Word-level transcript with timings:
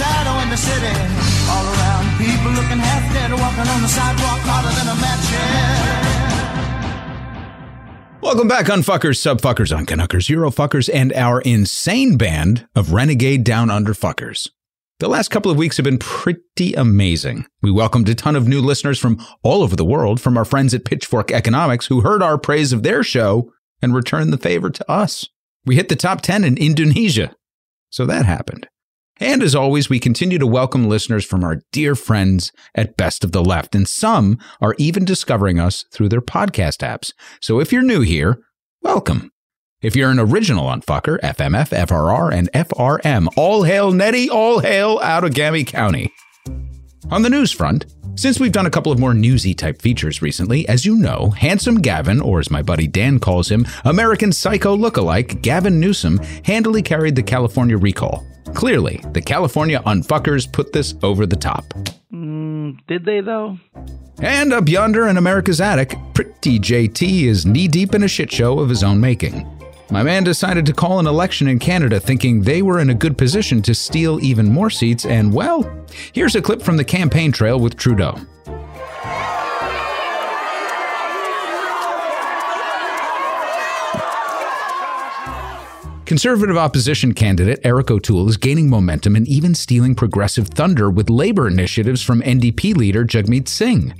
shadow 0.00 0.40
in 0.40 0.48
the 0.48 0.56
city. 0.56 0.96
All 1.52 1.66
around, 1.76 2.04
people 2.16 2.50
looking 2.56 2.80
half 2.80 3.04
dead, 3.12 3.30
walking 3.32 3.68
on 3.68 3.82
the 3.82 3.88
sidewalk 3.88 4.40
harder 4.48 4.72
than 4.72 4.88
a 4.88 4.96
match. 4.96 5.26
Welcome 8.22 8.48
back, 8.48 8.66
unfuckers, 8.66 9.18
subfuckers, 9.20 9.76
uncanuckers, 9.76 10.28
eurofuckers, 10.34 10.88
and 10.92 11.12
our 11.12 11.42
insane 11.42 12.16
band 12.16 12.66
of 12.74 12.92
renegade 12.92 13.44
down 13.44 13.70
under 13.70 13.92
fuckers. 13.92 14.48
The 15.00 15.08
last 15.08 15.30
couple 15.30 15.50
of 15.50 15.58
weeks 15.58 15.76
have 15.76 15.84
been 15.84 15.98
pretty 15.98 16.74
amazing. 16.74 17.46
We 17.62 17.70
welcomed 17.70 18.08
a 18.08 18.14
ton 18.14 18.36
of 18.36 18.48
new 18.48 18.60
listeners 18.60 18.98
from 18.98 19.18
all 19.42 19.62
over 19.62 19.76
the 19.76 19.84
world, 19.84 20.20
from 20.20 20.38
our 20.38 20.44
friends 20.46 20.72
at 20.72 20.84
Pitchfork 20.84 21.30
Economics, 21.30 21.86
who 21.86 22.00
heard 22.00 22.22
our 22.22 22.38
praise 22.38 22.72
of 22.72 22.82
their 22.82 23.02
show 23.02 23.52
and 23.82 23.94
returned 23.94 24.32
the 24.32 24.38
favor 24.38 24.70
to 24.70 24.90
us. 24.90 25.26
We 25.66 25.76
hit 25.76 25.88
the 25.90 25.96
top 25.96 26.22
10 26.22 26.44
in 26.44 26.56
Indonesia. 26.56 27.34
So 27.90 28.06
that 28.06 28.24
happened. 28.24 28.68
And 29.22 29.42
as 29.42 29.54
always, 29.54 29.90
we 29.90 30.00
continue 30.00 30.38
to 30.38 30.46
welcome 30.46 30.88
listeners 30.88 31.26
from 31.26 31.44
our 31.44 31.60
dear 31.72 31.94
friends 31.94 32.52
at 32.74 32.96
Best 32.96 33.22
of 33.22 33.32
the 33.32 33.44
Left, 33.44 33.74
and 33.74 33.86
some 33.86 34.38
are 34.62 34.74
even 34.78 35.04
discovering 35.04 35.60
us 35.60 35.84
through 35.92 36.08
their 36.08 36.22
podcast 36.22 36.78
apps. 36.78 37.12
So 37.38 37.60
if 37.60 37.70
you're 37.70 37.82
new 37.82 38.00
here, 38.00 38.40
welcome. 38.80 39.30
If 39.82 39.94
you're 39.94 40.10
an 40.10 40.18
original 40.18 40.70
unfucker, 40.70 41.20
FMF, 41.20 41.68
FRR, 41.68 42.32
and 42.32 42.50
FRM, 42.52 43.28
all 43.36 43.64
hail 43.64 43.92
Nettie, 43.92 44.30
all 44.30 44.60
hail 44.60 44.98
Outagamie 45.00 45.66
County. 45.66 46.10
On 47.10 47.20
the 47.20 47.30
news 47.30 47.52
front, 47.52 47.84
since 48.14 48.40
we've 48.40 48.52
done 48.52 48.66
a 48.66 48.70
couple 48.70 48.90
of 48.90 48.98
more 48.98 49.14
newsy 49.14 49.52
type 49.52 49.82
features 49.82 50.22
recently, 50.22 50.66
as 50.66 50.86
you 50.86 50.96
know, 50.96 51.28
Handsome 51.30 51.76
Gavin, 51.76 52.22
or 52.22 52.40
as 52.40 52.50
my 52.50 52.62
buddy 52.62 52.86
Dan 52.86 53.18
calls 53.18 53.50
him, 53.50 53.66
American 53.84 54.32
Psycho 54.32 54.74
lookalike 54.74 55.42
Gavin 55.42 55.78
Newsom, 55.78 56.18
handily 56.44 56.80
carried 56.80 57.16
the 57.16 57.22
California 57.22 57.76
recall. 57.76 58.24
Clearly, 58.54 59.02
the 59.12 59.20
California 59.20 59.80
unfuckers 59.86 60.50
put 60.50 60.72
this 60.72 60.94
over 61.02 61.26
the 61.26 61.36
top. 61.36 61.72
Mm, 62.12 62.78
did 62.86 63.04
they 63.04 63.20
though? 63.20 63.58
And 64.20 64.52
up 64.52 64.68
yonder 64.68 65.08
in 65.08 65.16
America's 65.16 65.60
attic, 65.60 65.96
pretty 66.14 66.58
JT 66.58 67.22
is 67.22 67.46
knee 67.46 67.68
deep 67.68 67.94
in 67.94 68.02
a 68.02 68.08
shit 68.08 68.30
show 68.30 68.58
of 68.58 68.68
his 68.68 68.82
own 68.82 69.00
making. 69.00 69.46
My 69.90 70.02
man 70.04 70.22
decided 70.22 70.66
to 70.66 70.72
call 70.72 71.00
an 71.00 71.06
election 71.06 71.48
in 71.48 71.58
Canada 71.58 71.98
thinking 71.98 72.42
they 72.42 72.62
were 72.62 72.78
in 72.78 72.90
a 72.90 72.94
good 72.94 73.18
position 73.18 73.60
to 73.62 73.74
steal 73.74 74.22
even 74.22 74.46
more 74.52 74.70
seats, 74.70 75.04
and 75.04 75.32
well, 75.32 75.68
here's 76.12 76.36
a 76.36 76.42
clip 76.42 76.62
from 76.62 76.76
the 76.76 76.84
campaign 76.84 77.32
trail 77.32 77.58
with 77.58 77.76
Trudeau. 77.76 78.16
Conservative 86.10 86.56
opposition 86.56 87.14
candidate 87.14 87.60
Erin 87.62 87.84
O'Toole 87.88 88.28
is 88.28 88.36
gaining 88.36 88.68
momentum 88.68 89.14
and 89.14 89.28
even 89.28 89.54
stealing 89.54 89.94
progressive 89.94 90.48
thunder 90.48 90.90
with 90.90 91.08
labor 91.08 91.46
initiatives 91.46 92.02
from 92.02 92.20
NDP 92.22 92.74
leader 92.74 93.04
Jagmeet 93.04 93.46
Singh. 93.46 93.94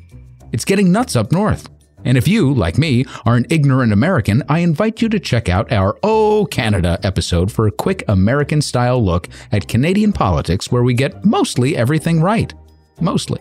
It's 0.50 0.64
getting 0.64 0.90
nuts 0.90 1.14
up 1.14 1.30
north. 1.30 1.68
And 2.04 2.18
if 2.18 2.26
you, 2.26 2.52
like 2.52 2.78
me, 2.78 3.04
are 3.26 3.36
an 3.36 3.46
ignorant 3.48 3.92
American, 3.92 4.42
I 4.48 4.58
invite 4.58 5.00
you 5.00 5.08
to 5.08 5.20
check 5.20 5.48
out 5.48 5.70
our 5.70 5.96
Oh 6.02 6.48
Canada 6.50 6.98
episode 7.04 7.52
for 7.52 7.68
a 7.68 7.70
quick 7.70 8.02
American 8.08 8.60
style 8.60 9.00
look 9.00 9.28
at 9.52 9.68
Canadian 9.68 10.12
politics 10.12 10.72
where 10.72 10.82
we 10.82 10.94
get 10.94 11.24
mostly 11.24 11.76
everything 11.76 12.20
right. 12.20 12.52
Mostly. 13.00 13.40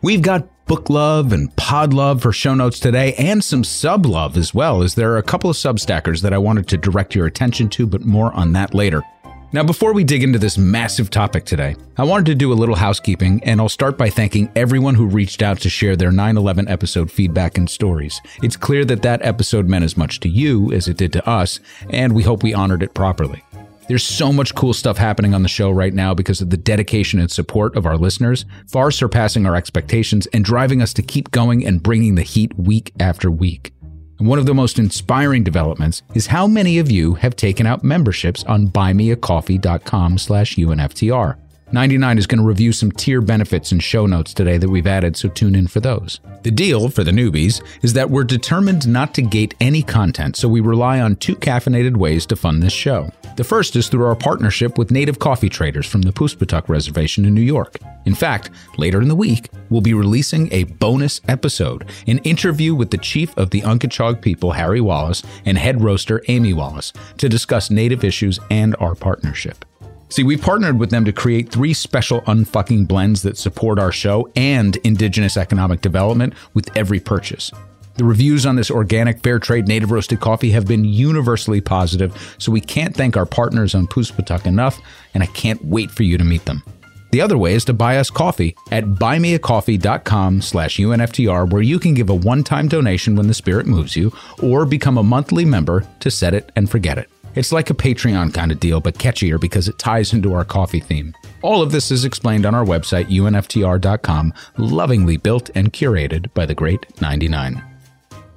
We've 0.00 0.22
got 0.22 0.48
book 0.68 0.90
love 0.90 1.32
and 1.32 1.54
pod 1.56 1.94
love 1.94 2.20
for 2.20 2.30
show 2.30 2.54
notes 2.54 2.78
today 2.78 3.14
and 3.14 3.42
some 3.42 3.64
sub 3.64 4.04
love 4.04 4.36
as 4.36 4.52
well, 4.52 4.82
as 4.82 4.94
there 4.94 5.10
are 5.12 5.16
a 5.16 5.22
couple 5.22 5.48
of 5.48 5.56
substackers 5.56 6.20
that 6.20 6.34
I 6.34 6.38
wanted 6.38 6.68
to 6.68 6.76
direct 6.76 7.14
your 7.14 7.24
attention 7.24 7.70
to, 7.70 7.86
but 7.86 8.04
more 8.04 8.32
on 8.34 8.52
that 8.52 8.74
later. 8.74 9.02
Now, 9.50 9.62
before 9.62 9.94
we 9.94 10.04
dig 10.04 10.22
into 10.22 10.38
this 10.38 10.58
massive 10.58 11.08
topic 11.08 11.46
today, 11.46 11.74
I 11.96 12.04
wanted 12.04 12.26
to 12.26 12.34
do 12.34 12.52
a 12.52 12.54
little 12.54 12.74
housekeeping, 12.74 13.42
and 13.44 13.62
I'll 13.62 13.70
start 13.70 13.96
by 13.96 14.10
thanking 14.10 14.50
everyone 14.54 14.94
who 14.94 15.06
reached 15.06 15.40
out 15.40 15.58
to 15.60 15.70
share 15.70 15.96
their 15.96 16.12
9 16.12 16.36
11 16.36 16.68
episode 16.68 17.10
feedback 17.10 17.56
and 17.56 17.70
stories. 17.70 18.20
It's 18.42 18.58
clear 18.58 18.84
that 18.84 19.00
that 19.00 19.24
episode 19.24 19.66
meant 19.66 19.86
as 19.86 19.96
much 19.96 20.20
to 20.20 20.28
you 20.28 20.70
as 20.74 20.86
it 20.86 20.98
did 20.98 21.14
to 21.14 21.26
us, 21.26 21.60
and 21.88 22.14
we 22.14 22.24
hope 22.24 22.42
we 22.42 22.52
honored 22.52 22.82
it 22.82 22.92
properly. 22.92 23.42
There's 23.88 24.04
so 24.04 24.34
much 24.34 24.54
cool 24.54 24.74
stuff 24.74 24.98
happening 24.98 25.32
on 25.32 25.42
the 25.42 25.48
show 25.48 25.70
right 25.70 25.94
now 25.94 26.12
because 26.12 26.42
of 26.42 26.50
the 26.50 26.58
dedication 26.58 27.20
and 27.20 27.30
support 27.30 27.74
of 27.74 27.86
our 27.86 27.96
listeners, 27.96 28.44
far 28.66 28.90
surpassing 28.90 29.46
our 29.46 29.56
expectations 29.56 30.26
and 30.26 30.44
driving 30.44 30.82
us 30.82 30.92
to 30.92 31.02
keep 31.02 31.30
going 31.30 31.64
and 31.64 31.82
bringing 31.82 32.14
the 32.14 32.22
heat 32.22 32.54
week 32.58 32.92
after 33.00 33.30
week. 33.30 33.72
And 34.18 34.28
one 34.28 34.38
of 34.38 34.44
the 34.44 34.54
most 34.54 34.78
inspiring 34.78 35.42
developments 35.42 36.02
is 36.14 36.26
how 36.26 36.46
many 36.46 36.78
of 36.78 36.90
you 36.90 37.14
have 37.14 37.34
taken 37.34 37.66
out 37.66 37.82
memberships 37.82 38.44
on 38.44 38.68
buymeacoffee.com 38.68 40.18
slash 40.18 40.56
UNFTR. 40.56 41.38
99 41.70 42.16
is 42.16 42.26
going 42.26 42.38
to 42.38 42.46
review 42.46 42.72
some 42.72 42.90
tier 42.90 43.20
benefits 43.20 43.72
and 43.72 43.82
show 43.82 44.06
notes 44.06 44.32
today 44.32 44.56
that 44.56 44.70
we've 44.70 44.86
added, 44.86 45.16
so 45.16 45.28
tune 45.28 45.54
in 45.54 45.66
for 45.66 45.80
those. 45.80 46.18
The 46.42 46.50
deal 46.50 46.88
for 46.88 47.04
the 47.04 47.10
newbies 47.10 47.62
is 47.82 47.92
that 47.92 48.08
we're 48.08 48.24
determined 48.24 48.88
not 48.88 49.12
to 49.14 49.22
gate 49.22 49.54
any 49.60 49.82
content, 49.82 50.36
so 50.36 50.48
we 50.48 50.60
rely 50.60 51.00
on 51.00 51.16
two 51.16 51.36
caffeinated 51.36 51.96
ways 51.96 52.24
to 52.26 52.36
fund 52.36 52.62
this 52.62 52.72
show. 52.72 53.10
The 53.36 53.44
first 53.44 53.76
is 53.76 53.88
through 53.88 54.06
our 54.06 54.16
partnership 54.16 54.78
with 54.78 54.90
native 54.90 55.18
coffee 55.18 55.50
traders 55.50 55.86
from 55.86 56.02
the 56.02 56.12
Poospatuck 56.12 56.68
Reservation 56.68 57.26
in 57.26 57.34
New 57.34 57.42
York. 57.42 57.76
In 58.06 58.14
fact, 58.14 58.50
later 58.78 59.02
in 59.02 59.08
the 59.08 59.14
week, 59.14 59.50
we'll 59.68 59.82
be 59.82 59.92
releasing 59.92 60.50
a 60.50 60.64
bonus 60.64 61.20
episode, 61.28 61.84
an 62.06 62.18
interview 62.18 62.74
with 62.74 62.90
the 62.90 62.98
chief 62.98 63.36
of 63.36 63.50
the 63.50 63.60
Unkechaug 63.60 64.22
people, 64.22 64.52
Harry 64.52 64.80
Wallace, 64.80 65.22
and 65.44 65.58
head 65.58 65.82
roaster, 65.82 66.22
Amy 66.28 66.54
Wallace, 66.54 66.94
to 67.18 67.28
discuss 67.28 67.70
native 67.70 68.02
issues 68.02 68.40
and 68.50 68.74
our 68.80 68.94
partnership. 68.94 69.66
See, 70.10 70.22
we've 70.22 70.40
partnered 70.40 70.78
with 70.78 70.90
them 70.90 71.04
to 71.04 71.12
create 71.12 71.50
three 71.50 71.74
special 71.74 72.22
unfucking 72.22 72.88
blends 72.88 73.22
that 73.22 73.36
support 73.36 73.78
our 73.78 73.92
show 73.92 74.30
and 74.34 74.76
indigenous 74.76 75.36
economic 75.36 75.80
development 75.82 76.34
with 76.54 76.74
every 76.76 76.98
purchase. 76.98 77.50
The 77.96 78.04
reviews 78.04 78.46
on 78.46 78.56
this 78.56 78.70
organic, 78.70 79.22
fair 79.22 79.38
trade, 79.38 79.66
native 79.66 79.90
roasted 79.90 80.20
coffee 80.20 80.50
have 80.52 80.66
been 80.66 80.84
universally 80.84 81.60
positive, 81.60 82.36
so 82.38 82.52
we 82.52 82.60
can't 82.60 82.94
thank 82.94 83.16
our 83.16 83.26
partners 83.26 83.74
on 83.74 83.88
Poospatuck 83.88 84.46
enough, 84.46 84.80
and 85.14 85.22
I 85.22 85.26
can't 85.26 85.62
wait 85.64 85.90
for 85.90 86.04
you 86.04 86.16
to 86.16 86.24
meet 86.24 86.44
them. 86.44 86.62
The 87.10 87.20
other 87.20 87.36
way 87.36 87.54
is 87.54 87.64
to 87.64 87.72
buy 87.72 87.98
us 87.98 88.08
coffee 88.08 88.54
at 88.70 88.84
buymeacoffee.com 88.84 90.42
slash 90.42 90.76
UNFTR, 90.76 91.50
where 91.50 91.62
you 91.62 91.78
can 91.78 91.94
give 91.94 92.08
a 92.08 92.14
one-time 92.14 92.68
donation 92.68 93.16
when 93.16 93.26
the 93.26 93.34
spirit 93.34 93.66
moves 93.66 93.96
you, 93.96 94.12
or 94.42 94.64
become 94.64 94.96
a 94.96 95.02
monthly 95.02 95.44
member 95.44 95.84
to 96.00 96.10
set 96.10 96.34
it 96.34 96.52
and 96.54 96.70
forget 96.70 96.98
it. 96.98 97.10
It's 97.38 97.52
like 97.52 97.70
a 97.70 97.74
Patreon 97.74 98.34
kind 98.34 98.50
of 98.50 98.58
deal, 98.58 98.80
but 98.80 98.98
catchier 98.98 99.40
because 99.40 99.68
it 99.68 99.78
ties 99.78 100.12
into 100.12 100.34
our 100.34 100.44
coffee 100.44 100.80
theme. 100.80 101.14
All 101.40 101.62
of 101.62 101.70
this 101.70 101.92
is 101.92 102.04
explained 102.04 102.44
on 102.44 102.52
our 102.52 102.64
website, 102.64 103.06
unftr.com, 103.06 104.34
lovingly 104.56 105.18
built 105.18 105.48
and 105.54 105.72
curated 105.72 106.34
by 106.34 106.46
the 106.46 106.56
great 106.56 107.00
99. 107.00 107.62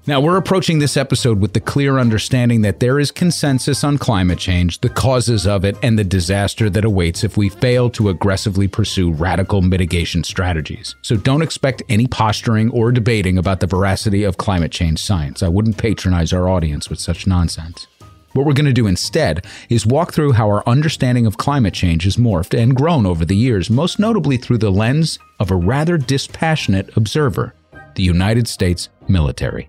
Now, 0.05 0.21
we're 0.21 0.37
approaching 0.37 0.77
this 0.77 0.97
episode 0.97 1.39
with 1.39 1.53
the 1.53 1.59
clear 1.59 1.97
understanding 1.97 2.61
that 2.61 2.79
there 2.79 2.99
is 2.99 3.09
consensus 3.09 3.83
on 3.83 3.97
climate 3.97 4.37
change, 4.37 4.81
the 4.81 4.89
causes 4.89 5.47
of 5.47 5.65
it, 5.65 5.77
and 5.81 5.97
the 5.97 6.03
disaster 6.03 6.69
that 6.69 6.85
awaits 6.85 7.23
if 7.23 7.37
we 7.37 7.49
fail 7.49 7.89
to 7.91 8.09
aggressively 8.09 8.67
pursue 8.67 9.11
radical 9.11 9.63
mitigation 9.63 10.23
strategies. 10.23 10.93
So 11.01 11.17
don't 11.17 11.41
expect 11.41 11.81
any 11.89 12.05
posturing 12.05 12.69
or 12.69 12.91
debating 12.91 13.39
about 13.39 13.61
the 13.61 13.67
veracity 13.67 14.23
of 14.23 14.37
climate 14.37 14.71
change 14.71 14.99
science. 14.99 15.41
I 15.41 15.47
wouldn't 15.47 15.79
patronize 15.79 16.33
our 16.33 16.47
audience 16.47 16.87
with 16.87 16.99
such 16.99 17.25
nonsense. 17.25 17.87
What 18.33 18.45
we're 18.45 18.53
going 18.53 18.65
to 18.65 18.73
do 18.73 18.87
instead 18.87 19.45
is 19.69 19.85
walk 19.85 20.13
through 20.13 20.33
how 20.33 20.47
our 20.47 20.63
understanding 20.65 21.25
of 21.25 21.37
climate 21.37 21.73
change 21.73 22.05
has 22.05 22.15
morphed 22.15 22.57
and 22.57 22.75
grown 22.75 23.05
over 23.05 23.25
the 23.25 23.35
years, 23.35 23.69
most 23.69 23.99
notably 23.99 24.37
through 24.37 24.59
the 24.59 24.71
lens 24.71 25.19
of 25.39 25.51
a 25.51 25.55
rather 25.55 25.97
dispassionate 25.97 26.95
observer 26.95 27.53
the 27.95 28.03
United 28.03 28.47
States 28.47 28.87
military. 29.09 29.67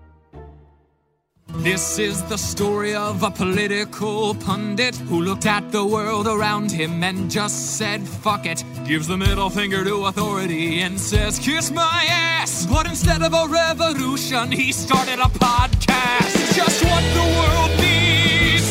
This 1.57 1.99
is 1.99 2.23
the 2.23 2.37
story 2.37 2.95
of 2.95 3.21
a 3.21 3.29
political 3.29 4.33
pundit 4.33 4.95
who 4.95 5.21
looked 5.21 5.45
at 5.45 5.71
the 5.71 5.85
world 5.85 6.25
around 6.25 6.71
him 6.71 7.03
and 7.03 7.29
just 7.29 7.77
said, 7.77 8.01
fuck 8.01 8.45
it. 8.45 8.63
Gives 8.87 9.07
the 9.07 9.17
middle 9.17 9.49
finger 9.49 9.83
to 9.83 10.05
authority 10.05 10.79
and 10.79 10.99
says, 10.99 11.37
kiss 11.37 11.69
my 11.69 12.05
ass. 12.09 12.65
But 12.65 12.87
instead 12.87 13.21
of 13.21 13.33
a 13.33 13.45
revolution, 13.47 14.51
he 14.51 14.71
started 14.71 15.19
a 15.19 15.29
podcast. 15.37 16.55
Just 16.55 16.83
what 16.85 17.03
the 17.13 17.37
world 17.37 17.81
needs. 17.81 17.92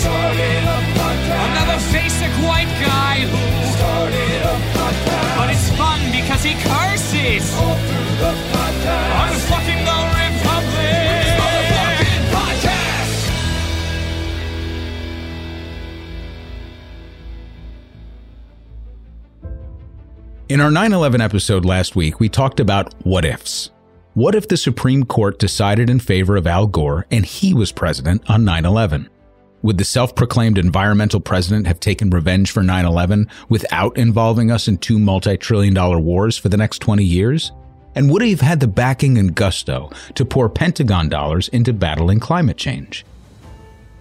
Another 0.05 1.79
basic 1.93 2.33
white 2.43 2.73
guy 2.83 3.21
who 3.23 3.43
started 3.77 4.43
a 4.43 4.57
podcast. 4.75 5.37
But 5.37 5.51
it's 5.51 5.69
fun 5.77 6.01
because 6.11 6.43
he 6.43 6.55
curses. 6.55 7.55
All 7.55 7.77
through 7.77 8.17
the 8.19 8.33
podcast. 8.53 9.13
Unfucking 9.23 9.83
the 9.85 9.99
Republic. 10.17 11.03
In 20.49 20.61
our 20.61 20.71
9 20.71 20.93
11 20.93 21.23
episode 21.23 21.65
last 21.65 21.97
week, 21.97 22.21
we 22.21 22.29
talked 22.29 22.61
about 22.61 22.93
what 23.07 23.25
ifs. 23.25 23.71
What 24.13 24.35
if 24.35 24.49
the 24.49 24.59
Supreme 24.59 25.05
Court 25.05 25.39
decided 25.39 25.89
in 25.89 25.99
favor 25.99 26.37
of 26.37 26.47
Al 26.47 26.67
Gore 26.67 27.07
and 27.11 27.25
he 27.25 27.55
was 27.55 27.73
president 27.73 28.29
on 28.29 28.45
9 28.45 28.67
11? 28.67 29.09
Would 29.63 29.79
the 29.79 29.85
self 29.85 30.15
proclaimed 30.17 30.59
environmental 30.59 31.21
president 31.21 31.69
have 31.69 31.79
taken 31.79 32.11
revenge 32.11 32.51
for 32.51 32.63
9 32.63 32.85
11 32.85 33.29
without 33.49 33.97
involving 33.97 34.51
us 34.51 34.67
in 34.67 34.79
two 34.79 34.99
multi 34.99 35.37
trillion 35.37 35.73
dollar 35.73 36.01
wars 36.01 36.37
for 36.37 36.49
the 36.49 36.57
next 36.57 36.81
20 36.81 37.05
years? 37.05 37.53
And 37.95 38.11
would 38.11 38.23
he 38.23 38.31
have 38.31 38.41
had 38.41 38.61
the 38.61 38.67
backing 38.67 39.19
and 39.19 39.35
gusto 39.35 39.91
to 40.15 40.25
pour 40.25 40.49
Pentagon 40.49 41.09
dollars 41.09 41.49
into 41.49 41.73
battling 41.73 42.21
climate 42.21 42.57
change? 42.57 43.05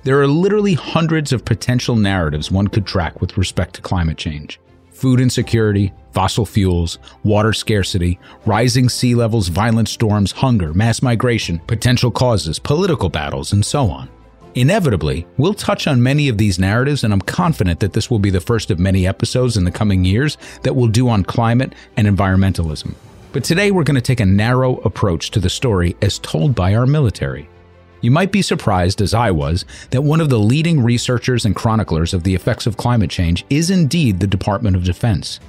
There 0.03 0.19
are 0.19 0.27
literally 0.27 0.73
hundreds 0.73 1.31
of 1.31 1.45
potential 1.45 1.95
narratives 1.95 2.49
one 2.49 2.67
could 2.67 2.87
track 2.87 3.21
with 3.21 3.37
respect 3.37 3.75
to 3.75 3.81
climate 3.81 4.17
change 4.17 4.59
food 4.89 5.19
insecurity, 5.19 5.91
fossil 6.11 6.45
fuels, 6.45 6.99
water 7.23 7.53
scarcity, 7.53 8.19
rising 8.45 8.87
sea 8.87 9.15
levels, 9.15 9.47
violent 9.47 9.89
storms, 9.89 10.31
hunger, 10.31 10.75
mass 10.75 11.01
migration, 11.01 11.57
potential 11.65 12.11
causes, 12.11 12.59
political 12.59 13.09
battles, 13.09 13.51
and 13.51 13.65
so 13.65 13.89
on. 13.89 14.07
Inevitably, 14.53 15.25
we'll 15.37 15.53
touch 15.53 15.87
on 15.87 16.03
many 16.03 16.27
of 16.27 16.37
these 16.37 16.59
narratives, 16.59 17.05
and 17.05 17.13
I'm 17.13 17.21
confident 17.21 17.79
that 17.79 17.93
this 17.93 18.09
will 18.09 18.19
be 18.19 18.29
the 18.29 18.41
first 18.41 18.69
of 18.69 18.79
many 18.79 19.07
episodes 19.07 19.55
in 19.55 19.63
the 19.63 19.71
coming 19.71 20.03
years 20.03 20.37
that 20.63 20.75
we'll 20.75 20.89
do 20.89 21.07
on 21.07 21.23
climate 21.23 21.73
and 21.95 22.05
environmentalism. 22.05 22.95
But 23.31 23.45
today 23.45 23.71
we're 23.71 23.85
going 23.85 23.95
to 23.95 24.01
take 24.01 24.19
a 24.19 24.25
narrow 24.25 24.77
approach 24.79 25.31
to 25.31 25.39
the 25.39 25.49
story 25.49 25.95
as 26.01 26.19
told 26.19 26.53
by 26.53 26.75
our 26.75 26.85
military. 26.85 27.47
You 28.01 28.11
might 28.11 28.33
be 28.33 28.41
surprised, 28.41 29.01
as 29.01 29.13
I 29.13 29.31
was, 29.31 29.63
that 29.91 30.01
one 30.01 30.19
of 30.19 30.29
the 30.29 30.39
leading 30.39 30.83
researchers 30.83 31.45
and 31.45 31.55
chroniclers 31.55 32.13
of 32.13 32.23
the 32.23 32.35
effects 32.35 32.67
of 32.67 32.75
climate 32.75 33.09
change 33.09 33.45
is 33.49 33.69
indeed 33.69 34.19
the 34.19 34.27
Department 34.27 34.75
of 34.75 34.83
Defense. 34.83 35.39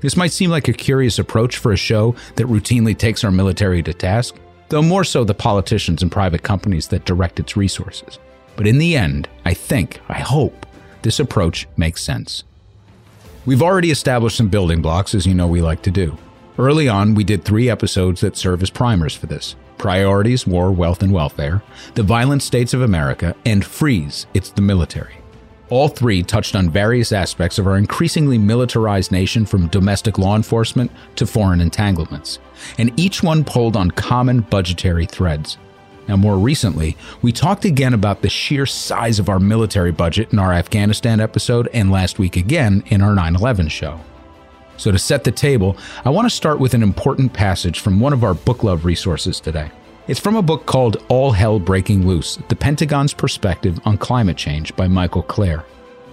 This 0.00 0.16
might 0.16 0.32
seem 0.32 0.50
like 0.50 0.66
a 0.66 0.72
curious 0.72 1.20
approach 1.20 1.58
for 1.58 1.72
a 1.72 1.76
show 1.76 2.16
that 2.34 2.46
routinely 2.46 2.96
takes 2.96 3.22
our 3.22 3.30
military 3.30 3.84
to 3.84 3.94
task, 3.94 4.34
though 4.68 4.82
more 4.82 5.04
so 5.04 5.22
the 5.22 5.34
politicians 5.34 6.02
and 6.02 6.10
private 6.10 6.42
companies 6.42 6.88
that 6.88 7.04
direct 7.04 7.38
its 7.38 7.56
resources. 7.56 8.18
But 8.58 8.66
in 8.66 8.78
the 8.78 8.96
end, 8.96 9.28
I 9.44 9.54
think, 9.54 10.00
I 10.08 10.18
hope, 10.18 10.66
this 11.02 11.20
approach 11.20 11.68
makes 11.76 12.02
sense. 12.02 12.42
We've 13.46 13.62
already 13.62 13.92
established 13.92 14.36
some 14.36 14.48
building 14.48 14.82
blocks, 14.82 15.14
as 15.14 15.26
you 15.26 15.32
know 15.32 15.46
we 15.46 15.62
like 15.62 15.80
to 15.82 15.92
do. 15.92 16.18
Early 16.58 16.88
on, 16.88 17.14
we 17.14 17.22
did 17.22 17.44
three 17.44 17.70
episodes 17.70 18.20
that 18.20 18.36
serve 18.36 18.60
as 18.64 18.68
primers 18.68 19.14
for 19.14 19.26
this 19.26 19.54
Priorities, 19.78 20.44
War, 20.44 20.72
Wealth, 20.72 21.04
and 21.04 21.12
Welfare, 21.12 21.62
The 21.94 22.02
Violent 22.02 22.42
States 22.42 22.74
of 22.74 22.82
America, 22.82 23.36
and 23.46 23.64
Freeze, 23.64 24.26
It's 24.34 24.50
the 24.50 24.60
Military. 24.60 25.14
All 25.70 25.86
three 25.86 26.24
touched 26.24 26.56
on 26.56 26.68
various 26.68 27.12
aspects 27.12 27.60
of 27.60 27.68
our 27.68 27.76
increasingly 27.76 28.38
militarized 28.38 29.12
nation 29.12 29.46
from 29.46 29.68
domestic 29.68 30.18
law 30.18 30.34
enforcement 30.34 30.90
to 31.14 31.28
foreign 31.28 31.60
entanglements, 31.60 32.40
and 32.76 32.90
each 32.98 33.22
one 33.22 33.44
pulled 33.44 33.76
on 33.76 33.92
common 33.92 34.40
budgetary 34.40 35.06
threads. 35.06 35.58
Now, 36.08 36.16
more 36.16 36.38
recently, 36.38 36.96
we 37.20 37.32
talked 37.32 37.66
again 37.66 37.92
about 37.92 38.22
the 38.22 38.30
sheer 38.30 38.64
size 38.64 39.18
of 39.18 39.28
our 39.28 39.38
military 39.38 39.92
budget 39.92 40.32
in 40.32 40.38
our 40.38 40.52
Afghanistan 40.54 41.20
episode 41.20 41.68
and 41.74 41.92
last 41.92 42.18
week 42.18 42.36
again 42.36 42.82
in 42.86 43.02
our 43.02 43.14
9 43.14 43.36
11 43.36 43.68
show. 43.68 44.00
So, 44.78 44.90
to 44.90 44.98
set 44.98 45.24
the 45.24 45.32
table, 45.32 45.76
I 46.04 46.10
want 46.10 46.24
to 46.26 46.34
start 46.34 46.60
with 46.60 46.72
an 46.72 46.82
important 46.82 47.34
passage 47.34 47.80
from 47.80 48.00
one 48.00 48.12
of 48.12 48.24
our 48.24 48.32
book 48.32 48.64
love 48.64 48.84
resources 48.84 49.38
today. 49.38 49.70
It's 50.06 50.20
from 50.20 50.36
a 50.36 50.42
book 50.42 50.64
called 50.64 51.04
All 51.10 51.32
Hell 51.32 51.58
Breaking 51.58 52.06
Loose 52.06 52.38
The 52.48 52.56
Pentagon's 52.56 53.12
Perspective 53.12 53.78
on 53.84 53.98
Climate 53.98 54.38
Change 54.38 54.74
by 54.74 54.88
Michael 54.88 55.22
Klare. 55.22 55.64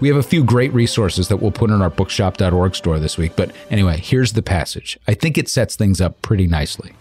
We 0.02 0.10
have 0.10 0.18
a 0.18 0.24
few 0.24 0.44
great 0.44 0.74
resources 0.74 1.30
that 1.30 1.38
we'll 1.38 1.52
put 1.52 1.70
in 1.70 1.82
our 1.82 1.90
bookshop.org 1.90 2.76
store 2.76 3.00
this 3.00 3.18
week, 3.18 3.38
but 3.38 3.52
anyway, 3.70 3.98
here's 3.98 4.34
the 4.34 4.42
passage. 4.42 5.00
I 5.08 5.14
think 5.14 5.38
it 5.38 5.48
sets 5.48 5.78
things 5.78 6.02
up 6.02 6.22
pretty 6.22 6.48
nicely. 6.48 6.92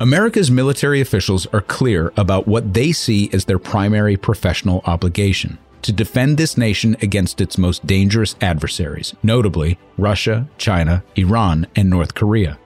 America's 0.00 0.48
military 0.48 1.00
officials 1.00 1.46
are 1.46 1.60
clear 1.60 2.12
about 2.16 2.46
what 2.46 2.72
they 2.72 2.92
see 2.92 3.28
as 3.32 3.46
their 3.46 3.58
primary 3.58 4.16
professional 4.16 4.80
obligation 4.84 5.58
to 5.82 5.92
defend 5.92 6.36
this 6.36 6.56
nation 6.56 6.96
against 7.02 7.40
its 7.40 7.58
most 7.58 7.84
dangerous 7.84 8.36
adversaries, 8.40 9.14
notably 9.24 9.76
Russia, 9.96 10.48
China, 10.56 11.02
Iran, 11.16 11.66
and 11.74 11.90
North 11.90 12.14
Korea. 12.14 12.58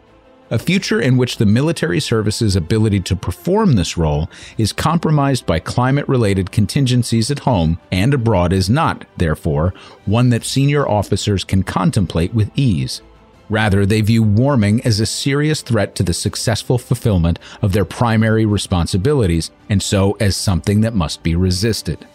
A 0.51 0.59
future 0.59 1.01
in 1.01 1.17
which 1.17 1.39
the 1.39 1.47
military 1.47 2.01
service's 2.01 2.55
ability 2.55 3.01
to 3.01 3.17
perform 3.17 3.73
this 3.73 3.97
role 3.97 4.29
is 4.59 4.75
compromised 4.75 5.47
by 5.47 5.59
climate 5.59 6.07
related 6.09 6.53
contingencies 6.53 7.31
at 7.31 7.39
home 7.39 7.79
and 7.91 8.13
abroad 8.13 8.53
is 8.53 8.69
not, 8.69 9.07
therefore, 9.17 9.73
one 10.05 10.29
that 10.29 10.45
senior 10.45 10.87
officers 10.87 11.45
can 11.45 11.63
contemplate 11.63 12.35
with 12.35 12.51
ease. 12.55 13.01
Rather, 13.53 13.85
they 13.85 14.01
view 14.01 14.23
warming 14.23 14.81
as 14.81 14.99
a 14.99 15.05
serious 15.05 15.61
threat 15.61 15.95
to 15.95 16.03
the 16.03 16.15
successful 16.15 16.79
fulfillment 16.79 17.39
of 17.61 17.75
their 17.75 17.85
primary 17.85 18.47
responsibilities, 18.47 19.51
and 19.69 19.83
so 19.83 20.17
as 20.21 20.35
something 20.35 20.81
that 20.81 20.95
must 20.95 21.23
be 21.23 21.37
resisted. 21.37 22.07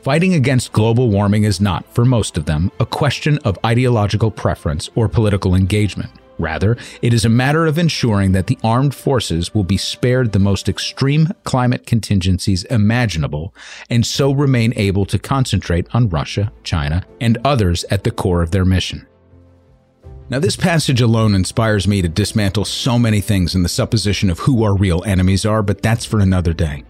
Fighting 0.00 0.32
against 0.32 0.72
global 0.72 1.10
warming 1.10 1.44
is 1.44 1.60
not, 1.60 1.84
for 1.94 2.06
most 2.06 2.38
of 2.38 2.46
them, 2.46 2.72
a 2.80 2.86
question 2.86 3.36
of 3.44 3.58
ideological 3.66 4.30
preference 4.30 4.88
or 4.94 5.10
political 5.10 5.54
engagement. 5.54 6.10
Rather, 6.38 6.78
it 7.02 7.12
is 7.12 7.26
a 7.26 7.28
matter 7.28 7.66
of 7.66 7.76
ensuring 7.76 8.32
that 8.32 8.46
the 8.46 8.58
armed 8.64 8.94
forces 8.94 9.54
will 9.54 9.64
be 9.64 9.76
spared 9.76 10.32
the 10.32 10.38
most 10.38 10.70
extreme 10.70 11.28
climate 11.44 11.84
contingencies 11.84 12.64
imaginable 12.64 13.54
and 13.90 14.06
so 14.06 14.32
remain 14.32 14.72
able 14.76 15.04
to 15.04 15.18
concentrate 15.18 15.86
on 15.94 16.08
Russia, 16.08 16.50
China, 16.64 17.04
and 17.20 17.36
others 17.44 17.84
at 17.90 18.04
the 18.04 18.10
core 18.10 18.40
of 18.40 18.52
their 18.52 18.64
mission. 18.64 19.06
Now, 20.32 20.38
this 20.38 20.56
passage 20.56 21.02
alone 21.02 21.34
inspires 21.34 21.86
me 21.86 22.00
to 22.00 22.08
dismantle 22.08 22.64
so 22.64 22.98
many 22.98 23.20
things 23.20 23.54
in 23.54 23.62
the 23.62 23.68
supposition 23.68 24.30
of 24.30 24.38
who 24.38 24.64
our 24.64 24.74
real 24.74 25.04
enemies 25.04 25.44
are, 25.44 25.62
but 25.62 25.82
that's 25.82 26.06
for 26.06 26.20
another 26.20 26.54
day. 26.54 26.84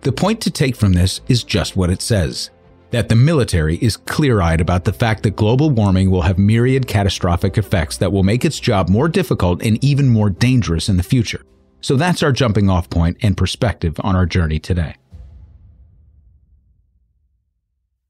The 0.00 0.12
point 0.12 0.40
to 0.40 0.50
take 0.50 0.74
from 0.74 0.94
this 0.94 1.20
is 1.28 1.44
just 1.44 1.76
what 1.76 1.90
it 1.90 2.00
says 2.00 2.48
that 2.92 3.10
the 3.10 3.14
military 3.14 3.76
is 3.82 3.98
clear 3.98 4.40
eyed 4.40 4.62
about 4.62 4.84
the 4.84 4.94
fact 4.94 5.24
that 5.24 5.36
global 5.36 5.68
warming 5.68 6.10
will 6.10 6.22
have 6.22 6.38
myriad 6.38 6.86
catastrophic 6.86 7.58
effects 7.58 7.98
that 7.98 8.12
will 8.12 8.22
make 8.22 8.46
its 8.46 8.58
job 8.58 8.88
more 8.88 9.08
difficult 9.08 9.62
and 9.62 9.84
even 9.84 10.08
more 10.08 10.30
dangerous 10.30 10.88
in 10.88 10.96
the 10.96 11.02
future. 11.02 11.42
So 11.82 11.96
that's 11.96 12.22
our 12.22 12.32
jumping 12.32 12.70
off 12.70 12.88
point 12.88 13.18
and 13.20 13.36
perspective 13.36 14.00
on 14.04 14.16
our 14.16 14.24
journey 14.24 14.58
today. 14.58 14.94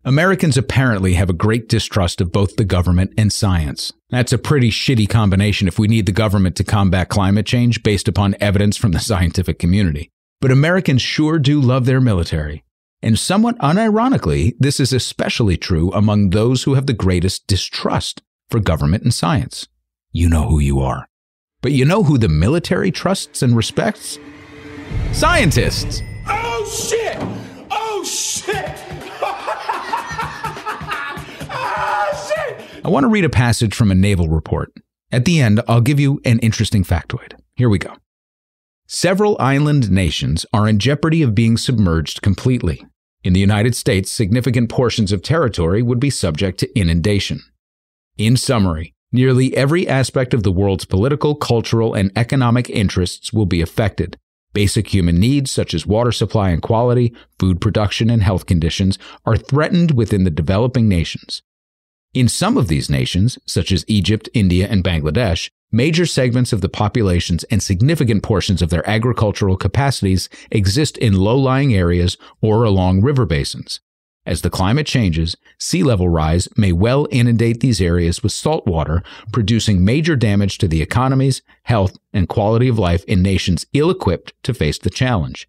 Americans 0.06 0.56
apparently 0.56 1.14
have 1.14 1.28
a 1.28 1.32
great 1.32 1.68
distrust 1.68 2.20
of 2.20 2.30
both 2.30 2.54
the 2.54 2.64
government 2.64 3.12
and 3.18 3.32
science. 3.32 3.92
That's 4.08 4.32
a 4.32 4.38
pretty 4.38 4.70
shitty 4.70 5.08
combination 5.08 5.66
if 5.66 5.80
we 5.80 5.88
need 5.88 6.06
the 6.06 6.12
government 6.12 6.54
to 6.56 6.64
combat 6.64 7.08
climate 7.08 7.44
change 7.44 7.82
based 7.82 8.06
upon 8.06 8.36
evidence 8.38 8.76
from 8.76 8.92
the 8.92 9.00
scientific 9.10 9.58
community. 9.58 10.12
But 10.40 10.52
Americans 10.52 11.02
sure 11.02 11.40
do 11.40 11.60
love 11.60 11.86
their 11.86 12.00
military. 12.00 12.62
And 13.02 13.18
somewhat 13.18 13.58
unironically, 13.58 14.54
this 14.60 14.78
is 14.78 14.92
especially 14.92 15.56
true 15.56 15.90
among 15.92 16.30
those 16.30 16.62
who 16.62 16.74
have 16.74 16.86
the 16.86 16.92
greatest 16.92 17.48
distrust 17.48 18.22
for 18.48 18.60
government 18.60 19.02
and 19.02 19.12
science. 19.12 19.66
You 20.12 20.28
know 20.28 20.46
who 20.46 20.60
you 20.60 20.78
are. 20.78 21.08
But 21.62 21.72
you 21.72 21.84
know 21.84 22.04
who 22.04 22.16
the 22.16 22.28
military 22.28 22.92
trusts 22.92 23.42
and 23.42 23.56
respects? 23.56 24.20
Scientists! 25.10 26.00
I 32.86 32.88
want 32.88 33.02
to 33.02 33.08
read 33.08 33.24
a 33.24 33.28
passage 33.28 33.74
from 33.74 33.90
a 33.90 33.96
naval 33.96 34.28
report. 34.28 34.72
At 35.10 35.24
the 35.24 35.40
end, 35.40 35.60
I'll 35.66 35.80
give 35.80 35.98
you 35.98 36.20
an 36.24 36.38
interesting 36.38 36.84
factoid. 36.84 37.32
Here 37.56 37.68
we 37.68 37.78
go. 37.78 37.96
Several 38.86 39.36
island 39.40 39.90
nations 39.90 40.46
are 40.52 40.68
in 40.68 40.78
jeopardy 40.78 41.20
of 41.20 41.34
being 41.34 41.56
submerged 41.56 42.22
completely. 42.22 42.86
In 43.24 43.32
the 43.32 43.40
United 43.40 43.74
States, 43.74 44.12
significant 44.12 44.70
portions 44.70 45.10
of 45.10 45.20
territory 45.20 45.82
would 45.82 45.98
be 45.98 46.10
subject 46.10 46.60
to 46.60 46.78
inundation. 46.78 47.42
In 48.18 48.36
summary, 48.36 48.94
nearly 49.10 49.56
every 49.56 49.88
aspect 49.88 50.32
of 50.32 50.44
the 50.44 50.52
world's 50.52 50.84
political, 50.84 51.34
cultural, 51.34 51.92
and 51.92 52.12
economic 52.14 52.70
interests 52.70 53.32
will 53.32 53.46
be 53.46 53.60
affected. 53.60 54.16
Basic 54.52 54.94
human 54.94 55.18
needs 55.18 55.50
such 55.50 55.74
as 55.74 55.88
water 55.88 56.12
supply 56.12 56.50
and 56.50 56.62
quality, 56.62 57.12
food 57.40 57.60
production, 57.60 58.10
and 58.10 58.22
health 58.22 58.46
conditions 58.46 58.96
are 59.24 59.36
threatened 59.36 59.90
within 59.90 60.22
the 60.22 60.30
developing 60.30 60.88
nations. 60.88 61.42
In 62.16 62.28
some 62.28 62.56
of 62.56 62.68
these 62.68 62.88
nations, 62.88 63.38
such 63.44 63.70
as 63.70 63.84
Egypt, 63.88 64.26
India, 64.32 64.66
and 64.70 64.82
Bangladesh, 64.82 65.50
Major 65.70 66.06
segments 66.06 66.54
of 66.54 66.62
the 66.62 66.68
populations 66.70 67.44
and 67.50 67.62
significant 67.62 68.22
portions 68.22 68.62
of 68.62 68.70
their 68.70 68.88
agricultural 68.88 69.58
capacities 69.58 70.30
exist 70.50 70.96
in 70.96 71.12
low 71.12 71.36
lying 71.36 71.74
areas 71.74 72.16
or 72.40 72.64
along 72.64 73.02
river 73.02 73.26
basins. 73.26 73.80
As 74.24 74.40
the 74.40 74.48
climate 74.48 74.86
changes, 74.86 75.36
sea 75.58 75.82
level 75.82 76.08
rise 76.08 76.48
may 76.56 76.72
well 76.72 77.06
inundate 77.10 77.60
these 77.60 77.82
areas 77.82 78.22
with 78.22 78.32
salt 78.32 78.66
water, 78.66 79.02
producing 79.32 79.84
major 79.84 80.16
damage 80.16 80.56
to 80.58 80.68
the 80.68 80.80
economies, 80.80 81.42
health, 81.64 81.98
and 82.14 82.30
quality 82.30 82.68
of 82.68 82.78
life 82.78 83.04
in 83.04 83.22
nations 83.22 83.66
ill 83.74 83.90
equipped 83.90 84.32
to 84.44 84.54
face 84.54 84.78
the 84.78 84.88
challenge. 84.88 85.46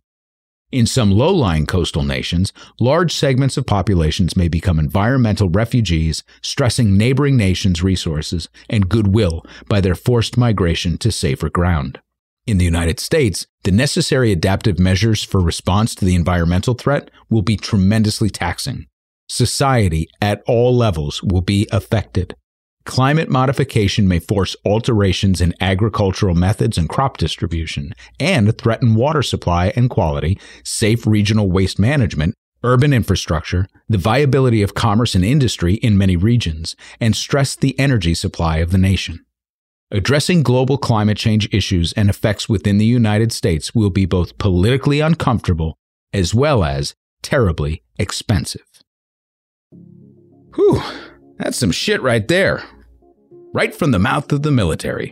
In 0.70 0.86
some 0.86 1.12
low 1.12 1.34
lying 1.34 1.66
coastal 1.66 2.04
nations, 2.04 2.52
large 2.78 3.14
segments 3.14 3.56
of 3.56 3.66
populations 3.66 4.36
may 4.36 4.50
become 4.50 4.80
environmental 4.80 5.48
refugees, 5.48 6.26
stressing 6.42 6.98
neighboring 6.98 7.38
nations' 7.38 7.82
resources 7.82 8.50
and 8.70 8.90
goodwill 8.90 9.46
by 9.70 9.80
their 9.80 9.96
forced 9.96 10.36
migration 10.36 10.98
to 10.98 11.12
safer 11.12 11.50
ground. 11.50 12.02
In 12.46 12.58
the 12.58 12.66
United 12.66 13.00
States, 13.00 13.48
the 13.64 13.72
necessary 13.72 14.34
adaptive 14.34 14.78
measures 14.78 15.24
for 15.24 15.40
response 15.40 15.96
to 15.96 16.06
the 16.06 16.16
environmental 16.16 16.74
threat 16.74 17.12
will 17.30 17.42
be 17.42 17.56
tremendously 17.56 18.30
taxing. 18.30 18.88
Society 19.30 20.10
at 20.22 20.42
all 20.48 20.76
levels 20.76 21.24
will 21.24 21.42
be 21.42 21.68
affected. 21.72 22.36
Climate 22.88 23.30
modification 23.30 24.08
may 24.08 24.18
force 24.18 24.56
alterations 24.66 25.42
in 25.42 25.54
agricultural 25.60 26.34
methods 26.34 26.78
and 26.78 26.90
crop 26.90 27.18
distribution, 27.18 27.94
and 28.20 28.58
threaten 28.58 28.96
water 28.96 29.22
supply 29.22 29.72
and 29.76 29.90
quality, 29.90 30.40
safe 30.64 31.06
regional 31.06 31.52
waste 31.52 31.78
management, 31.78 32.34
urban 32.64 32.94
infrastructure, 32.94 33.68
the 33.90 33.98
viability 33.98 34.62
of 34.64 34.74
commerce 34.74 35.14
and 35.14 35.26
industry 35.26 35.76
in 35.76 35.98
many 35.98 36.16
regions, 36.16 36.76
and 37.00 37.16
stress 37.16 37.56
the 37.56 37.78
energy 37.78 38.16
supply 38.16 38.58
of 38.58 38.72
the 38.72 38.78
nation. 38.78 39.24
Addressing 39.92 40.42
global 40.42 40.78
climate 40.78 41.18
change 41.18 41.48
issues 41.54 41.94
and 41.94 42.10
effects 42.10 42.50
within 42.50 42.78
the 42.78 42.86
United 42.86 43.32
States 43.32 43.76
will 43.76 43.90
be 43.90 44.06
both 44.06 44.38
politically 44.38 45.02
uncomfortable 45.02 45.78
as 46.14 46.34
well 46.34 46.64
as 46.64 46.96
terribly 47.22 47.84
expensive. 48.00 48.66
Whew, 50.56 50.82
that's 51.38 51.58
some 51.58 51.72
shit 51.72 52.02
right 52.02 52.28
there. 52.28 52.64
Right 53.58 53.74
from 53.74 53.90
the 53.90 53.98
mouth 53.98 54.32
of 54.32 54.44
the 54.44 54.52
military. 54.52 55.12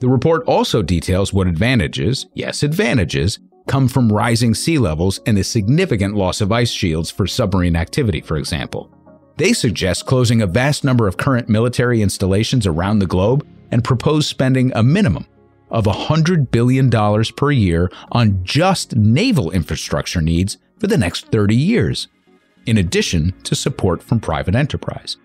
The 0.00 0.08
report 0.08 0.44
also 0.46 0.80
details 0.80 1.34
what 1.34 1.46
advantages, 1.46 2.24
yes, 2.32 2.62
advantages, 2.62 3.38
come 3.66 3.86
from 3.86 4.10
rising 4.10 4.54
sea 4.54 4.78
levels 4.78 5.20
and 5.26 5.36
the 5.36 5.44
significant 5.44 6.16
loss 6.16 6.40
of 6.40 6.52
ice 6.52 6.70
shields 6.70 7.10
for 7.10 7.26
submarine 7.26 7.76
activity, 7.76 8.22
for 8.22 8.38
example. 8.38 8.90
They 9.36 9.52
suggest 9.52 10.06
closing 10.06 10.40
a 10.40 10.46
vast 10.46 10.84
number 10.84 11.06
of 11.06 11.18
current 11.18 11.50
military 11.50 12.00
installations 12.00 12.66
around 12.66 13.00
the 13.00 13.06
globe 13.06 13.46
and 13.72 13.84
propose 13.84 14.26
spending 14.26 14.72
a 14.74 14.82
minimum 14.82 15.26
of 15.70 15.84
$100 15.84 16.50
billion 16.50 16.90
per 17.36 17.50
year 17.50 17.92
on 18.10 18.42
just 18.42 18.96
naval 18.96 19.50
infrastructure 19.50 20.22
needs 20.22 20.56
for 20.78 20.86
the 20.86 20.96
next 20.96 21.26
30 21.26 21.54
years, 21.54 22.08
in 22.64 22.78
addition 22.78 23.34
to 23.42 23.54
support 23.54 24.02
from 24.02 24.18
private 24.18 24.54
enterprise. 24.54 25.18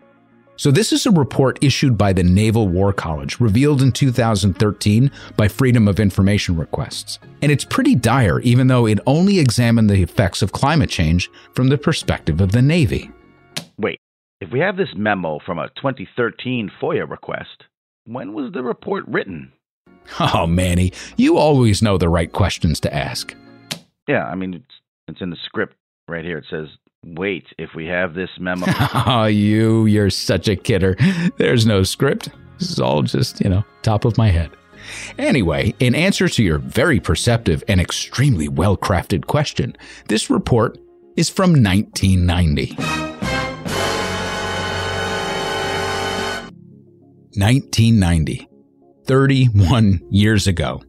So, 0.57 0.71
this 0.71 0.91
is 0.91 1.05
a 1.05 1.11
report 1.11 1.63
issued 1.63 1.99
by 1.99 2.13
the 2.13 2.23
Naval 2.23 2.67
War 2.67 2.91
College, 2.91 3.39
revealed 3.39 3.83
in 3.83 3.91
2013 3.91 5.11
by 5.35 5.47
Freedom 5.47 5.87
of 5.87 5.99
Information 5.99 6.57
requests. 6.57 7.19
And 7.43 7.51
it's 7.51 7.63
pretty 7.63 7.93
dire, 7.93 8.39
even 8.39 8.65
though 8.65 8.87
it 8.87 8.99
only 9.05 9.37
examined 9.37 9.87
the 9.87 10.01
effects 10.01 10.41
of 10.41 10.51
climate 10.51 10.89
change 10.89 11.29
from 11.53 11.69
the 11.69 11.77
perspective 11.77 12.41
of 12.41 12.53
the 12.53 12.63
Navy. 12.63 13.11
Wait, 13.77 13.99
if 14.41 14.51
we 14.51 14.59
have 14.59 14.77
this 14.77 14.89
memo 14.95 15.37
from 15.45 15.59
a 15.59 15.69
2013 15.75 16.71
FOIA 16.81 17.07
request, 17.07 17.65
when 18.05 18.33
was 18.33 18.51
the 18.51 18.63
report 18.63 19.03
written? 19.07 19.51
Oh, 20.19 20.47
Manny, 20.47 20.91
you 21.17 21.37
always 21.37 21.83
know 21.83 21.97
the 21.97 22.09
right 22.09 22.31
questions 22.31 22.79
to 22.79 22.93
ask. 22.93 23.35
Yeah, 24.07 24.23
I 24.23 24.35
mean, 24.35 24.55
it's, 24.55 24.75
it's 25.07 25.21
in 25.21 25.29
the 25.29 25.37
script 25.45 25.75
right 26.07 26.25
here. 26.25 26.37
It 26.37 26.45
says 26.49 26.67
wait 27.15 27.45
if 27.57 27.73
we 27.75 27.85
have 27.85 28.13
this 28.13 28.29
memo. 28.39 28.65
oh, 29.05 29.25
you, 29.25 29.85
you're 29.85 30.09
such 30.09 30.47
a 30.47 30.55
kidder. 30.55 30.95
There's 31.37 31.65
no 31.65 31.83
script. 31.83 32.29
This 32.59 32.71
is 32.71 32.79
all 32.79 33.03
just, 33.03 33.41
you 33.41 33.49
know, 33.49 33.63
top 33.81 34.05
of 34.05 34.17
my 34.17 34.29
head. 34.29 34.51
Anyway, 35.17 35.73
in 35.79 35.95
answer 35.95 36.27
to 36.29 36.43
your 36.43 36.59
very 36.59 36.99
perceptive 36.99 37.63
and 37.67 37.79
extremely 37.79 38.47
well 38.47 38.77
crafted 38.77 39.27
question, 39.27 39.75
this 40.07 40.29
report 40.29 40.77
is 41.15 41.29
from 41.29 41.51
1990. 41.51 42.75
1990, 47.35 48.49
31 49.05 50.01
years 50.09 50.47
ago. 50.47 50.81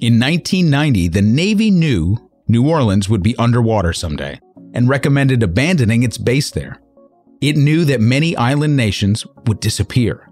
In 0.00 0.18
1990, 0.18 1.08
the 1.08 1.22
Navy 1.22 1.70
knew 1.70 2.16
New 2.48 2.68
Orleans 2.68 3.08
would 3.08 3.22
be 3.22 3.36
underwater 3.36 3.92
someday 3.92 4.40
and 4.74 4.88
recommended 4.88 5.42
abandoning 5.42 6.02
its 6.02 6.18
base 6.18 6.50
there. 6.50 6.80
It 7.40 7.56
knew 7.56 7.84
that 7.86 8.00
many 8.00 8.36
island 8.36 8.76
nations 8.76 9.26
would 9.46 9.60
disappear, 9.60 10.28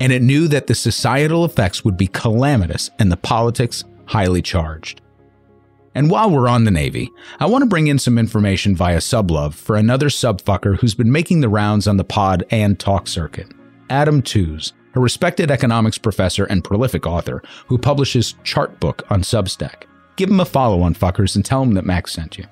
and 0.00 0.12
it 0.12 0.22
knew 0.22 0.48
that 0.48 0.66
the 0.66 0.74
societal 0.74 1.44
effects 1.44 1.84
would 1.84 1.96
be 1.96 2.06
calamitous 2.06 2.90
and 2.98 3.12
the 3.12 3.16
politics 3.16 3.84
highly 4.06 4.42
charged. 4.42 5.00
And 5.94 6.10
while 6.10 6.30
we're 6.30 6.48
on 6.48 6.64
the 6.64 6.70
Navy, 6.70 7.10
I 7.38 7.46
want 7.46 7.62
to 7.62 7.68
bring 7.68 7.86
in 7.86 7.98
some 7.98 8.18
information 8.18 8.74
via 8.74 8.98
sublove 8.98 9.54
for 9.54 9.76
another 9.76 10.08
subfucker 10.08 10.78
who's 10.78 10.94
been 10.94 11.12
making 11.12 11.40
the 11.40 11.48
rounds 11.48 11.86
on 11.86 11.96
the 11.96 12.04
pod 12.04 12.44
and 12.50 12.78
talk 12.78 13.06
circuit. 13.06 13.46
Adam 13.90 14.20
Tooze, 14.20 14.72
a 14.94 15.00
respected 15.00 15.50
economics 15.50 15.98
professor 15.98 16.44
and 16.46 16.64
prolific 16.64 17.06
author 17.06 17.42
who 17.66 17.78
publishes 17.78 18.34
Chartbook 18.42 19.02
on 19.10 19.22
Substack. 19.22 19.84
Give 20.16 20.30
him 20.30 20.40
a 20.40 20.44
follow 20.44 20.82
on 20.82 20.94
fuckers 20.94 21.36
and 21.36 21.44
tell 21.44 21.62
him 21.62 21.74
that 21.74 21.84
Max 21.84 22.12
sent 22.12 22.38
you. 22.38 22.46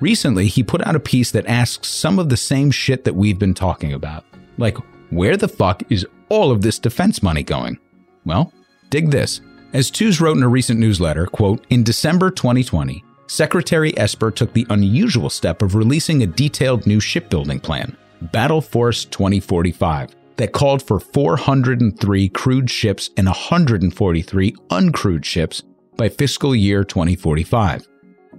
Recently, 0.00 0.46
he 0.46 0.62
put 0.62 0.86
out 0.86 0.94
a 0.94 1.00
piece 1.00 1.32
that 1.32 1.46
asks 1.46 1.88
some 1.88 2.18
of 2.18 2.28
the 2.28 2.36
same 2.36 2.70
shit 2.70 3.04
that 3.04 3.16
we've 3.16 3.38
been 3.38 3.54
talking 3.54 3.92
about. 3.92 4.24
Like, 4.56 4.78
where 5.10 5.36
the 5.36 5.48
fuck 5.48 5.82
is 5.90 6.06
all 6.28 6.50
of 6.50 6.62
this 6.62 6.78
defense 6.78 7.22
money 7.22 7.42
going? 7.42 7.78
Well, 8.24 8.52
dig 8.90 9.10
this. 9.10 9.40
As 9.72 9.90
Tooze 9.90 10.20
wrote 10.20 10.36
in 10.36 10.42
a 10.42 10.48
recent 10.48 10.78
newsletter, 10.78 11.26
quote, 11.26 11.64
in 11.68 11.82
December 11.82 12.30
2020, 12.30 13.04
Secretary 13.26 13.96
Esper 13.98 14.30
took 14.30 14.52
the 14.52 14.66
unusual 14.70 15.28
step 15.28 15.60
of 15.62 15.74
releasing 15.74 16.22
a 16.22 16.26
detailed 16.26 16.86
new 16.86 17.00
shipbuilding 17.00 17.60
plan, 17.60 17.96
Battle 18.22 18.62
Force 18.62 19.04
2045, 19.04 20.14
that 20.36 20.52
called 20.52 20.82
for 20.82 20.98
403 20.98 22.28
crewed 22.30 22.70
ships 22.70 23.10
and 23.16 23.26
143 23.26 24.52
uncrewed 24.70 25.24
ships 25.24 25.62
by 25.96 26.08
fiscal 26.08 26.54
year 26.54 26.84
2045. 26.84 27.86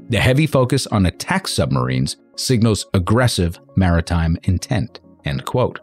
The 0.09 0.19
heavy 0.19 0.47
focus 0.47 0.87
on 0.87 1.05
attack 1.05 1.47
submarines 1.47 2.17
signals 2.35 2.85
aggressive 2.93 3.59
maritime 3.75 4.37
intent. 4.43 4.99
End 5.25 5.45
quote. 5.45 5.79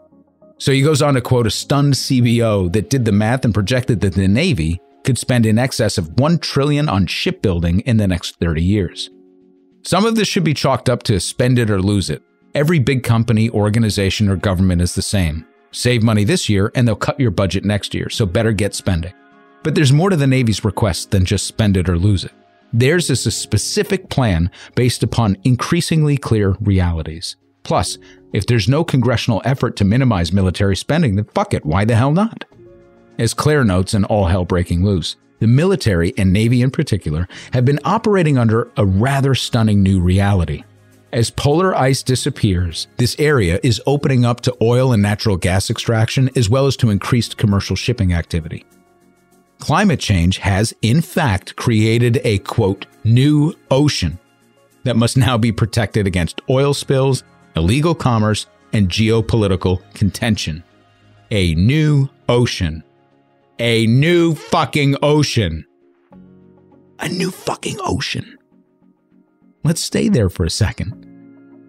So 0.57 0.71
he 0.71 0.81
goes 0.81 1.01
on 1.01 1.13
to 1.13 1.21
quote 1.21 1.47
a 1.47 1.51
stunned 1.51 1.93
CBO 1.93 2.71
that 2.73 2.89
did 2.89 3.05
the 3.05 3.11
math 3.11 3.45
and 3.45 3.53
projected 3.53 4.01
that 4.01 4.15
the 4.15 4.27
Navy 4.27 4.81
could 5.03 5.17
spend 5.17 5.45
in 5.45 5.57
excess 5.57 5.97
of 5.97 6.19
1 6.19 6.39
trillion 6.39 6.89
on 6.89 7.05
shipbuilding 7.05 7.81
in 7.81 7.97
the 7.97 8.07
next 8.07 8.39
30 8.39 8.61
years. 8.61 9.09
Some 9.83 10.05
of 10.05 10.15
this 10.15 10.27
should 10.27 10.43
be 10.43 10.53
chalked 10.53 10.89
up 10.89 11.03
to 11.03 11.19
spend 11.19 11.59
it 11.59 11.69
or 11.69 11.81
lose 11.81 12.09
it. 12.09 12.21
Every 12.53 12.79
big 12.79 13.03
company, 13.03 13.49
organization, 13.51 14.27
or 14.27 14.35
government 14.35 14.81
is 14.81 14.95
the 14.95 15.01
same. 15.01 15.45
Save 15.71 16.03
money 16.03 16.23
this 16.23 16.49
year 16.49 16.71
and 16.75 16.87
they'll 16.87 16.95
cut 16.95 17.19
your 17.19 17.31
budget 17.31 17.63
next 17.63 17.93
year, 17.93 18.09
so 18.09 18.25
better 18.25 18.51
get 18.51 18.75
spending. 18.75 19.13
But 19.63 19.75
there's 19.75 19.93
more 19.93 20.09
to 20.09 20.15
the 20.15 20.27
Navy's 20.27 20.65
request 20.65 21.11
than 21.11 21.23
just 21.23 21.45
spend 21.45 21.77
it 21.77 21.87
or 21.87 21.97
lose 21.97 22.25
it. 22.25 22.31
Theirs 22.73 23.09
is 23.09 23.25
a 23.25 23.31
specific 23.31 24.09
plan 24.09 24.51
based 24.75 25.03
upon 25.03 25.37
increasingly 25.43 26.17
clear 26.17 26.55
realities. 26.59 27.35
Plus, 27.63 27.97
if 28.33 28.45
there's 28.45 28.67
no 28.67 28.83
congressional 28.83 29.41
effort 29.45 29.75
to 29.77 29.85
minimize 29.85 30.33
military 30.33 30.75
spending, 30.75 31.15
then 31.15 31.25
fuck 31.33 31.53
it, 31.53 31.65
why 31.65 31.85
the 31.85 31.95
hell 31.95 32.11
not? 32.11 32.45
As 33.17 33.33
Klare 33.33 33.65
notes 33.65 33.93
in 33.93 34.03
All 34.05 34.25
Hell 34.25 34.45
Breaking 34.45 34.83
Loose, 34.83 35.15
the 35.39 35.47
military 35.47 36.13
and 36.17 36.33
Navy 36.33 36.61
in 36.61 36.71
particular 36.71 37.27
have 37.53 37.65
been 37.65 37.79
operating 37.83 38.37
under 38.37 38.71
a 38.77 38.85
rather 38.85 39.33
stunning 39.35 39.81
new 39.81 39.99
reality. 39.99 40.63
As 41.13 41.29
polar 41.29 41.73
ice 41.73 42.03
disappears, 42.03 42.87
this 42.97 43.15
area 43.17 43.59
is 43.63 43.81
opening 43.85 44.25
up 44.25 44.41
to 44.41 44.55
oil 44.61 44.91
and 44.91 45.01
natural 45.01 45.37
gas 45.37 45.69
extraction 45.69 46.29
as 46.35 46.49
well 46.49 46.67
as 46.67 46.75
to 46.77 46.89
increased 46.89 47.37
commercial 47.37 47.75
shipping 47.75 48.13
activity. 48.13 48.65
Climate 49.59 49.99
change 49.99 50.37
has, 50.37 50.73
in 50.81 51.01
fact, 51.01 51.55
created 51.55 52.21
a 52.23 52.39
quote, 52.39 52.85
new 53.03 53.53
ocean 53.71 54.19
that 54.83 54.95
must 54.95 55.17
now 55.17 55.37
be 55.37 55.51
protected 55.51 56.07
against 56.07 56.41
oil 56.49 56.73
spills, 56.73 57.23
illegal 57.55 57.95
commerce, 57.95 58.45
and 58.73 58.89
geopolitical 58.89 59.81
contention. 59.93 60.63
A 61.31 61.55
new 61.55 62.09
ocean. 62.29 62.83
A 63.59 63.87
new 63.87 64.35
fucking 64.35 64.95
ocean. 65.01 65.65
A 66.99 67.09
new 67.09 67.31
fucking 67.31 67.77
ocean. 67.81 68.37
Let's 69.63 69.81
stay 69.81 70.07
there 70.07 70.29
for 70.29 70.45
a 70.45 70.49
second. 70.49 71.03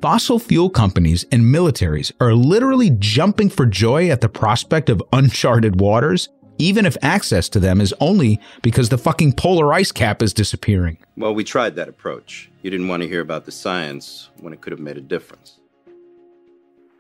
Fossil 0.01 0.39
fuel 0.39 0.71
companies 0.71 1.25
and 1.33 1.43
militaries 1.43 2.13
are 2.21 2.35
literally 2.35 2.91
jumping 3.01 3.51
for 3.51 3.67
joy 3.67 4.11
at 4.11 4.21
the 4.21 4.29
prospect 4.29 4.89
of 4.89 5.03
uncharted 5.13 5.81
waters 5.81 6.29
even 6.59 6.85
if 6.87 6.97
access 7.03 7.49
to 7.51 7.61
them 7.61 7.81
is 7.81 7.95
only 8.01 8.41
because 8.63 8.89
the 8.89 8.99
fucking 8.99 9.33
polar 9.33 9.73
ice 9.73 9.93
cap 9.93 10.23
is 10.23 10.35
disappearing. 10.35 10.99
Well, 11.17 11.35
we 11.35 11.45
tried 11.45 11.77
that 11.77 11.89
approach. 11.89 12.51
You 12.63 12.71
didn't 12.71 12.89
want 12.89 13.03
to 13.03 13.09
hear 13.09 13.21
about 13.21 13.45
the 13.45 13.53
science 13.53 14.29
when 14.41 14.53
it 14.53 14.61
could 14.61 14.73
have 14.73 14.81
made 14.81 14.99
a 14.99 15.03
difference. 15.03 15.59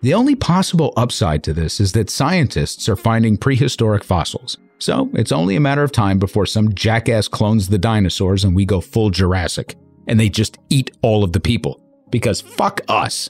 The 0.00 0.14
only 0.14 0.36
possible 0.36 0.92
upside 0.96 1.42
to 1.44 1.52
this 1.52 1.80
is 1.80 1.92
that 1.92 2.08
scientists 2.08 2.88
are 2.88 2.96
finding 2.96 3.36
prehistoric 3.36 4.04
fossils. 4.04 4.56
So 4.78 5.10
it's 5.14 5.32
only 5.32 5.56
a 5.56 5.60
matter 5.60 5.82
of 5.82 5.90
time 5.90 6.20
before 6.20 6.46
some 6.46 6.72
jackass 6.72 7.26
clones 7.26 7.68
the 7.68 7.78
dinosaurs 7.78 8.44
and 8.44 8.54
we 8.54 8.64
go 8.64 8.80
full 8.80 9.10
Jurassic. 9.10 9.74
And 10.06 10.18
they 10.18 10.28
just 10.28 10.56
eat 10.70 10.92
all 11.02 11.24
of 11.24 11.32
the 11.32 11.40
people. 11.40 11.80
Because 12.10 12.40
fuck 12.40 12.80
us. 12.88 13.28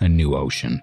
A 0.00 0.08
new 0.08 0.36
ocean. 0.36 0.80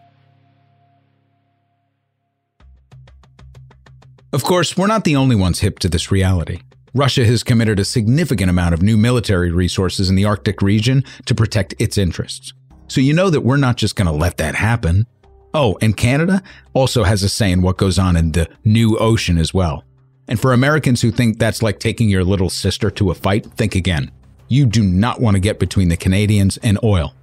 Of 4.32 4.44
course, 4.44 4.78
we're 4.78 4.86
not 4.86 5.06
the 5.06 5.16
only 5.16 5.36
ones 5.36 5.60
hip 5.60 5.80
to 5.80 5.90
this 5.90 6.12
reality. 6.12 6.62
Russia 6.94 7.26
has 7.26 7.42
committed 7.42 7.80
a 7.80 7.86
significant 7.86 8.50
amount 8.50 8.76
of 8.76 8.84
new 8.84 8.96
military 8.96 9.52
resources 9.52 10.08
in 10.08 10.16
the 10.16 10.26
Arctic 10.26 10.62
region 10.62 11.04
to 11.26 11.34
protect 11.34 11.74
its 11.80 11.98
interests. 11.98 12.54
So 12.88 13.02
you 13.02 13.14
know 13.14 13.32
that 13.32 13.42
we're 13.42 13.58
not 13.58 13.78
just 13.78 13.96
going 13.96 14.06
to 14.06 14.12
let 14.12 14.38
that 14.38 14.54
happen. 14.54 15.08
Oh, 15.54 15.80
and 15.82 15.98
Canada 15.98 16.44
also 16.74 17.04
has 17.04 17.24
a 17.24 17.30
say 17.30 17.52
in 17.52 17.64
what 17.64 17.78
goes 17.78 17.98
on 17.98 18.16
in 18.16 18.34
the 18.34 18.48
new 18.64 18.98
ocean 18.98 19.40
as 19.40 19.52
well. 19.52 19.84
And 20.28 20.40
for 20.40 20.54
Americans 20.54 21.02
who 21.02 21.10
think 21.10 21.40
that's 21.40 21.64
like 21.64 21.80
taking 21.80 22.08
your 22.08 22.24
little 22.24 22.52
sister 22.52 22.92
to 22.92 23.10
a 23.10 23.16
fight, 23.16 23.48
think 23.54 23.74
again. 23.74 24.12
You 24.48 24.68
do 24.68 24.84
not 24.84 25.20
want 25.20 25.36
to 25.36 25.40
get 25.40 25.58
between 25.58 25.90
the 25.90 25.98
Canadians 25.98 26.58
and 26.58 26.78
oil. 26.84 27.16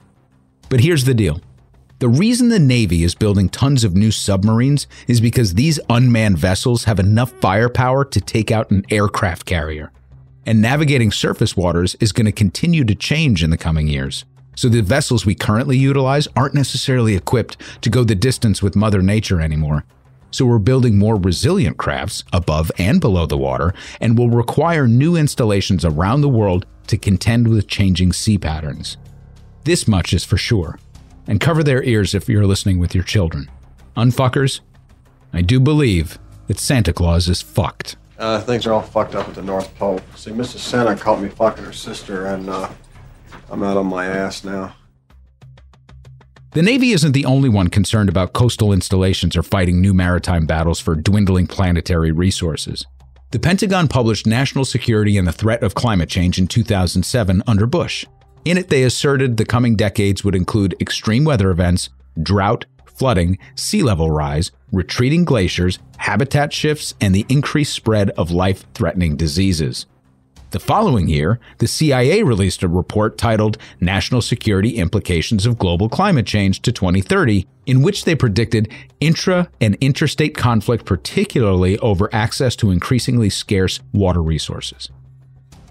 But 0.68 0.80
here's 0.80 1.04
the 1.04 1.14
deal 1.14 1.40
the 1.98 2.08
reason 2.10 2.50
the 2.50 2.58
Navy 2.58 3.04
is 3.04 3.14
building 3.14 3.48
tons 3.48 3.82
of 3.82 3.94
new 3.94 4.10
submarines 4.10 4.86
is 5.08 5.18
because 5.18 5.54
these 5.54 5.80
unmanned 5.88 6.36
vessels 6.36 6.84
have 6.84 6.98
enough 6.98 7.32
firepower 7.40 8.04
to 8.04 8.20
take 8.20 8.50
out 8.50 8.70
an 8.70 8.84
aircraft 8.90 9.46
carrier. 9.46 9.90
And 10.44 10.60
navigating 10.60 11.10
surface 11.10 11.56
waters 11.56 11.94
is 11.98 12.12
going 12.12 12.26
to 12.26 12.32
continue 12.32 12.84
to 12.84 12.94
change 12.94 13.42
in 13.42 13.48
the 13.48 13.56
coming 13.56 13.88
years. 13.88 14.26
So 14.56 14.68
the 14.68 14.82
vessels 14.82 15.24
we 15.24 15.34
currently 15.34 15.78
utilize 15.78 16.28
aren't 16.36 16.54
necessarily 16.54 17.16
equipped 17.16 17.56
to 17.80 17.88
go 17.88 18.04
the 18.04 18.14
distance 18.14 18.62
with 18.62 18.76
Mother 18.76 19.00
Nature 19.00 19.40
anymore. 19.40 19.84
So 20.30 20.44
we're 20.44 20.58
building 20.58 20.98
more 20.98 21.16
resilient 21.16 21.78
crafts 21.78 22.24
above 22.30 22.70
and 22.76 23.00
below 23.00 23.24
the 23.24 23.38
water 23.38 23.72
and 24.02 24.18
will 24.18 24.28
require 24.28 24.86
new 24.86 25.16
installations 25.16 25.82
around 25.82 26.20
the 26.20 26.28
world 26.28 26.66
to 26.88 26.98
contend 26.98 27.48
with 27.48 27.68
changing 27.68 28.12
sea 28.12 28.36
patterns. 28.36 28.98
This 29.64 29.88
much 29.88 30.12
is 30.12 30.24
for 30.24 30.36
sure. 30.36 30.78
And 31.26 31.40
cover 31.40 31.62
their 31.62 31.82
ears 31.82 32.14
if 32.14 32.28
you're 32.28 32.46
listening 32.46 32.78
with 32.78 32.94
your 32.94 33.04
children. 33.04 33.50
Unfuckers, 33.96 34.60
I 35.32 35.42
do 35.42 35.58
believe 35.58 36.18
that 36.46 36.58
Santa 36.58 36.92
Claus 36.92 37.28
is 37.28 37.42
fucked. 37.42 37.96
Uh, 38.18 38.40
things 38.40 38.66
are 38.66 38.72
all 38.72 38.82
fucked 38.82 39.14
up 39.14 39.28
at 39.28 39.34
the 39.34 39.42
North 39.42 39.74
Pole. 39.76 40.00
See, 40.14 40.30
Mrs. 40.30 40.58
Santa 40.58 40.96
caught 40.96 41.20
me 41.20 41.28
fucking 41.28 41.64
her 41.64 41.72
sister, 41.72 42.26
and 42.26 42.48
uh, 42.48 42.68
I'm 43.50 43.62
out 43.62 43.76
on 43.76 43.86
my 43.86 44.06
ass 44.06 44.44
now. 44.44 44.74
The 46.52 46.62
Navy 46.62 46.92
isn't 46.92 47.12
the 47.12 47.26
only 47.26 47.50
one 47.50 47.68
concerned 47.68 48.08
about 48.08 48.32
coastal 48.32 48.72
installations 48.72 49.36
or 49.36 49.42
fighting 49.42 49.80
new 49.80 49.92
maritime 49.92 50.46
battles 50.46 50.80
for 50.80 50.94
dwindling 50.94 51.46
planetary 51.46 52.12
resources. 52.12 52.86
The 53.32 53.38
Pentagon 53.38 53.88
published 53.88 54.26
National 54.26 54.64
Security 54.64 55.18
and 55.18 55.28
the 55.28 55.32
Threat 55.32 55.62
of 55.62 55.74
Climate 55.74 56.08
Change 56.08 56.38
in 56.38 56.46
2007 56.46 57.42
under 57.46 57.66
Bush. 57.66 58.06
In 58.46 58.58
it, 58.58 58.68
they 58.68 58.84
asserted 58.84 59.38
the 59.38 59.44
coming 59.44 59.74
decades 59.74 60.22
would 60.22 60.36
include 60.36 60.76
extreme 60.80 61.24
weather 61.24 61.50
events, 61.50 61.88
drought, 62.22 62.64
flooding, 62.84 63.38
sea 63.56 63.82
level 63.82 64.08
rise, 64.12 64.52
retreating 64.70 65.24
glaciers, 65.24 65.80
habitat 65.96 66.52
shifts, 66.52 66.94
and 67.00 67.12
the 67.12 67.26
increased 67.28 67.72
spread 67.72 68.10
of 68.10 68.30
life 68.30 68.64
threatening 68.72 69.16
diseases. 69.16 69.86
The 70.52 70.60
following 70.60 71.08
year, 71.08 71.40
the 71.58 71.66
CIA 71.66 72.22
released 72.22 72.62
a 72.62 72.68
report 72.68 73.18
titled 73.18 73.58
National 73.80 74.22
Security 74.22 74.76
Implications 74.76 75.44
of 75.44 75.58
Global 75.58 75.88
Climate 75.88 76.24
Change 76.24 76.62
to 76.62 76.70
2030, 76.70 77.48
in 77.66 77.82
which 77.82 78.04
they 78.04 78.14
predicted 78.14 78.72
intra 79.00 79.50
and 79.60 79.74
interstate 79.80 80.36
conflict, 80.36 80.84
particularly 80.84 81.80
over 81.80 82.08
access 82.14 82.54
to 82.54 82.70
increasingly 82.70 83.28
scarce 83.28 83.80
water 83.92 84.22
resources. 84.22 84.88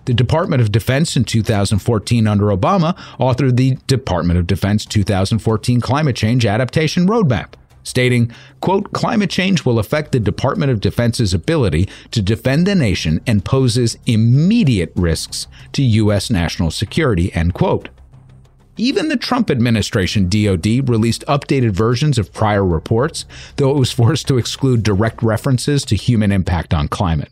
The 0.05 0.13
Department 0.13 0.61
of 0.61 0.71
Defense 0.71 1.17
in 1.17 1.23
2014 1.23 2.27
under 2.27 2.45
Obama 2.45 2.95
authored 3.19 3.57
the 3.57 3.77
Department 3.87 4.37
of 4.39 4.45
Defense 4.45 4.85
2014 4.85 5.81
Climate 5.81 6.15
Change 6.15 6.45
Adaptation 6.45 7.07
Roadmap, 7.07 7.53
stating, 7.83 8.31
quote, 8.61 8.91
climate 8.93 9.31
change 9.31 9.65
will 9.65 9.79
affect 9.79 10.11
the 10.11 10.19
Department 10.19 10.71
of 10.71 10.79
Defense's 10.79 11.33
ability 11.33 11.89
to 12.11 12.21
defend 12.21 12.67
the 12.67 12.75
nation 12.75 13.19
and 13.25 13.43
poses 13.43 13.97
immediate 14.05 14.93
risks 14.95 15.47
to 15.73 15.81
U.S. 15.81 16.29
national 16.29 16.69
security, 16.69 17.33
end 17.33 17.55
quote. 17.55 17.89
Even 18.77 19.07
the 19.07 19.17
Trump 19.17 19.49
administration 19.49 20.29
DoD 20.29 20.87
released 20.87 21.25
updated 21.27 21.71
versions 21.71 22.19
of 22.19 22.33
prior 22.33 22.63
reports, 22.63 23.25
though 23.55 23.71
it 23.71 23.79
was 23.79 23.91
forced 23.91 24.27
to 24.27 24.37
exclude 24.37 24.83
direct 24.83 25.23
references 25.23 25.83
to 25.85 25.95
human 25.95 26.31
impact 26.31 26.73
on 26.73 26.89
climate. 26.89 27.29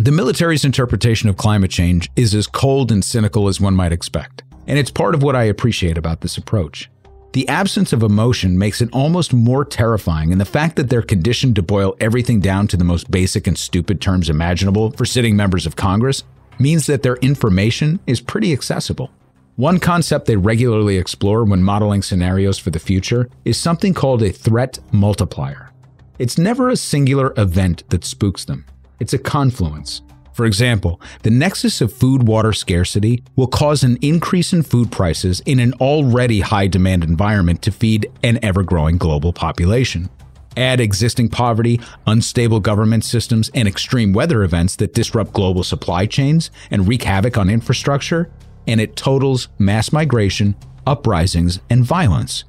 The 0.00 0.12
military's 0.12 0.64
interpretation 0.64 1.28
of 1.28 1.36
climate 1.36 1.72
change 1.72 2.08
is 2.14 2.32
as 2.32 2.46
cold 2.46 2.92
and 2.92 3.04
cynical 3.04 3.48
as 3.48 3.60
one 3.60 3.74
might 3.74 3.90
expect, 3.90 4.44
and 4.68 4.78
it's 4.78 4.92
part 4.92 5.12
of 5.12 5.24
what 5.24 5.34
I 5.34 5.42
appreciate 5.42 5.98
about 5.98 6.20
this 6.20 6.38
approach. 6.38 6.88
The 7.32 7.48
absence 7.48 7.92
of 7.92 8.04
emotion 8.04 8.56
makes 8.56 8.80
it 8.80 8.90
almost 8.92 9.32
more 9.32 9.64
terrifying, 9.64 10.30
and 10.30 10.40
the 10.40 10.44
fact 10.44 10.76
that 10.76 10.88
they're 10.88 11.02
conditioned 11.02 11.56
to 11.56 11.62
boil 11.62 11.96
everything 11.98 12.38
down 12.38 12.68
to 12.68 12.76
the 12.76 12.84
most 12.84 13.10
basic 13.10 13.48
and 13.48 13.58
stupid 13.58 14.00
terms 14.00 14.30
imaginable 14.30 14.92
for 14.92 15.04
sitting 15.04 15.34
members 15.34 15.66
of 15.66 15.74
Congress 15.74 16.22
means 16.60 16.86
that 16.86 17.02
their 17.02 17.16
information 17.16 17.98
is 18.06 18.20
pretty 18.20 18.52
accessible. 18.52 19.10
One 19.56 19.80
concept 19.80 20.26
they 20.26 20.36
regularly 20.36 20.96
explore 20.96 21.42
when 21.42 21.64
modeling 21.64 22.02
scenarios 22.02 22.56
for 22.56 22.70
the 22.70 22.78
future 22.78 23.28
is 23.44 23.56
something 23.56 23.94
called 23.94 24.22
a 24.22 24.30
threat 24.30 24.78
multiplier. 24.92 25.72
It's 26.20 26.38
never 26.38 26.68
a 26.68 26.76
singular 26.76 27.34
event 27.36 27.82
that 27.90 28.04
spooks 28.04 28.44
them, 28.44 28.64
it's 29.00 29.12
a 29.12 29.18
confluence. 29.18 30.02
For 30.32 30.46
example, 30.46 31.00
the 31.24 31.30
nexus 31.30 31.80
of 31.80 31.92
food 31.92 32.28
water 32.28 32.52
scarcity 32.52 33.24
will 33.34 33.48
cause 33.48 33.82
an 33.82 33.98
increase 34.02 34.52
in 34.52 34.62
food 34.62 34.92
prices 34.92 35.40
in 35.46 35.58
an 35.58 35.72
already 35.80 36.40
high 36.40 36.68
demand 36.68 37.02
environment 37.02 37.60
to 37.62 37.72
feed 37.72 38.08
an 38.22 38.38
ever 38.40 38.62
growing 38.62 38.98
global 38.98 39.32
population. 39.32 40.08
Add 40.56 40.80
existing 40.80 41.28
poverty, 41.30 41.80
unstable 42.06 42.60
government 42.60 43.04
systems, 43.04 43.50
and 43.52 43.66
extreme 43.66 44.12
weather 44.12 44.44
events 44.44 44.76
that 44.76 44.94
disrupt 44.94 45.32
global 45.32 45.64
supply 45.64 46.06
chains 46.06 46.52
and 46.70 46.86
wreak 46.86 47.02
havoc 47.02 47.36
on 47.36 47.50
infrastructure, 47.50 48.30
and 48.68 48.80
it 48.80 48.94
totals 48.94 49.48
mass 49.58 49.92
migration, 49.92 50.54
uprisings, 50.86 51.58
and 51.68 51.84
violence. 51.84 52.44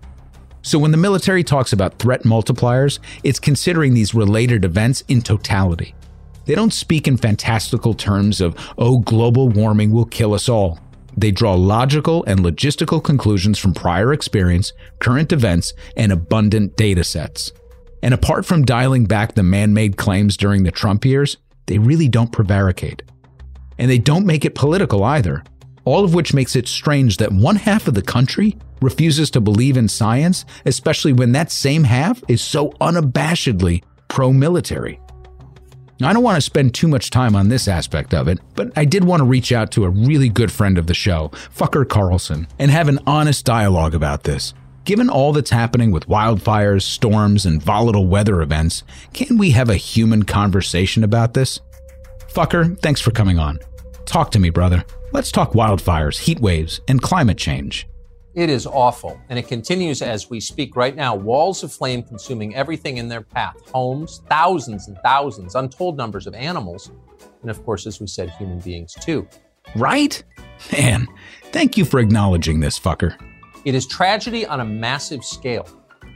So 0.62 0.78
when 0.78 0.92
the 0.92 0.98
military 0.98 1.44
talks 1.44 1.74
about 1.74 1.98
threat 1.98 2.22
multipliers, 2.22 3.00
it's 3.24 3.40
considering 3.40 3.96
these 3.96 4.14
related 4.14 4.64
events 4.64 5.04
in 5.08 5.22
totality. 5.22 5.96
They 6.50 6.56
don't 6.56 6.74
speak 6.74 7.08
in 7.08 7.16
fantastical 7.16 7.94
terms 7.94 8.42
of, 8.42 8.56
oh, 8.76 8.98
global 8.98 9.50
warming 9.50 9.92
will 9.92 10.06
kill 10.06 10.34
us 10.34 10.50
all. 10.50 10.80
They 11.16 11.30
draw 11.30 11.54
logical 11.54 12.24
and 12.26 12.40
logistical 12.40 13.04
conclusions 13.04 13.60
from 13.60 13.76
prior 13.76 14.14
experience, 14.14 14.74
current 14.98 15.32
events, 15.32 15.74
and 15.96 16.12
abundant 16.12 16.76
data 16.76 17.04
sets. 17.04 17.52
And 18.02 18.16
apart 18.16 18.48
from 18.48 18.66
dialing 18.66 19.06
back 19.06 19.36
the 19.36 19.44
man 19.44 19.76
made 19.76 19.96
claims 19.96 20.36
during 20.36 20.64
the 20.64 20.72
Trump 20.72 21.06
years, 21.06 21.38
they 21.68 21.78
really 21.78 22.08
don't 22.08 22.32
prevaricate. 22.32 23.04
And 23.78 23.88
they 23.88 24.00
don't 24.00 24.26
make 24.26 24.44
it 24.44 24.56
political 24.56 25.04
either, 25.04 25.44
all 25.86 26.04
of 26.04 26.16
which 26.16 26.34
makes 26.34 26.56
it 26.56 26.68
strange 26.68 27.18
that 27.18 27.32
one 27.32 27.58
half 27.58 27.88
of 27.88 27.94
the 27.94 28.02
country 28.02 28.58
refuses 28.82 29.30
to 29.30 29.40
believe 29.40 29.78
in 29.78 29.88
science, 29.88 30.46
especially 30.66 31.14
when 31.14 31.32
that 31.34 31.52
same 31.52 31.84
half 31.84 32.24
is 32.28 32.42
so 32.42 32.72
unabashedly 32.82 33.84
pro 34.08 34.34
military. 34.34 35.00
I 36.02 36.14
don't 36.14 36.24
want 36.24 36.38
to 36.38 36.42
spend 36.42 36.74
too 36.74 36.88
much 36.88 37.10
time 37.10 37.36
on 37.36 37.50
this 37.50 37.68
aspect 37.68 38.14
of 38.14 38.30
it, 38.30 38.40
but 38.56 38.72
I 38.78 38.86
did 38.86 39.04
want 39.04 39.20
to 39.20 39.26
reach 39.26 39.52
out 39.52 39.72
to 39.72 39.84
a 39.84 39.90
really 39.90 40.30
good 40.30 40.50
friend 40.50 40.78
of 40.78 40.88
the 40.88 40.94
show, 40.94 41.30
Fucker 41.54 41.88
Carlson, 41.88 42.48
and 42.58 42.72
have 42.72 42.88
an 42.88 43.00
honest 43.06 43.44
dialogue 43.44 43.94
about 43.94 44.24
this. 44.24 44.54
Given 44.86 45.10
all 45.10 45.34
that's 45.34 45.50
happening 45.50 45.92
with 45.92 46.08
wildfires, 46.08 46.84
storms, 46.84 47.46
and 47.46 47.62
volatile 47.62 48.08
weather 48.08 48.42
events, 48.42 48.84
can 49.14 49.38
we 49.38 49.52
have 49.52 49.70
a 49.70 49.76
human 49.76 50.24
conversation 50.24 51.04
about 51.04 51.34
this? 51.34 51.60
Fucker, 52.30 52.80
thanks 52.80 53.02
for 53.02 53.12
coming 53.12 53.38
on. 53.38 53.60
Talk 54.06 54.32
to 54.32 54.40
me, 54.40 54.50
brother. 54.50 54.86
Let's 55.12 55.32
talk 55.32 55.52
wildfires, 55.52 56.20
heat 56.20 56.40
waves, 56.40 56.80
and 56.88 57.02
climate 57.02 57.38
change. 57.38 57.88
It 58.36 58.50
is 58.50 58.68
awful, 58.68 59.20
and 59.30 59.40
it 59.40 59.48
continues 59.48 60.04
as 60.04 60.30
we 60.30 60.40
speak 60.40 60.76
right 60.76 60.96
now. 60.96 61.16
Walls 61.16 61.64
of 61.64 61.74
flame 61.74 62.04
consuming 62.04 62.56
everything 62.56 62.98
in 62.98 63.08
their 63.08 63.22
path 63.22 63.56
homes, 63.72 64.22
thousands 64.30 64.88
and 64.88 64.98
thousands, 65.00 65.56
untold 65.56 65.98
numbers 65.98 66.28
of 66.28 66.36
animals, 66.36 66.92
and 67.42 67.50
of 67.50 67.64
course, 67.66 67.88
as 67.88 68.00
we 68.00 68.06
said, 68.06 68.30
human 68.32 68.60
beings 68.60 68.94
too. 68.94 69.28
Right? 69.76 70.22
Man, 70.72 71.08
thank 71.52 71.76
you 71.76 71.86
for 71.86 72.00
acknowledging 72.00 72.60
this, 72.60 72.80
fucker. 72.80 73.16
It 73.66 73.74
is 73.74 73.88
tragedy 73.88 74.46
on 74.46 74.60
a 74.60 74.66
massive 74.66 75.26
scale. 75.26 75.68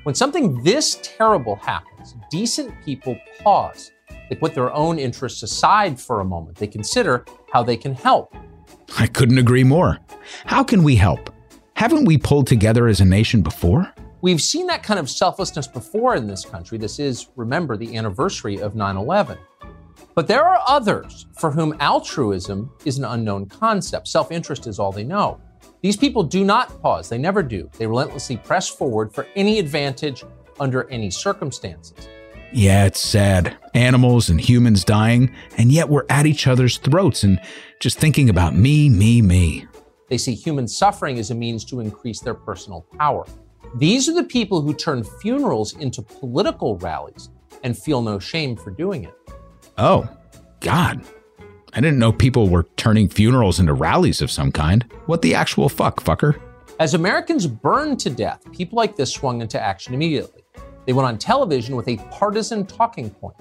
When 0.04 0.14
something 0.14 0.62
this 0.64 1.00
terrible 1.02 1.56
happens, 1.56 2.16
decent 2.30 2.74
people 2.84 3.18
pause. 3.40 3.92
They 4.30 4.36
put 4.36 4.54
their 4.54 4.72
own 4.72 5.00
interests 5.00 5.42
aside 5.42 6.00
for 6.00 6.20
a 6.20 6.26
moment. 6.26 6.58
They 6.58 6.68
consider 6.68 7.26
how 7.52 7.64
they 7.64 7.78
can 7.78 7.96
help. 7.96 8.36
I 9.00 9.08
couldn't 9.08 9.40
agree 9.40 9.64
more. 9.64 10.00
How 10.46 10.64
can 10.64 10.84
we 10.84 10.96
help? 10.96 11.33
Haven't 11.76 12.06
we 12.06 12.18
pulled 12.18 12.48
together 12.48 12.88
as 12.88 13.02
a 13.02 13.06
nation 13.06 13.42
before? 13.42 13.92
We've 14.22 14.42
seen 14.42 14.68
that 14.68 14.84
kind 14.84 15.00
of 15.00 15.10
selflessness 15.10 15.68
before 15.68 16.16
in 16.16 16.28
this 16.28 16.46
country. 16.46 16.78
This 16.78 17.00
is, 17.00 17.28
remember, 17.36 17.76
the 17.76 17.98
anniversary 17.98 18.62
of 18.62 18.76
9 18.76 18.96
11. 18.96 19.38
But 20.16 20.28
there 20.28 20.46
are 20.46 20.62
others 20.68 21.26
for 21.38 21.52
whom 21.52 21.76
altruism 21.80 22.72
is 22.86 23.00
an 23.00 23.06
unknown 23.06 23.48
concept. 23.48 24.08
Self 24.08 24.32
interest 24.32 24.68
is 24.68 24.80
all 24.80 24.92
they 24.92 25.04
know. 25.04 25.42
These 25.82 25.98
people 25.98 26.24
do 26.24 26.46
not 26.46 26.82
pause, 26.82 27.10
they 27.10 27.18
never 27.18 27.44
do. 27.44 27.70
They 27.78 27.88
relentlessly 27.88 28.38
press 28.38 28.70
forward 28.70 29.14
for 29.14 29.28
any 29.36 29.60
advantage 29.60 30.24
under 30.60 30.90
any 30.90 31.10
circumstances. 31.10 32.08
Yeah, 32.54 32.86
it's 32.86 33.00
sad. 33.00 33.58
Animals 33.74 34.30
and 34.30 34.40
humans 34.40 34.86
dying, 34.86 35.34
and 35.58 35.72
yet 35.72 35.90
we're 35.90 36.06
at 36.08 36.28
each 36.28 36.46
other's 36.46 36.78
throats 36.78 37.24
and 37.24 37.42
just 37.80 37.98
thinking 37.98 38.30
about 38.30 38.56
me, 38.56 38.90
me, 38.90 39.24
me. 39.24 39.66
They 40.14 40.20
see 40.20 40.36
human 40.36 40.68
suffering 40.68 41.18
as 41.18 41.32
a 41.32 41.34
means 41.34 41.66
to 41.66 41.80
increase 41.80 42.20
their 42.20 42.36
personal 42.36 42.86
power. 43.00 43.26
These 43.74 44.08
are 44.08 44.14
the 44.14 44.24
people 44.24 44.62
who 44.62 44.72
turn 44.72 45.04
funerals 45.04 45.76
into 45.78 46.04
political 46.04 46.78
rallies 46.78 47.30
and 47.64 47.76
feel 47.76 48.04
no 48.04 48.20
shame 48.20 48.56
for 48.56 48.70
doing 48.70 49.06
it. 49.06 49.16
Oh, 49.80 50.08
God. 50.60 51.04
I 51.74 51.82
didn't 51.82 51.98
know 51.98 52.14
people 52.14 52.48
were 52.48 52.68
turning 52.78 53.10
funerals 53.10 53.60
into 53.60 53.74
rallies 53.74 54.22
of 54.22 54.30
some 54.30 54.52
kind. 54.52 54.84
What 55.08 55.24
the 55.24 55.34
actual 55.34 55.68
fuck, 55.68 56.04
fucker? 56.04 56.40
As 56.80 56.94
Americans 56.94 57.48
burned 57.48 58.00
to 58.02 58.12
death, 58.12 58.40
people 58.52 58.76
like 58.76 58.96
this 58.96 59.12
swung 59.12 59.42
into 59.42 59.60
action 59.60 59.96
immediately. 59.96 60.44
They 60.86 60.94
went 60.94 61.08
on 61.08 61.18
television 61.18 61.76
with 61.76 61.88
a 61.88 61.98
partisan 62.12 62.68
talking 62.68 63.10
point. 63.10 63.38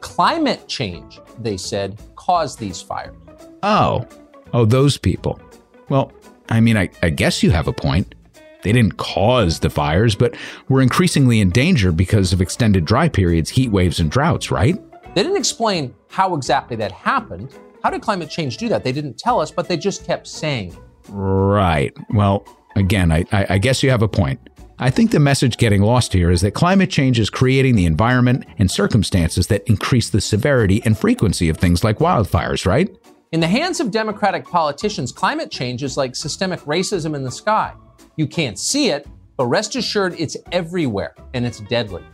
Climate 0.00 0.66
change, 0.66 1.20
they 1.38 1.56
said, 1.56 2.02
caused 2.16 2.58
these 2.58 2.82
fires. 2.82 3.14
Oh. 3.62 4.04
Oh, 4.52 4.64
those 4.64 4.98
people. 4.98 5.40
Well, 5.88 6.12
I 6.48 6.60
mean, 6.60 6.76
I, 6.76 6.90
I 7.02 7.10
guess 7.10 7.42
you 7.42 7.50
have 7.50 7.68
a 7.68 7.72
point. 7.72 8.14
They 8.62 8.72
didn't 8.72 8.96
cause 8.96 9.60
the 9.60 9.70
fires, 9.70 10.14
but 10.14 10.34
were 10.68 10.82
increasingly 10.82 11.40
in 11.40 11.50
danger 11.50 11.92
because 11.92 12.32
of 12.32 12.40
extended 12.40 12.84
dry 12.84 13.08
periods, 13.08 13.50
heat 13.50 13.70
waves, 13.70 14.00
and 14.00 14.10
droughts, 14.10 14.50
right? 14.50 14.76
They 15.14 15.22
didn't 15.22 15.36
explain 15.36 15.94
how 16.08 16.34
exactly 16.34 16.76
that 16.76 16.92
happened. 16.92 17.54
How 17.82 17.90
did 17.90 18.02
climate 18.02 18.28
change 18.28 18.56
do 18.56 18.68
that? 18.68 18.82
They 18.82 18.92
didn't 18.92 19.18
tell 19.18 19.40
us, 19.40 19.50
but 19.50 19.68
they 19.68 19.76
just 19.76 20.04
kept 20.04 20.26
saying 20.26 20.72
it. 20.72 20.78
Right. 21.08 21.96
Well, 22.10 22.44
again, 22.74 23.12
I, 23.12 23.24
I, 23.30 23.46
I 23.50 23.58
guess 23.58 23.82
you 23.82 23.90
have 23.90 24.02
a 24.02 24.08
point. 24.08 24.40
I 24.78 24.90
think 24.90 25.10
the 25.10 25.20
message 25.20 25.56
getting 25.56 25.82
lost 25.82 26.12
here 26.12 26.30
is 26.30 26.42
that 26.42 26.52
climate 26.52 26.90
change 26.90 27.18
is 27.18 27.30
creating 27.30 27.76
the 27.76 27.86
environment 27.86 28.44
and 28.58 28.70
circumstances 28.70 29.46
that 29.46 29.62
increase 29.66 30.10
the 30.10 30.20
severity 30.20 30.82
and 30.84 30.98
frequency 30.98 31.48
of 31.48 31.56
things 31.56 31.82
like 31.82 31.98
wildfires, 31.98 32.66
right? 32.66 32.94
In 33.32 33.40
the 33.40 33.48
hands 33.48 33.80
of 33.80 33.90
Democratic 33.90 34.46
politicians, 34.46 35.10
climate 35.10 35.50
change 35.50 35.82
is 35.82 35.96
like 35.96 36.14
systemic 36.14 36.60
racism 36.60 37.16
in 37.16 37.24
the 37.24 37.30
sky. 37.30 37.74
You 38.14 38.28
can't 38.28 38.56
see 38.56 38.90
it, 38.90 39.08
but 39.36 39.46
rest 39.46 39.74
assured 39.74 40.14
it's 40.16 40.36
everywhere 40.52 41.16
and 41.34 41.44
it's 41.44 41.58
deadly. 41.60 42.04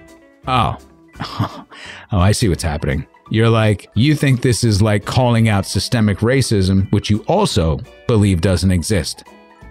Oh. 0.46 0.79
oh, 1.20 1.66
I 2.12 2.33
see 2.33 2.48
what's 2.48 2.62
happening. 2.62 3.07
You're 3.29 3.51
like, 3.51 3.90
you 3.94 4.14
think 4.14 4.40
this 4.40 4.64
is 4.64 4.81
like 4.81 5.05
calling 5.05 5.51
out 5.51 5.66
systemic 5.66 6.18
racism, 6.18 6.90
which 6.92 7.11
you 7.11 7.22
also 7.29 7.79
believe 8.09 8.40
doesn't 8.40 8.70
exist, 8.70 9.22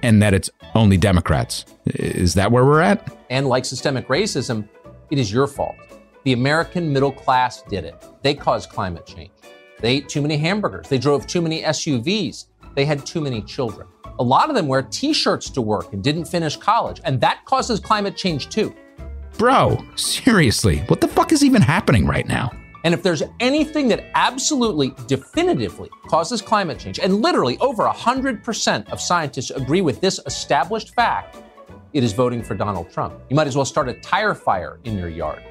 and 0.03 0.21
that 0.21 0.35
it's 0.35 0.49
only 0.75 0.97
Democrats. 0.97 1.65
Is 1.87 2.35
that 2.35 2.51
where 2.51 2.65
we're 2.65 2.81
at? 2.81 3.15
And 3.31 3.47
like 3.47 3.65
systemic 3.65 4.07
racism, 4.07 4.69
it 5.09 5.17
is 5.17 5.33
your 5.33 5.47
fault. 5.47 5.75
The 6.23 6.33
American 6.33 6.93
middle 6.93 7.11
class 7.11 7.63
did 7.63 7.83
it. 7.83 7.95
They 8.21 8.35
caused 8.35 8.69
climate 8.69 9.07
change. 9.07 9.31
They 9.81 9.97
ate 9.97 10.09
too 10.09 10.21
many 10.21 10.37
hamburgers. 10.37 10.87
They 10.87 10.97
drove 10.97 11.27
too 11.27 11.41
many 11.41 11.63
SUVs. 11.63 12.45
They 12.75 12.85
had 12.85 13.05
too 13.05 13.19
many 13.19 13.41
children. 13.41 13.87
A 14.19 14.23
lot 14.23 14.49
of 14.49 14.55
them 14.55 14.67
wear 14.67 14.83
t 14.83 15.13
shirts 15.13 15.49
to 15.49 15.61
work 15.61 15.93
and 15.93 16.03
didn't 16.03 16.25
finish 16.25 16.55
college, 16.55 17.01
and 17.03 17.19
that 17.21 17.43
causes 17.45 17.79
climate 17.79 18.15
change 18.15 18.49
too. 18.49 18.73
Bro, 19.37 19.83
seriously, 19.95 20.79
what 20.81 21.01
the 21.01 21.07
fuck 21.07 21.31
is 21.31 21.43
even 21.43 21.61
happening 21.61 22.05
right 22.05 22.27
now? 22.27 22.51
And 22.83 22.93
if 22.93 23.03
there's 23.03 23.23
anything 23.39 23.87
that 23.89 24.05
absolutely 24.15 24.93
definitively 25.07 25.89
causes 26.07 26.41
climate 26.41 26.79
change, 26.79 26.99
and 26.99 27.21
literally 27.21 27.57
over 27.59 27.83
100% 27.83 28.89
of 28.91 29.01
scientists 29.01 29.51
agree 29.51 29.81
with 29.81 30.01
this 30.01 30.19
established 30.25 30.93
fact, 30.95 31.37
it 31.93 32.03
is 32.03 32.13
voting 32.13 32.41
for 32.43 32.55
Donald 32.55 32.91
Trump. 32.91 33.19
You 33.29 33.35
might 33.35 33.47
as 33.47 33.55
well 33.55 33.65
start 33.65 33.89
a 33.89 33.93
tire 33.93 34.33
fire 34.33 34.79
in 34.83 34.97
your 34.97 35.09
yard. 35.09 35.43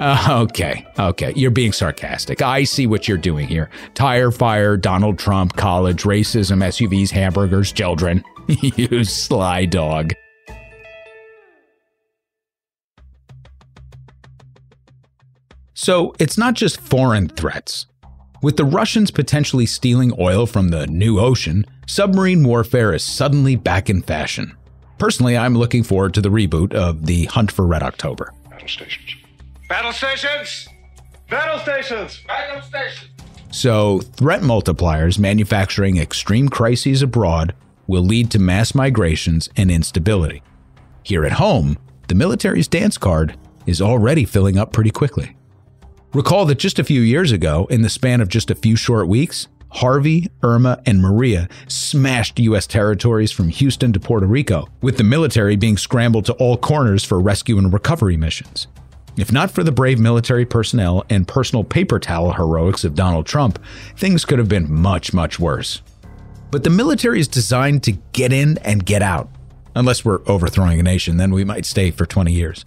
Uh, 0.00 0.46
okay, 0.48 0.86
okay. 0.98 1.32
You're 1.34 1.50
being 1.50 1.72
sarcastic. 1.72 2.40
I 2.40 2.64
see 2.64 2.86
what 2.86 3.08
you're 3.08 3.18
doing 3.18 3.48
here. 3.48 3.68
Tire 3.94 4.30
fire, 4.30 4.76
Donald 4.76 5.18
Trump, 5.18 5.56
college, 5.56 6.04
racism, 6.04 6.64
SUVs, 6.64 7.10
hamburgers, 7.10 7.72
children. 7.72 8.22
you 8.48 9.04
sly 9.04 9.64
dog. 9.64 10.12
So 15.74 16.14
it's 16.18 16.38
not 16.38 16.54
just 16.54 16.80
foreign 16.80 17.28
threats. 17.28 17.86
With 18.40 18.56
the 18.56 18.64
Russians 18.64 19.10
potentially 19.10 19.66
stealing 19.66 20.12
oil 20.18 20.46
from 20.46 20.68
the 20.68 20.86
new 20.86 21.18
ocean, 21.18 21.64
submarine 21.86 22.44
warfare 22.44 22.92
is 22.92 23.02
suddenly 23.02 23.56
back 23.56 23.90
in 23.90 24.02
fashion. 24.02 24.56
Personally, 24.98 25.36
I'm 25.36 25.56
looking 25.56 25.82
forward 25.82 26.14
to 26.14 26.20
the 26.20 26.28
reboot 26.28 26.72
of 26.72 27.06
The 27.06 27.24
Hunt 27.26 27.50
for 27.50 27.66
Red 27.66 27.82
October. 27.82 28.32
Battle 28.50 28.68
stations. 28.68 29.16
Battle 29.68 29.92
stations! 29.92 30.66
Battle 31.28 31.58
stations! 31.58 32.20
Battle 32.26 32.62
stations! 32.62 33.10
So, 33.50 34.00
threat 34.00 34.40
multipliers 34.40 35.18
manufacturing 35.18 35.98
extreme 35.98 36.48
crises 36.48 37.02
abroad 37.02 37.54
will 37.86 38.02
lead 38.02 38.30
to 38.30 38.38
mass 38.38 38.74
migrations 38.74 39.50
and 39.56 39.70
instability. 39.70 40.42
Here 41.02 41.26
at 41.26 41.32
home, 41.32 41.76
the 42.08 42.14
military's 42.14 42.66
dance 42.66 42.96
card 42.96 43.36
is 43.66 43.82
already 43.82 44.24
filling 44.24 44.56
up 44.56 44.72
pretty 44.72 44.90
quickly. 44.90 45.36
Recall 46.14 46.46
that 46.46 46.58
just 46.58 46.78
a 46.78 46.84
few 46.84 47.02
years 47.02 47.30
ago, 47.30 47.66
in 47.68 47.82
the 47.82 47.90
span 47.90 48.22
of 48.22 48.30
just 48.30 48.50
a 48.50 48.54
few 48.54 48.74
short 48.74 49.06
weeks, 49.06 49.48
Harvey, 49.70 50.30
Irma, 50.42 50.80
and 50.86 51.02
Maria 51.02 51.46
smashed 51.66 52.40
U.S. 52.40 52.66
territories 52.66 53.32
from 53.32 53.50
Houston 53.50 53.92
to 53.92 54.00
Puerto 54.00 54.26
Rico, 54.26 54.66
with 54.80 54.96
the 54.96 55.04
military 55.04 55.56
being 55.56 55.76
scrambled 55.76 56.24
to 56.24 56.32
all 56.34 56.56
corners 56.56 57.04
for 57.04 57.20
rescue 57.20 57.58
and 57.58 57.70
recovery 57.70 58.16
missions. 58.16 58.66
If 59.18 59.32
not 59.32 59.50
for 59.50 59.64
the 59.64 59.72
brave 59.72 59.98
military 59.98 60.46
personnel 60.46 61.04
and 61.10 61.26
personal 61.26 61.64
paper 61.64 61.98
towel 61.98 62.34
heroics 62.34 62.84
of 62.84 62.94
Donald 62.94 63.26
Trump, 63.26 63.58
things 63.96 64.24
could 64.24 64.38
have 64.38 64.48
been 64.48 64.72
much, 64.72 65.12
much 65.12 65.40
worse. 65.40 65.82
But 66.52 66.62
the 66.62 66.70
military 66.70 67.18
is 67.18 67.26
designed 67.26 67.82
to 67.82 67.92
get 68.12 68.32
in 68.32 68.58
and 68.58 68.86
get 68.86 69.02
out. 69.02 69.28
Unless 69.74 70.04
we're 70.04 70.20
overthrowing 70.26 70.78
a 70.78 70.84
nation, 70.84 71.16
then 71.16 71.32
we 71.32 71.44
might 71.44 71.66
stay 71.66 71.90
for 71.90 72.06
20 72.06 72.32
years. 72.32 72.64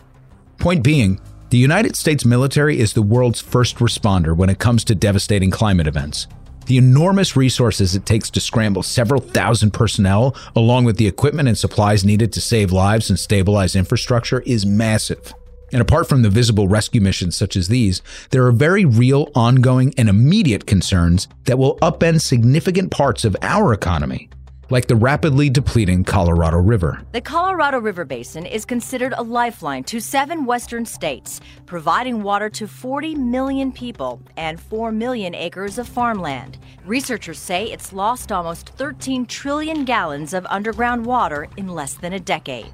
Point 0.57 0.83
being, 0.83 1.21
the 1.51 1.57
United 1.57 1.95
States 1.95 2.25
military 2.25 2.81
is 2.81 2.91
the 2.91 3.01
world's 3.01 3.39
first 3.39 3.77
responder 3.77 4.35
when 4.35 4.49
it 4.49 4.59
comes 4.59 4.83
to 4.85 4.93
devastating 4.93 5.51
climate 5.51 5.87
events. 5.87 6.27
The 6.65 6.77
enormous 6.77 7.37
resources 7.37 7.95
it 7.95 8.05
takes 8.05 8.29
to 8.29 8.41
scramble 8.41 8.83
several 8.83 9.21
thousand 9.21 9.71
personnel, 9.71 10.35
along 10.53 10.83
with 10.83 10.97
the 10.97 11.07
equipment 11.07 11.47
and 11.47 11.57
supplies 11.57 12.03
needed 12.03 12.33
to 12.33 12.41
save 12.41 12.73
lives 12.73 13.09
and 13.09 13.17
stabilize 13.17 13.73
infrastructure, 13.73 14.41
is 14.41 14.65
massive. 14.65 15.33
And 15.71 15.81
apart 15.81 16.07
from 16.10 16.21
the 16.21 16.29
visible 16.29 16.67
rescue 16.67 17.01
missions 17.01 17.36
such 17.36 17.55
as 17.55 17.67
these, 17.67 18.01
there 18.31 18.45
are 18.45 18.51
very 18.51 18.84
real, 18.84 19.29
ongoing, 19.36 19.93
and 19.97 20.10
immediate 20.10 20.65
concerns 20.65 21.27
that 21.45 21.57
will 21.57 21.77
upend 21.77 22.21
significant 22.21 22.91
parts 22.91 23.23
of 23.23 23.38
our 23.41 23.73
economy, 23.73 24.29
like 24.69 24.88
the 24.88 24.95
rapidly 24.95 25.49
depleting 25.49 26.03
Colorado 26.03 26.57
River. 26.57 27.01
The 27.13 27.21
Colorado 27.21 27.79
River 27.79 28.03
Basin 28.03 28.45
is 28.45 28.65
considered 28.65 29.13
a 29.15 29.23
lifeline 29.23 29.86
to 29.86 30.01
seven 30.01 30.45
western 30.45 30.86
states, 30.86 31.39
providing 31.65 32.21
water 32.21 32.49
to 32.49 32.67
40 32.67 33.15
million 33.15 33.71
people 33.71 34.21
and 34.36 34.60
4 34.60 34.91
million 34.91 35.34
acres 35.34 35.77
of 35.77 35.88
farmland. 35.88 36.57
Researchers 36.86 37.39
say 37.39 37.71
it's 37.71 37.93
lost 37.93 38.31
almost 38.31 38.69
13 38.69 39.25
trillion 39.25 39.86
gallons 39.86 40.34
of 40.34 40.45
underground 40.47 41.05
water 41.05 41.47
in 41.55 41.69
less 41.69 41.93
than 41.93 42.12
a 42.12 42.19
decade. 42.19 42.73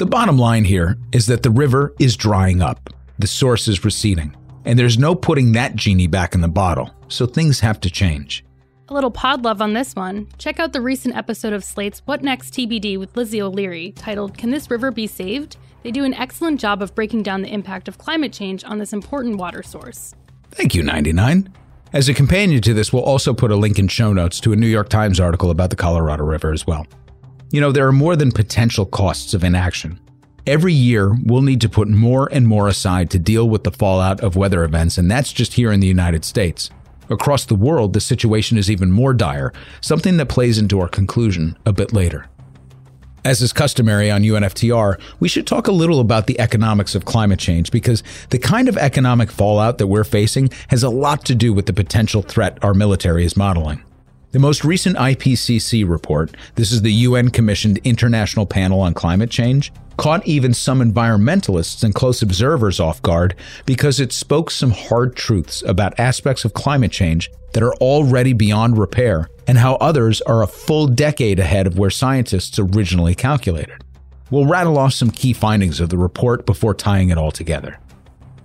The 0.00 0.06
bottom 0.06 0.38
line 0.38 0.64
here 0.64 0.96
is 1.12 1.26
that 1.26 1.42
the 1.42 1.50
river 1.50 1.94
is 1.98 2.16
drying 2.16 2.62
up, 2.62 2.88
the 3.18 3.26
source 3.26 3.68
is 3.68 3.84
receding, 3.84 4.34
and 4.64 4.78
there's 4.78 4.98
no 4.98 5.14
putting 5.14 5.52
that 5.52 5.76
genie 5.76 6.06
back 6.06 6.34
in 6.34 6.40
the 6.40 6.48
bottle, 6.48 6.88
so 7.08 7.26
things 7.26 7.60
have 7.60 7.80
to 7.80 7.90
change. 7.90 8.42
A 8.88 8.94
little 8.94 9.10
pod 9.10 9.44
love 9.44 9.60
on 9.60 9.74
this 9.74 9.94
one. 9.94 10.26
Check 10.38 10.58
out 10.58 10.72
the 10.72 10.80
recent 10.80 11.16
episode 11.16 11.52
of 11.52 11.62
Slate's 11.62 12.00
What 12.06 12.22
Next 12.22 12.54
TBD 12.54 12.98
with 12.98 13.14
Lizzie 13.14 13.42
O'Leary, 13.42 13.92
titled 13.92 14.38
Can 14.38 14.50
This 14.50 14.70
River 14.70 14.90
Be 14.90 15.06
Saved? 15.06 15.58
They 15.82 15.90
do 15.90 16.04
an 16.04 16.14
excellent 16.14 16.58
job 16.58 16.80
of 16.80 16.94
breaking 16.94 17.22
down 17.22 17.42
the 17.42 17.52
impact 17.52 17.86
of 17.86 17.98
climate 17.98 18.32
change 18.32 18.64
on 18.64 18.78
this 18.78 18.94
important 18.94 19.36
water 19.36 19.62
source. 19.62 20.14
Thank 20.50 20.74
you, 20.74 20.82
99. 20.82 21.52
As 21.92 22.08
a 22.08 22.14
companion 22.14 22.62
to 22.62 22.72
this, 22.72 22.90
we'll 22.90 23.02
also 23.02 23.34
put 23.34 23.50
a 23.50 23.56
link 23.56 23.78
in 23.78 23.88
show 23.88 24.14
notes 24.14 24.40
to 24.40 24.54
a 24.54 24.56
New 24.56 24.66
York 24.66 24.88
Times 24.88 25.20
article 25.20 25.50
about 25.50 25.68
the 25.68 25.76
Colorado 25.76 26.24
River 26.24 26.54
as 26.54 26.66
well. 26.66 26.86
You 27.52 27.60
know, 27.60 27.72
there 27.72 27.88
are 27.88 27.92
more 27.92 28.14
than 28.14 28.30
potential 28.30 28.86
costs 28.86 29.34
of 29.34 29.42
inaction. 29.42 29.98
Every 30.46 30.72
year, 30.72 31.16
we'll 31.24 31.42
need 31.42 31.60
to 31.62 31.68
put 31.68 31.88
more 31.88 32.28
and 32.32 32.46
more 32.46 32.68
aside 32.68 33.10
to 33.10 33.18
deal 33.18 33.48
with 33.48 33.64
the 33.64 33.72
fallout 33.72 34.20
of 34.20 34.36
weather 34.36 34.62
events, 34.62 34.98
and 34.98 35.10
that's 35.10 35.32
just 35.32 35.54
here 35.54 35.72
in 35.72 35.80
the 35.80 35.88
United 35.88 36.24
States. 36.24 36.70
Across 37.08 37.46
the 37.46 37.56
world, 37.56 37.92
the 37.92 38.00
situation 38.00 38.56
is 38.56 38.70
even 38.70 38.92
more 38.92 39.12
dire, 39.12 39.52
something 39.80 40.16
that 40.16 40.28
plays 40.28 40.58
into 40.58 40.78
our 40.78 40.86
conclusion 40.86 41.58
a 41.66 41.72
bit 41.72 41.92
later. 41.92 42.26
As 43.24 43.42
is 43.42 43.52
customary 43.52 44.12
on 44.12 44.22
UNFTR, 44.22 44.98
we 45.18 45.28
should 45.28 45.46
talk 45.46 45.66
a 45.66 45.72
little 45.72 45.98
about 45.98 46.28
the 46.28 46.38
economics 46.38 46.94
of 46.94 47.04
climate 47.04 47.40
change 47.40 47.72
because 47.72 48.04
the 48.30 48.38
kind 48.38 48.68
of 48.68 48.78
economic 48.78 49.30
fallout 49.30 49.78
that 49.78 49.88
we're 49.88 50.04
facing 50.04 50.50
has 50.68 50.84
a 50.84 50.88
lot 50.88 51.24
to 51.24 51.34
do 51.34 51.52
with 51.52 51.66
the 51.66 51.72
potential 51.72 52.22
threat 52.22 52.58
our 52.62 52.74
military 52.74 53.24
is 53.24 53.36
modeling. 53.36 53.82
The 54.32 54.38
most 54.38 54.64
recent 54.64 54.96
IPCC 54.96 55.88
report, 55.88 56.36
this 56.54 56.70
is 56.70 56.82
the 56.82 56.92
UN 56.92 57.30
commissioned 57.30 57.78
International 57.78 58.46
Panel 58.46 58.80
on 58.80 58.94
Climate 58.94 59.28
Change, 59.28 59.72
caught 59.96 60.24
even 60.24 60.54
some 60.54 60.80
environmentalists 60.80 61.82
and 61.82 61.92
close 61.92 62.22
observers 62.22 62.78
off 62.78 63.02
guard 63.02 63.34
because 63.66 63.98
it 63.98 64.12
spoke 64.12 64.52
some 64.52 64.70
hard 64.70 65.16
truths 65.16 65.64
about 65.66 65.98
aspects 65.98 66.44
of 66.44 66.54
climate 66.54 66.92
change 66.92 67.28
that 67.54 67.62
are 67.64 67.74
already 67.78 68.32
beyond 68.32 68.78
repair 68.78 69.28
and 69.48 69.58
how 69.58 69.74
others 69.74 70.20
are 70.22 70.44
a 70.44 70.46
full 70.46 70.86
decade 70.86 71.40
ahead 71.40 71.66
of 71.66 71.76
where 71.76 71.90
scientists 71.90 72.56
originally 72.56 73.16
calculated. 73.16 73.82
We'll 74.30 74.46
rattle 74.46 74.78
off 74.78 74.92
some 74.92 75.10
key 75.10 75.32
findings 75.32 75.80
of 75.80 75.88
the 75.88 75.98
report 75.98 76.46
before 76.46 76.74
tying 76.74 77.10
it 77.10 77.18
all 77.18 77.32
together. 77.32 77.80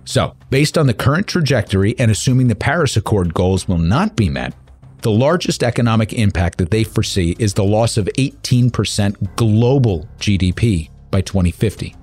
So, 0.04 0.34
based 0.50 0.76
on 0.76 0.88
the 0.88 0.94
current 0.94 1.28
trajectory 1.28 1.96
and 1.96 2.10
assuming 2.10 2.48
the 2.48 2.56
Paris 2.56 2.96
Accord 2.96 3.34
goals 3.34 3.68
will 3.68 3.78
not 3.78 4.16
be 4.16 4.28
met, 4.28 4.52
the 5.02 5.10
largest 5.10 5.62
economic 5.62 6.12
impact 6.12 6.58
that 6.58 6.70
they 6.70 6.84
foresee 6.84 7.36
is 7.38 7.54
the 7.54 7.64
loss 7.64 7.96
of 7.96 8.06
18% 8.18 9.36
global 9.36 10.08
GDP 10.18 10.90
by 11.10 11.20
2050. 11.20 11.94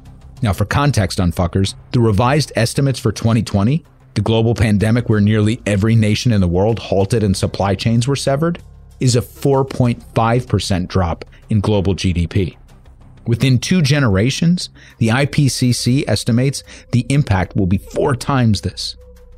Now, 0.41 0.53
for 0.53 0.65
context 0.65 1.19
on 1.19 1.32
fuckers, 1.32 1.75
the 1.91 1.99
revised 1.99 2.51
estimates 2.56 2.99
for 2.99 3.12
2020, 3.12 3.84
the 4.13 4.21
global 4.21 4.53
pandemic 4.53 5.10
where 5.10 5.21
nearly 5.21 5.62
every 5.65 5.95
nation 5.95 6.32
in 6.32 6.41
the 6.41 6.47
world 6.47 6.79
halted 6.79 7.23
and 7.23 7.36
supply 7.36 7.75
chains 7.75 8.08
were 8.08 8.15
severed, 8.15 8.62
is 8.99 9.15
a 9.15 9.21
4.5% 9.21 10.88
drop 10.88 11.25
in 11.49 11.60
global 11.60 11.95
GDP. 11.95 12.58
Within 13.25 13.58
two 13.58 13.82
generations, 13.82 14.69
the 14.97 15.08
IPCC 15.08 16.03
estimates 16.08 16.63
the 16.91 17.06
impact 17.10 17.56
will 17.56 17.65
be 17.65 17.77
four 17.77 18.15
times 18.15 18.62
this. 18.62 18.97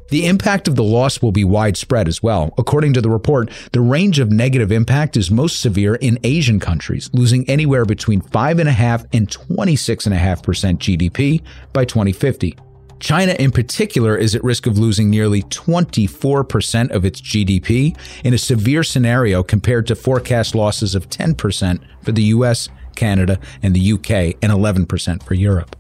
The 0.09 0.27
impact 0.27 0.67
of 0.67 0.75
the 0.75 0.83
loss 0.83 1.21
will 1.21 1.31
be 1.31 1.43
widespread 1.43 2.07
as 2.07 2.21
well. 2.21 2.53
According 2.57 2.93
to 2.93 3.01
the 3.01 3.09
report, 3.09 3.49
the 3.71 3.81
range 3.81 4.19
of 4.19 4.31
negative 4.31 4.71
impact 4.71 5.17
is 5.17 5.31
most 5.31 5.59
severe 5.59 5.95
in 5.95 6.19
Asian 6.23 6.59
countries, 6.59 7.09
losing 7.11 7.49
anywhere 7.49 7.85
between 7.85 8.21
5.5 8.21 9.07
and 9.13 9.27
26.5% 9.27 10.77
GDP 10.77 11.41
by 11.73 11.85
2050. 11.85 12.55
China, 12.99 13.33
in 13.33 13.51
particular, 13.51 14.15
is 14.15 14.35
at 14.35 14.43
risk 14.43 14.67
of 14.67 14.77
losing 14.77 15.09
nearly 15.09 15.41
24% 15.43 16.91
of 16.91 17.03
its 17.03 17.19
GDP 17.19 17.97
in 18.23 18.33
a 18.33 18.37
severe 18.37 18.83
scenario 18.83 19.43
compared 19.43 19.87
to 19.87 19.95
forecast 19.95 20.55
losses 20.55 20.95
of 20.95 21.09
10% 21.09 21.79
for 22.01 22.11
the 22.11 22.23
US, 22.23 22.69
Canada, 22.95 23.39
and 23.61 23.75
the 23.75 23.91
UK, 23.93 24.37
and 24.41 24.51
11% 24.51 25.23
for 25.23 25.33
Europe. 25.33 25.75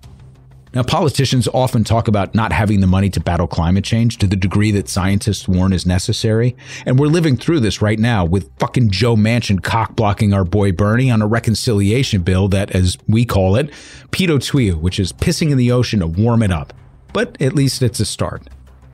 Now, 0.75 0.83
politicians 0.83 1.47
often 1.53 1.85
talk 1.85 2.09
about 2.09 2.35
not 2.35 2.51
having 2.51 2.81
the 2.81 2.87
money 2.87 3.09
to 3.11 3.21
battle 3.21 3.47
climate 3.47 3.85
change 3.85 4.17
to 4.17 4.27
the 4.27 4.35
degree 4.35 4.71
that 4.71 4.89
scientists 4.89 5.47
warn 5.47 5.71
is 5.71 5.85
necessary. 5.85 6.53
And 6.85 6.99
we're 6.99 7.07
living 7.07 7.37
through 7.37 7.61
this 7.61 7.81
right 7.81 7.97
now 7.97 8.25
with 8.25 8.51
fucking 8.59 8.91
Joe 8.91 9.15
Manchin 9.15 9.63
cock 9.63 9.95
blocking 9.95 10.33
our 10.33 10.43
boy 10.43 10.73
Bernie 10.73 11.09
on 11.09 11.21
a 11.21 11.27
reconciliation 11.27 12.23
bill 12.23 12.49
that, 12.49 12.71
as 12.71 12.97
we 13.07 13.23
call 13.23 13.55
it, 13.55 13.71
Pito 14.11 14.37
Tuyo, 14.37 14.75
which 14.75 14.99
is 14.99 15.13
pissing 15.13 15.49
in 15.49 15.57
the 15.57 15.71
ocean 15.71 16.01
to 16.01 16.07
warm 16.07 16.43
it 16.43 16.51
up. 16.51 16.73
But 17.13 17.41
at 17.41 17.55
least 17.55 17.81
it's 17.81 18.01
a 18.01 18.05
start. 18.05 18.49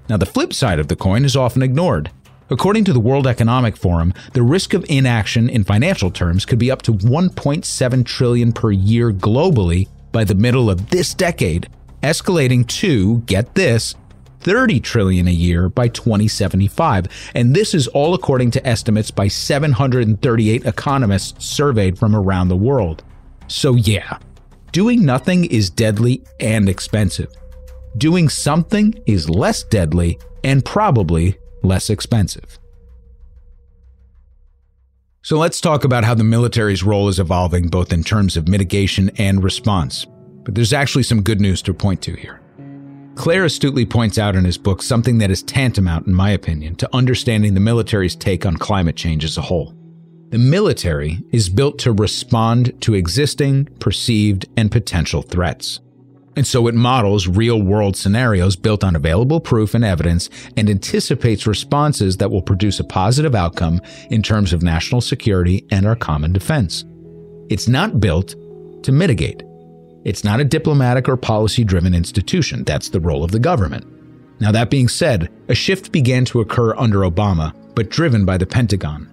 Now, 0.07 0.17
the 0.17 0.27
flip 0.27 0.53
side 0.53 0.77
of 0.77 0.87
the 0.87 0.95
coin 0.95 1.25
is 1.25 1.35
often 1.35 1.63
ignored. 1.63 2.11
According 2.51 2.83
to 2.85 2.93
the 2.93 2.99
World 2.99 3.25
Economic 3.25 3.75
Forum, 3.75 4.13
the 4.33 4.43
risk 4.43 4.75
of 4.75 4.85
inaction 4.87 5.49
in 5.49 5.63
financial 5.63 6.11
terms 6.11 6.45
could 6.45 6.59
be 6.59 6.69
up 6.69 6.83
to 6.83 6.93
1.7 6.93 8.05
trillion 8.05 8.53
per 8.53 8.69
year 8.69 9.11
globally 9.11 9.87
by 10.11 10.23
the 10.23 10.35
middle 10.35 10.69
of 10.69 10.89
this 10.89 11.13
decade, 11.13 11.69
escalating 12.03 12.67
to, 12.67 13.19
get 13.21 13.55
this, 13.55 13.95
30 14.41 14.79
trillion 14.79 15.27
a 15.27 15.31
year 15.31 15.69
by 15.69 15.87
2075. 15.87 17.07
And 17.35 17.55
this 17.55 17.73
is 17.73 17.87
all 17.89 18.13
according 18.13 18.51
to 18.51 18.67
estimates 18.67 19.11
by 19.11 19.27
738 19.27 20.65
economists 20.65 21.45
surveyed 21.45 21.97
from 21.97 22.15
around 22.15 22.47
the 22.47 22.57
world. 22.57 23.03
So 23.47 23.75
yeah, 23.75 24.17
doing 24.71 25.05
nothing 25.05 25.45
is 25.45 25.69
deadly 25.69 26.23
and 26.39 26.67
expensive. 26.67 27.31
Doing 27.97 28.29
something 28.29 28.95
is 29.05 29.29
less 29.29 29.63
deadly 29.63 30.17
and 30.43 30.65
probably 30.65 31.37
less 31.61 31.89
expensive. 31.89 32.57
So 35.23 35.37
let's 35.37 35.61
talk 35.61 35.83
about 35.83 36.03
how 36.03 36.15
the 36.15 36.23
military's 36.23 36.83
role 36.83 37.07
is 37.07 37.19
evolving 37.19 37.67
both 37.67 37.93
in 37.93 38.03
terms 38.03 38.35
of 38.35 38.47
mitigation 38.47 39.11
and 39.19 39.43
response. 39.43 40.07
But 40.43 40.55
there's 40.55 40.73
actually 40.73 41.03
some 41.03 41.21
good 41.21 41.39
news 41.39 41.61
to 41.61 41.75
point 41.75 42.01
to 42.03 42.15
here. 42.15 42.41
Klare 43.13 43.45
astutely 43.45 43.85
points 43.85 44.17
out 44.17 44.35
in 44.35 44.45
his 44.45 44.57
book 44.57 44.81
something 44.81 45.19
that 45.19 45.29
is 45.29 45.43
tantamount, 45.43 46.07
in 46.07 46.15
my 46.15 46.31
opinion, 46.31 46.75
to 46.77 46.89
understanding 46.91 47.53
the 47.53 47.59
military's 47.59 48.15
take 48.15 48.47
on 48.47 48.57
climate 48.57 48.95
change 48.95 49.23
as 49.23 49.37
a 49.37 49.41
whole. 49.41 49.75
The 50.29 50.39
military 50.39 51.19
is 51.31 51.49
built 51.49 51.77
to 51.79 51.91
respond 51.91 52.81
to 52.81 52.95
existing, 52.95 53.65
perceived, 53.79 54.47
and 54.57 54.71
potential 54.71 55.21
threats. 55.21 55.81
And 56.35 56.47
so 56.47 56.67
it 56.67 56.75
models 56.75 57.27
real 57.27 57.61
world 57.61 57.97
scenarios 57.97 58.55
built 58.55 58.83
on 58.83 58.95
available 58.95 59.41
proof 59.41 59.73
and 59.73 59.83
evidence 59.83 60.29
and 60.55 60.69
anticipates 60.69 61.45
responses 61.45 62.17
that 62.17 62.31
will 62.31 62.41
produce 62.41 62.79
a 62.79 62.85
positive 62.85 63.35
outcome 63.35 63.81
in 64.09 64.23
terms 64.23 64.53
of 64.53 64.63
national 64.63 65.01
security 65.01 65.65
and 65.71 65.85
our 65.85 65.95
common 65.95 66.31
defense. 66.31 66.85
It's 67.49 67.67
not 67.67 67.99
built 67.99 68.35
to 68.83 68.91
mitigate. 68.91 69.43
It's 70.05 70.23
not 70.23 70.39
a 70.39 70.45
diplomatic 70.45 71.09
or 71.09 71.17
policy 71.17 71.63
driven 71.63 71.93
institution. 71.93 72.63
That's 72.63 72.89
the 72.89 73.01
role 73.01 73.23
of 73.23 73.31
the 73.31 73.39
government. 73.39 73.85
Now, 74.39 74.51
that 74.53 74.71
being 74.71 74.87
said, 74.87 75.29
a 75.49 75.53
shift 75.53 75.91
began 75.91 76.25
to 76.25 76.39
occur 76.39 76.73
under 76.75 76.99
Obama, 76.99 77.53
but 77.75 77.89
driven 77.89 78.25
by 78.25 78.37
the 78.37 78.47
Pentagon. 78.47 79.10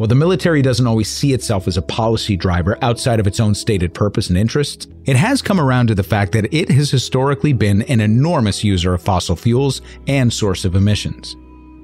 While 0.00 0.08
the 0.08 0.14
military 0.14 0.62
doesn't 0.62 0.86
always 0.86 1.10
see 1.10 1.34
itself 1.34 1.68
as 1.68 1.76
a 1.76 1.82
policy 1.82 2.34
driver 2.34 2.78
outside 2.80 3.20
of 3.20 3.26
its 3.26 3.38
own 3.38 3.54
stated 3.54 3.92
purpose 3.92 4.30
and 4.30 4.38
interests, 4.38 4.86
it 5.04 5.14
has 5.14 5.42
come 5.42 5.60
around 5.60 5.88
to 5.88 5.94
the 5.94 6.02
fact 6.02 6.32
that 6.32 6.54
it 6.54 6.70
has 6.70 6.90
historically 6.90 7.52
been 7.52 7.82
an 7.82 8.00
enormous 8.00 8.64
user 8.64 8.94
of 8.94 9.02
fossil 9.02 9.36
fuels 9.36 9.82
and 10.06 10.32
source 10.32 10.64
of 10.64 10.74
emissions. 10.74 11.36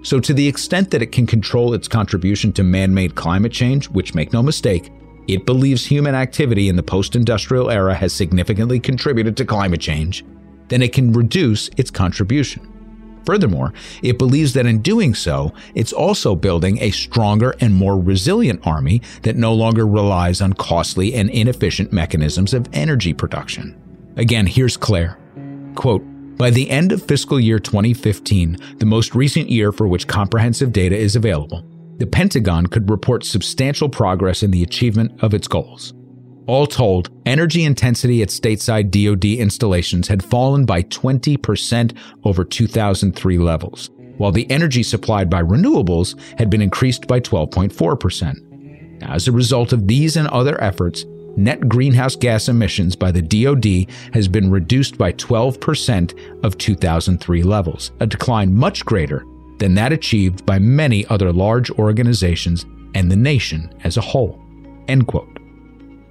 So, 0.03 0.19
to 0.19 0.33
the 0.33 0.49
extent 0.49 0.91
that 0.93 1.03
it 1.03 1.13
can 1.13 1.27
control 1.27 1.75
its 1.75 1.89
contribution 1.89 2.55
to 2.55 2.65
man 2.65 2.95
made 2.95 3.17
climate 3.17 3.53
change, 3.53 3.91
which 3.91 4.15
make 4.15 4.33
no 4.33 4.43
mistake, 4.43 4.91
it 5.29 5.45
believes 5.45 5.85
human 5.85 6.15
activity 6.15 6.71
in 6.71 6.77
the 6.77 6.83
post 6.83 7.17
industrial 7.17 7.71
era 7.71 7.95
has 7.95 8.15
significantly 8.15 8.81
contributed 8.81 9.37
to 9.37 9.45
climate 9.45 9.83
change, 9.83 10.25
then 10.69 10.81
it 10.81 10.95
can 10.95 11.13
reduce 11.13 11.69
its 11.77 11.91
contribution. 11.91 12.76
Furthermore, 13.27 13.73
it 14.03 14.19
believes 14.19 14.53
that 14.55 14.67
in 14.67 14.81
doing 14.81 15.15
so, 15.15 15.53
it's 15.75 15.93
also 15.93 16.37
building 16.37 16.79
a 16.81 16.93
stronger 16.93 17.55
and 17.61 17.75
more 17.75 18.01
resilient 18.01 18.65
army 18.65 19.03
that 19.23 19.37
no 19.37 19.53
longer 19.53 19.87
relies 19.87 20.41
on 20.41 20.53
costly 20.53 21.13
and 21.13 21.29
inefficient 21.31 21.93
mechanisms 21.93 22.55
of 22.55 22.69
energy 22.73 23.13
production. 23.13 23.77
Again, 24.17 24.47
here's 24.47 24.79
Klare. 24.79 25.17
Quote, 25.75 26.05
by 26.37 26.51
the 26.51 26.71
end 26.71 26.93
of 26.93 27.03
fiscal 27.03 27.41
year 27.41 27.59
2015, 27.59 28.59
the 28.79 28.87
most 28.87 29.15
recent 29.15 29.51
year 29.51 29.73
for 29.73 29.89
which 29.89 30.07
comprehensive 30.07 30.73
data 30.73 30.97
is 30.97 31.17
available, 31.17 31.65
the 31.97 32.07
Pentagon 32.07 32.67
could 32.67 32.91
report 32.91 33.25
substantial 33.25 33.89
progress 33.89 34.43
in 34.43 34.51
the 34.51 34.63
achievement 34.63 35.23
of 35.23 35.35
its 35.35 35.49
goals. 35.49 35.95
All 36.47 36.67
told, 36.67 37.11
energy 37.27 37.65
intensity 37.65 38.23
at 38.23 38.29
stateside 38.29 38.91
DoD 38.91 39.25
installations 39.41 40.07
had 40.07 40.23
fallen 40.23 40.65
by 40.65 40.85
20% 40.85 41.97
over 42.25 42.45
2003 42.45 43.39
levels, 43.39 43.91
while 44.17 44.31
the 44.31 44.49
energy 44.51 44.85
supplied 44.85 45.29
by 45.29 45.43
renewables 45.43 46.17
had 46.39 46.49
been 46.49 46.63
increased 46.63 47.09
by 47.09 47.19
12.4%. 47.19 49.03
As 49.03 49.27
a 49.27 49.33
result 49.33 49.73
of 49.73 49.89
these 49.89 50.17
and 50.17 50.29
other 50.29 50.61
efforts, 50.63 51.05
net 51.37 51.69
greenhouse 51.69 52.15
gas 52.15 52.49
emissions 52.49 52.95
by 52.95 53.11
the 53.11 53.23
DoD 53.23 53.91
has 54.15 54.29
been 54.29 54.51
reduced 54.51 54.97
by 54.97 55.13
12% 55.13 56.45
of 56.45 56.57
2003 56.59 57.43
levels, 57.43 57.91
a 57.99 58.07
decline 58.07 58.55
much 58.55 58.85
greater 58.85 59.25
than 59.59 59.75
that 59.75 59.93
achieved 59.93 60.47
by 60.47 60.61
many 60.61 61.05
other 61.07 61.33
large 61.33 61.71
organizations 61.73 62.65
and 62.95 63.11
the 63.11 63.17
nation 63.17 63.69
as 63.83 63.97
a 63.97 64.01
whole. 64.03 64.41
End 64.89 65.09
quote. 65.09 65.36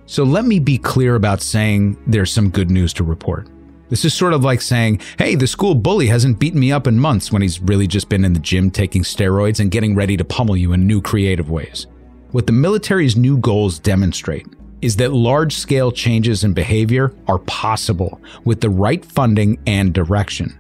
So 0.06 0.24
let 0.24 0.46
me 0.46 0.60
be 0.60 0.78
clear 0.78 1.16
about 1.16 1.42
saying 1.42 1.98
there's 2.08 2.32
some 2.32 2.50
good 2.50 2.70
news 2.70 2.94
to 2.94 3.04
report. 3.04 3.50
This 3.90 4.06
is 4.06 4.14
sort 4.14 4.34
of 4.34 4.44
like 4.44 4.62
saying, 4.62 5.02
hey, 5.18 5.36
the 5.36 5.48
school 5.48 5.76
bully 5.76 6.08
hasn't 6.08 6.40
beaten 6.40 6.60
me 6.60 6.72
up 6.72 6.88
in 6.88 7.00
months 7.00 7.32
when 7.32 7.42
he's 7.42 7.62
really 7.62 7.88
just 7.88 8.10
been 8.10 8.26
in 8.26 8.34
the 8.34 8.40
gym 8.40 8.72
taking 8.72 9.04
steroids 9.04 9.60
and 9.60 9.72
getting 9.72 9.96
ready 9.96 10.18
to 10.18 10.26
pummel 10.26 10.58
you 10.58 10.74
in 10.74 10.88
new 10.88 11.02
creative 11.02 11.50
ways. 11.50 11.88
What 12.32 12.48
the 12.48 12.54
military's 12.54 13.16
new 13.16 13.38
goals 13.38 13.80
demonstrate 13.80 14.48
is 14.82 14.98
that 14.98 15.14
large 15.14 15.54
scale 15.54 15.92
changes 15.92 16.44
in 16.44 16.54
behavior 16.54 17.14
are 17.28 17.40
possible 17.40 18.22
with 18.44 18.62
the 18.62 18.70
right 18.70 19.06
funding 19.06 19.60
and 19.66 19.94
direction. 19.94 20.60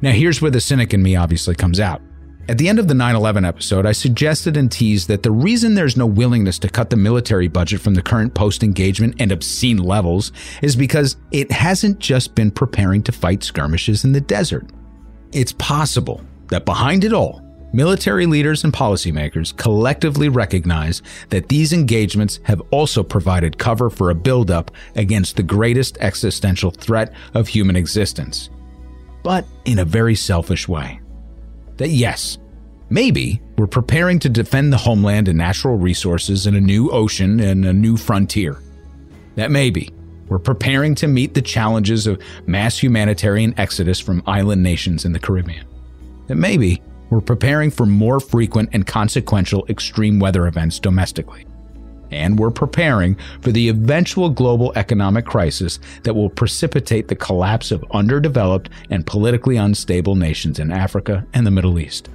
Now, 0.00 0.12
here's 0.12 0.40
where 0.40 0.50
the 0.50 0.60
cynic 0.60 0.94
in 0.94 1.02
me 1.02 1.16
obviously 1.16 1.54
comes 1.54 1.80
out. 1.80 2.02
At 2.48 2.56
the 2.56 2.68
end 2.68 2.78
of 2.78 2.88
the 2.88 2.94
9 2.94 3.14
11 3.14 3.44
episode, 3.44 3.84
I 3.84 3.92
suggested 3.92 4.56
and 4.56 4.72
teased 4.72 5.08
that 5.08 5.22
the 5.22 5.30
reason 5.30 5.74
there's 5.74 5.98
no 5.98 6.06
willingness 6.06 6.58
to 6.60 6.70
cut 6.70 6.88
the 6.88 6.96
military 6.96 7.46
budget 7.46 7.82
from 7.82 7.92
the 7.92 8.00
current 8.00 8.32
post 8.32 8.62
engagement 8.62 9.16
and 9.18 9.30
obscene 9.30 9.76
levels 9.76 10.32
is 10.62 10.74
because 10.74 11.18
it 11.30 11.52
hasn't 11.52 11.98
just 11.98 12.34
been 12.34 12.50
preparing 12.50 13.02
to 13.02 13.12
fight 13.12 13.42
skirmishes 13.42 14.04
in 14.04 14.12
the 14.12 14.20
desert. 14.22 14.66
It's 15.32 15.52
possible 15.52 16.22
that 16.48 16.64
behind 16.64 17.04
it 17.04 17.12
all, 17.12 17.42
military 17.74 18.24
leaders 18.24 18.64
and 18.64 18.72
policymakers 18.72 19.54
collectively 19.54 20.30
recognize 20.30 21.02
that 21.28 21.50
these 21.50 21.74
engagements 21.74 22.40
have 22.44 22.62
also 22.70 23.02
provided 23.02 23.58
cover 23.58 23.90
for 23.90 24.08
a 24.08 24.14
buildup 24.14 24.70
against 24.96 25.36
the 25.36 25.42
greatest 25.42 25.98
existential 26.00 26.70
threat 26.70 27.12
of 27.34 27.46
human 27.46 27.76
existence 27.76 28.48
but 29.22 29.44
in 29.64 29.80
a 29.80 29.84
very 29.84 30.14
selfish 30.14 30.66
way. 30.68 31.00
That 31.78 31.90
yes, 31.90 32.38
maybe 32.90 33.40
we're 33.56 33.66
preparing 33.66 34.18
to 34.20 34.28
defend 34.28 34.72
the 34.72 34.76
homeland 34.76 35.28
and 35.28 35.38
natural 35.38 35.76
resources 35.76 36.46
in 36.46 36.54
a 36.54 36.60
new 36.60 36.90
ocean 36.90 37.40
and 37.40 37.64
a 37.64 37.72
new 37.72 37.96
frontier. 37.96 38.60
That 39.36 39.50
maybe, 39.50 39.90
We're 40.28 40.38
preparing 40.38 40.94
to 40.96 41.08
meet 41.08 41.34
the 41.34 41.42
challenges 41.42 42.06
of 42.06 42.20
mass 42.46 42.78
humanitarian 42.78 43.54
exodus 43.58 43.98
from 43.98 44.22
island 44.26 44.62
nations 44.62 45.04
in 45.04 45.12
the 45.12 45.18
Caribbean. 45.18 45.66
That 46.26 46.36
maybe 46.36 46.82
we're 47.10 47.22
preparing 47.22 47.70
for 47.70 47.86
more 47.86 48.20
frequent 48.20 48.70
and 48.72 48.86
consequential 48.86 49.64
extreme 49.68 50.18
weather 50.18 50.46
events 50.46 50.78
domestically. 50.78 51.46
And 52.10 52.38
we're 52.38 52.50
preparing 52.50 53.16
for 53.40 53.52
the 53.52 53.68
eventual 53.68 54.30
global 54.30 54.72
economic 54.76 55.26
crisis 55.26 55.78
that 56.04 56.14
will 56.14 56.30
precipitate 56.30 57.08
the 57.08 57.16
collapse 57.16 57.70
of 57.70 57.84
underdeveloped 57.92 58.70
and 58.90 59.06
politically 59.06 59.56
unstable 59.56 60.14
nations 60.14 60.58
in 60.58 60.70
Africa 60.70 61.26
and 61.34 61.46
the 61.46 61.50
Middle 61.50 61.78
East. 61.78 62.08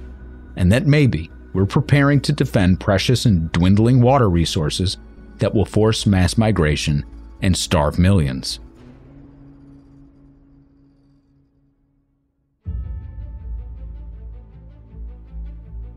And 0.56 0.70
that 0.72 0.86
maybe 0.86 1.30
we're 1.52 1.66
preparing 1.66 2.20
to 2.22 2.32
defend 2.32 2.80
precious 2.80 3.24
and 3.24 3.50
dwindling 3.52 4.00
water 4.00 4.28
resources 4.28 4.98
that 5.38 5.54
will 5.54 5.64
force 5.64 6.06
mass 6.06 6.36
migration 6.36 7.04
and 7.42 7.56
starve 7.56 7.98
millions. 7.98 8.60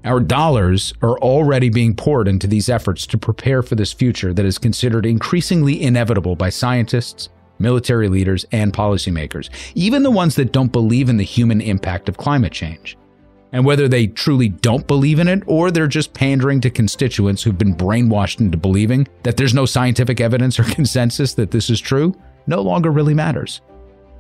Our 0.08 0.22
dollars 0.22 0.94
are 1.02 1.20
already 1.20 1.68
being 1.68 1.94
poured 1.94 2.30
into 2.30 2.48
these 2.48 2.70
efforts 2.70 3.06
to 3.08 3.18
prepare 3.18 3.62
for 3.62 3.76
this 3.76 3.92
future 3.92 4.34
that 4.34 4.46
is 4.46 4.58
considered 4.58 5.06
increasingly 5.06 5.84
inevitable 5.84 6.38
by 6.38 6.50
scientists, 6.50 7.28
military 7.60 8.08
leaders, 8.08 8.46
and 8.54 8.72
policymakers, 8.72 9.50
even 9.76 10.04
the 10.04 10.12
ones 10.12 10.36
that 10.36 10.54
don't 10.54 10.72
believe 10.72 11.10
in 11.10 11.18
the 11.18 11.26
human 11.26 11.60
impact 11.60 12.08
of 12.08 12.16
climate 12.16 12.54
change. 12.54 12.98
And 13.52 13.66
whether 13.66 13.90
they 13.90 14.08
truly 14.08 14.48
don't 14.48 14.88
believe 14.88 15.20
in 15.20 15.28
it 15.28 15.44
or 15.46 15.72
they're 15.72 15.88
just 15.88 16.14
pandering 16.14 16.62
to 16.62 16.70
constituents 16.70 17.44
who've 17.44 17.58
been 17.58 17.76
brainwashed 17.76 18.40
into 18.40 18.58
believing 18.58 19.10
that 19.24 19.36
there's 19.36 19.54
no 19.54 19.66
scientific 19.66 20.22
evidence 20.22 20.58
or 20.58 20.64
consensus 20.74 21.34
that 21.34 21.52
this 21.52 21.70
is 21.70 21.82
true, 21.82 22.16
no 22.46 22.62
longer 22.62 22.92
really 22.92 23.14
matters. 23.14 23.60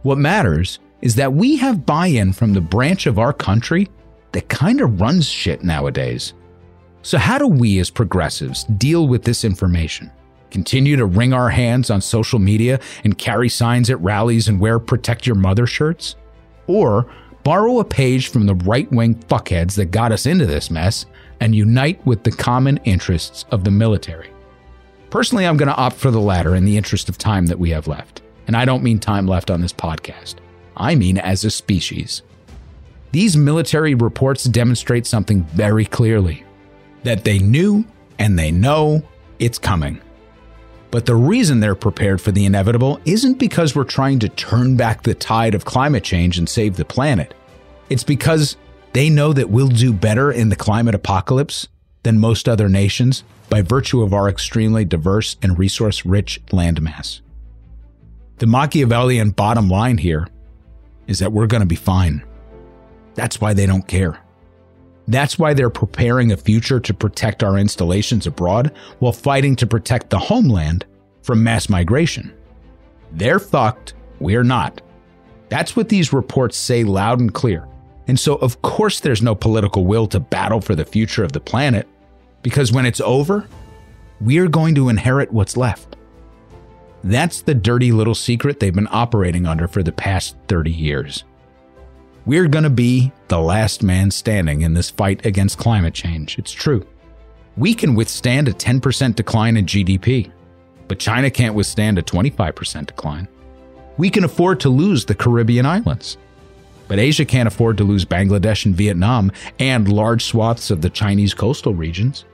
What 0.04 0.17
matters 0.17 0.80
is 1.02 1.15
that 1.15 1.32
we 1.32 1.56
have 1.56 1.86
buy 1.86 2.08
in 2.08 2.34
from 2.34 2.52
the 2.52 2.60
branch 2.60 3.06
of 3.06 3.19
our 3.19 3.32
country 3.32 3.88
that 4.32 4.50
kind 4.50 4.82
of 4.82 5.00
runs 5.00 5.28
shit 5.28 5.63
nowadays. 5.63 6.34
So, 7.02 7.18
how 7.18 7.38
do 7.38 7.48
we 7.48 7.80
as 7.80 7.90
progressives 7.90 8.66
deal 8.66 9.08
with 9.08 9.24
this 9.24 9.44
information? 9.44 10.12
Continue 10.52 10.96
to 10.96 11.06
wring 11.06 11.34
our 11.34 11.50
hands 11.50 11.90
on 11.90 12.02
social 12.02 12.40
media 12.40 12.80
and 13.04 13.18
carry 13.18 13.50
signs 13.50 13.90
at 13.90 14.02
rallies 14.02 14.48
and 14.48 14.60
wear 14.60 14.80
Protect 14.80 15.28
Your 15.28 15.36
Mother 15.36 15.68
shirts? 15.68 16.16
Or 16.68 17.10
borrow 17.44 17.80
a 17.80 17.86
page 17.86 18.28
from 18.30 18.46
the 18.46 18.56
right 18.56 18.92
wing 18.92 19.16
fuckheads 19.16 19.76
that 19.76 19.92
got 19.92 20.12
us 20.12 20.26
into 20.26 20.46
this 20.46 20.70
mess 20.70 21.06
and 21.40 21.56
unite 21.56 22.06
with 22.06 22.24
the 22.24 22.32
common 22.32 22.78
interests 22.84 23.46
of 23.52 23.63
the 23.63 23.72
military? 23.72 24.30
Personally, 25.10 25.46
I'm 25.46 25.58
going 25.58 25.70
to 25.70 25.76
opt 25.76 25.96
for 25.96 26.12
the 26.12 26.20
latter 26.20 26.56
in 26.56 26.66
the 26.66 26.76
interest 26.76 27.08
of 27.08 27.18
time 27.18 27.46
that 27.46 27.60
we 27.60 27.70
have 27.70 27.88
left. 27.88 28.22
And 28.48 28.56
I 28.56 28.66
don't 28.66 28.84
mean 28.84 29.00
time 29.00 29.28
left 29.28 29.50
on 29.50 29.62
this 29.62 29.74
podcast, 29.74 30.36
I 30.76 30.96
mean 30.96 31.18
as 31.18 31.44
a 31.44 31.52
species. 31.52 32.22
These 33.12 33.38
military 33.38 33.96
reports 33.96 34.43
demonstrate 34.43 35.06
something 35.06 35.43
very 35.43 35.86
clearly 35.86 36.43
that 37.04 37.24
they 37.24 37.39
knew 37.39 37.86
and 38.20 38.38
they 38.38 38.52
know 38.52 39.04
it's 39.39 39.60
coming. 39.60 40.02
But 40.91 41.06
the 41.06 41.15
reason 41.15 41.60
they're 41.60 41.76
prepared 41.76 42.22
for 42.22 42.32
the 42.32 42.46
inevitable 42.46 43.00
isn't 43.06 43.39
because 43.39 43.76
we're 43.76 43.84
trying 43.84 44.20
to 44.20 44.30
turn 44.30 44.78
back 44.78 45.04
the 45.04 45.13
tide 45.13 45.54
of 45.54 45.65
climate 45.65 46.04
change 46.04 46.38
and 46.38 46.48
save 46.48 46.76
the 46.76 46.86
planet. 46.86 47.34
It's 47.89 48.04
because 48.04 48.58
they 48.93 49.10
know 49.10 49.34
that 49.34 49.50
we'll 49.50 49.67
do 49.67 49.93
better 49.93 50.32
in 50.32 50.50
the 50.50 50.56
climate 50.56 50.96
apocalypse 50.96 51.67
than 52.04 52.20
most 52.20 52.48
other 52.48 52.70
nations 52.70 53.24
by 53.50 53.62
virtue 53.62 54.02
of 54.02 54.13
our 54.13 54.30
extremely 54.30 54.86
diverse 54.86 55.36
and 55.41 55.58
resource 55.60 56.06
rich 56.06 56.41
landmass. 56.48 57.22
The 58.39 58.48
Machiavellian 58.48 59.32
bottom 59.32 59.70
line 59.70 59.98
here 59.98 60.28
is 61.08 61.20
that 61.20 61.32
we're 61.32 61.48
going 61.48 61.62
to 61.62 61.67
be 61.67 61.76
fine. 61.76 62.24
That's 63.18 63.42
why 63.42 63.54
they 63.54 63.66
don't 63.66 63.88
care. 63.88 64.20
That's 65.08 65.40
why 65.40 65.54
they're 65.54 65.72
preparing 65.72 66.32
a 66.32 66.38
future 66.38 66.80
to 66.80 66.94
protect 66.94 67.42
our 67.42 67.58
installations 67.58 68.28
abroad 68.28 68.72
while 69.00 69.12
fighting 69.12 69.56
to 69.58 69.68
protect 69.68 70.12
the 70.12 70.20
homeland 70.20 70.86
from 71.24 71.44
mass 71.44 71.68
migration. 71.68 72.32
They're 73.12 73.40
fucked, 73.40 73.96
we're 74.20 74.44
not. 74.44 74.82
That's 75.50 75.76
what 75.76 75.90
these 75.90 76.14
reports 76.14 76.58
say 76.58 76.84
loud 76.84 77.20
and 77.20 77.34
clear. 77.34 77.68
And 78.08 78.20
so, 78.20 78.36
of 78.36 78.62
course, 78.62 79.00
there's 79.00 79.22
no 79.24 79.34
political 79.34 79.86
will 79.86 80.08
to 80.08 80.20
battle 80.20 80.62
for 80.62 80.76
the 80.76 80.86
future 80.86 81.24
of 81.24 81.32
the 81.32 81.40
planet, 81.40 81.88
because 82.44 82.72
when 82.72 82.86
it's 82.86 83.02
over, 83.02 83.48
we're 84.22 84.48
going 84.48 84.76
to 84.76 84.90
inherit 84.90 85.32
what's 85.34 85.58
left. 85.58 85.96
That's 87.04 87.42
the 87.42 87.56
dirty 87.56 87.92
little 87.92 88.16
secret 88.16 88.60
they've 88.60 88.74
been 88.74 88.88
operating 88.92 89.48
under 89.48 89.68
for 89.68 89.82
the 89.82 89.92
past 89.92 90.36
30 90.48 90.72
years. 90.72 91.24
We're 92.28 92.50
going 92.50 92.66
to 92.66 92.70
be 92.70 93.13
the 93.30 93.40
last 93.40 93.84
man 93.84 94.12
standing 94.12 94.60
in 94.60 94.74
this 94.74 94.90
fight 94.90 95.26
against 95.26 95.58
climate 95.58 95.94
change. 95.94 96.38
It's 96.38 96.52
true. 96.52 96.86
We 97.56 97.74
can 97.74 97.96
withstand 97.96 98.50
a 98.50 98.54
10% 98.54 99.16
decline 99.16 99.56
in 99.56 99.66
GDP, 99.66 100.30
but 100.90 101.00
China 101.00 101.32
can't 101.32 101.56
withstand 101.56 101.98
a 101.98 102.04
25% 102.04 102.88
decline. 102.88 103.30
We 103.96 104.10
can 104.10 104.26
afford 104.26 104.60
to 104.60 104.70
lose 104.70 105.06
the 105.06 105.16
Caribbean 105.16 105.66
islands, 105.66 106.18
but 106.90 107.00
Asia 107.00 107.24
can't 107.24 107.48
afford 107.48 107.78
to 107.78 107.86
lose 107.86 108.04
Bangladesh 108.04 108.66
and 108.66 108.76
Vietnam 108.76 109.32
and 109.58 109.88
large 109.88 110.26
swaths 110.26 110.70
of 110.70 110.82
the 110.82 110.90
Chinese 110.90 111.34
coastal 111.34 111.76
regions. 111.76 112.26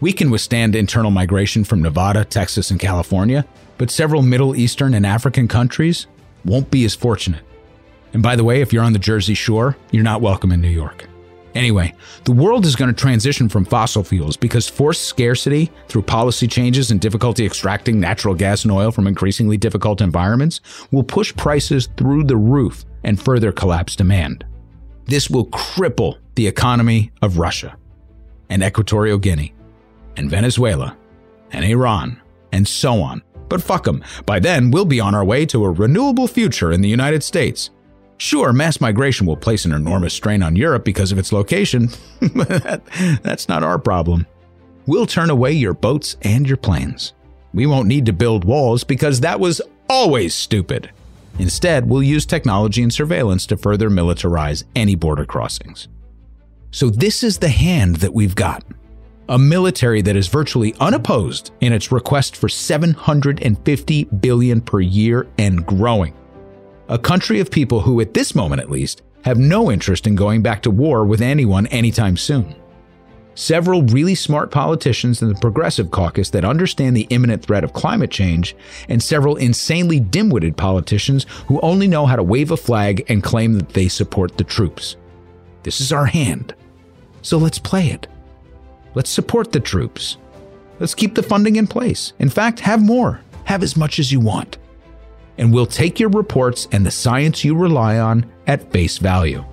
We 0.00 0.12
can 0.12 0.30
withstand 0.30 0.76
internal 0.76 1.10
migration 1.10 1.64
from 1.64 1.80
Nevada, 1.80 2.26
Texas, 2.26 2.70
and 2.70 2.78
California, 2.78 3.46
but 3.78 3.90
several 3.90 4.20
Middle 4.20 4.54
Eastern 4.54 4.92
and 4.92 5.06
African 5.06 5.48
countries 5.48 6.06
won't 6.44 6.70
be 6.70 6.84
as 6.84 6.94
fortunate. 6.94 7.42
And 8.12 8.22
by 8.22 8.36
the 8.36 8.44
way, 8.44 8.60
if 8.60 8.72
you're 8.72 8.84
on 8.84 8.92
the 8.92 8.98
Jersey 8.98 9.34
Shore, 9.34 9.76
you're 9.90 10.02
not 10.02 10.20
welcome 10.20 10.52
in 10.52 10.60
New 10.60 10.68
York. 10.68 11.08
Anyway, 11.54 11.94
the 12.24 12.32
world 12.32 12.64
is 12.64 12.76
going 12.76 12.92
to 12.92 12.98
transition 12.98 13.48
from 13.48 13.64
fossil 13.64 14.02
fuels 14.02 14.36
because 14.36 14.68
forced 14.68 15.02
scarcity 15.02 15.70
through 15.88 16.02
policy 16.02 16.46
changes 16.46 16.90
and 16.90 17.00
difficulty 17.00 17.44
extracting 17.44 18.00
natural 18.00 18.34
gas 18.34 18.64
and 18.64 18.72
oil 18.72 18.90
from 18.90 19.06
increasingly 19.06 19.58
difficult 19.58 20.00
environments 20.00 20.60
will 20.90 21.02
push 21.02 21.34
prices 21.36 21.88
through 21.96 22.24
the 22.24 22.36
roof 22.36 22.84
and 23.04 23.20
further 23.20 23.52
collapse 23.52 23.96
demand. 23.96 24.46
This 25.04 25.28
will 25.28 25.46
cripple 25.48 26.18
the 26.36 26.46
economy 26.46 27.12
of 27.20 27.38
Russia 27.38 27.76
and 28.48 28.62
Equatorial 28.62 29.18
Guinea 29.18 29.52
and 30.16 30.30
Venezuela 30.30 30.96
and 31.50 31.64
Iran 31.64 32.20
and 32.52 32.66
so 32.66 33.02
on. 33.02 33.22
But 33.48 33.62
fuck 33.62 33.84
them. 33.84 34.02
By 34.24 34.38
then, 34.38 34.70
we'll 34.70 34.86
be 34.86 35.00
on 35.00 35.14
our 35.14 35.24
way 35.24 35.44
to 35.46 35.64
a 35.64 35.70
renewable 35.70 36.28
future 36.28 36.72
in 36.72 36.80
the 36.80 36.88
United 36.88 37.22
States 37.22 37.70
Sure, 38.22 38.52
mass 38.52 38.80
migration 38.80 39.26
will 39.26 39.36
place 39.36 39.64
an 39.64 39.72
enormous 39.72 40.14
strain 40.14 40.44
on 40.44 40.54
Europe 40.54 40.84
because 40.84 41.10
of 41.10 41.18
its 41.18 41.32
location, 41.32 41.88
but 42.36 42.84
that's 43.20 43.48
not 43.48 43.64
our 43.64 43.80
problem. 43.80 44.28
We'll 44.86 45.06
turn 45.06 45.28
away 45.28 45.50
your 45.50 45.74
boats 45.74 46.16
and 46.22 46.46
your 46.46 46.56
planes. 46.56 47.14
We 47.52 47.66
won't 47.66 47.88
need 47.88 48.06
to 48.06 48.12
build 48.12 48.44
walls 48.44 48.84
because 48.84 49.18
that 49.20 49.40
was 49.40 49.60
always 49.90 50.36
stupid. 50.36 50.92
Instead, 51.40 51.88
we'll 51.88 52.04
use 52.04 52.24
technology 52.24 52.80
and 52.84 52.94
surveillance 52.94 53.44
to 53.46 53.56
further 53.56 53.90
militarize 53.90 54.62
any 54.76 54.94
border 54.94 55.24
crossings. 55.24 55.88
So, 56.70 56.90
this 56.90 57.24
is 57.24 57.38
the 57.38 57.48
hand 57.48 57.96
that 57.96 58.14
we've 58.14 58.36
got 58.36 58.62
a 59.28 59.36
military 59.38 60.00
that 60.02 60.14
is 60.14 60.28
virtually 60.28 60.76
unopposed 60.78 61.50
in 61.60 61.72
its 61.72 61.90
request 61.90 62.36
for 62.36 62.48
750 62.48 64.04
billion 64.04 64.60
per 64.60 64.78
year 64.78 65.26
and 65.38 65.66
growing 65.66 66.14
a 66.92 66.98
country 66.98 67.40
of 67.40 67.50
people 67.50 67.80
who, 67.80 68.02
at 68.02 68.12
this 68.12 68.34
moment 68.34 68.60
at 68.60 68.70
least, 68.70 69.00
have 69.24 69.38
no 69.38 69.72
interest 69.72 70.06
in 70.06 70.14
going 70.14 70.42
back 70.42 70.60
to 70.60 70.70
war 70.70 71.06
with 71.06 71.22
anyone 71.22 71.66
anytime 71.68 72.18
soon. 72.18 72.54
Several 73.34 73.82
really 73.84 74.14
smart 74.14 74.50
politicians 74.50 75.22
in 75.22 75.28
the 75.28 75.40
Progressive 75.40 75.90
Caucus 75.90 76.28
that 76.30 76.44
understand 76.44 76.94
the 76.94 77.06
imminent 77.08 77.42
threat 77.42 77.64
of 77.64 77.72
climate 77.72 78.10
change, 78.10 78.54
and 78.90 79.02
several 79.02 79.36
insanely 79.36 80.00
dim 80.00 80.28
witted 80.28 80.54
politicians 80.58 81.24
who 81.46 81.58
only 81.62 81.88
know 81.88 82.04
how 82.04 82.14
to 82.14 82.22
wave 82.22 82.50
a 82.50 82.58
flag 82.58 83.06
and 83.08 83.22
claim 83.22 83.54
that 83.54 83.70
they 83.70 83.88
support 83.88 84.36
the 84.36 84.44
troops. 84.44 84.96
This 85.62 85.80
is 85.80 85.94
our 85.94 86.04
hand. 86.04 86.54
So 87.22 87.38
let's 87.38 87.58
play 87.58 87.86
it. 87.86 88.06
Let's 88.94 89.08
support 89.08 89.52
the 89.52 89.60
troops. 89.60 90.18
Let's 90.78 90.94
keep 90.94 91.14
the 91.14 91.22
funding 91.22 91.56
in 91.56 91.66
place. 91.66 92.12
In 92.18 92.28
fact, 92.28 92.60
have 92.60 92.82
more. 92.82 93.22
Have 93.44 93.62
as 93.62 93.78
much 93.78 93.98
as 93.98 94.12
you 94.12 94.20
want 94.20 94.58
and 95.38 95.52
we'll 95.52 95.66
take 95.66 95.98
your 95.98 96.10
reports 96.10 96.68
and 96.72 96.84
the 96.84 96.90
science 96.90 97.44
you 97.44 97.54
rely 97.54 97.98
on 97.98 98.30
at 98.46 98.70
face 98.72 98.98
value. 98.98 99.44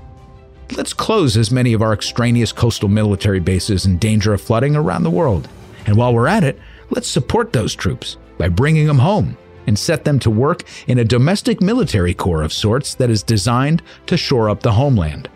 Let's 0.75 0.93
close 0.93 1.35
as 1.35 1.51
many 1.51 1.73
of 1.73 1.81
our 1.81 1.93
extraneous 1.93 2.51
coastal 2.51 2.89
military 2.89 3.39
bases 3.39 3.85
in 3.85 3.97
danger 3.97 4.33
of 4.33 4.41
flooding 4.41 4.75
around 4.75 5.03
the 5.03 5.09
world. 5.09 5.47
And 5.85 5.95
while 5.95 6.13
we're 6.13 6.27
at 6.27 6.43
it, 6.43 6.59
let's 6.91 7.07
support 7.07 7.53
those 7.53 7.73
troops 7.73 8.17
by 8.37 8.49
bringing 8.49 8.85
them 8.85 8.99
home 8.99 9.35
and 9.65 9.77
set 9.77 10.03
them 10.03 10.19
to 10.19 10.29
work 10.29 10.63
in 10.87 10.99
a 10.99 11.03
domestic 11.03 11.61
military 11.61 12.13
corps 12.13 12.43
of 12.43 12.53
sorts 12.53 12.95
that 12.95 13.09
is 13.09 13.23
designed 13.23 13.81
to 14.07 14.17
shore 14.17 14.49
up 14.49 14.61
the 14.61 14.71
homeland. 14.71 15.29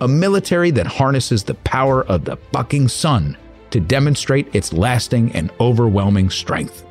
A 0.00 0.08
military 0.08 0.70
that 0.72 0.86
harnesses 0.86 1.42
the 1.42 1.54
power 1.54 2.04
of 2.04 2.24
the 2.24 2.36
fucking 2.52 2.88
sun 2.88 3.36
to 3.70 3.80
demonstrate 3.80 4.54
its 4.54 4.72
lasting 4.72 5.32
and 5.32 5.50
overwhelming 5.60 6.30
strength. 6.30 6.84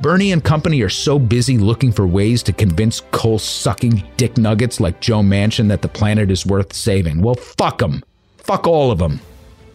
Bernie 0.00 0.32
and 0.32 0.42
company 0.42 0.80
are 0.80 0.88
so 0.88 1.18
busy 1.18 1.58
looking 1.58 1.92
for 1.92 2.06
ways 2.06 2.42
to 2.44 2.54
convince 2.54 3.02
coal 3.10 3.38
sucking 3.38 4.02
dick 4.16 4.38
nuggets 4.38 4.80
like 4.80 5.00
Joe 5.00 5.20
Manchin 5.20 5.68
that 5.68 5.82
the 5.82 5.88
planet 5.88 6.30
is 6.30 6.46
worth 6.46 6.72
saving. 6.72 7.20
Well, 7.20 7.34
fuck 7.34 7.78
them. 7.78 8.02
Fuck 8.38 8.66
all 8.66 8.90
of 8.90 8.98
them. 8.98 9.20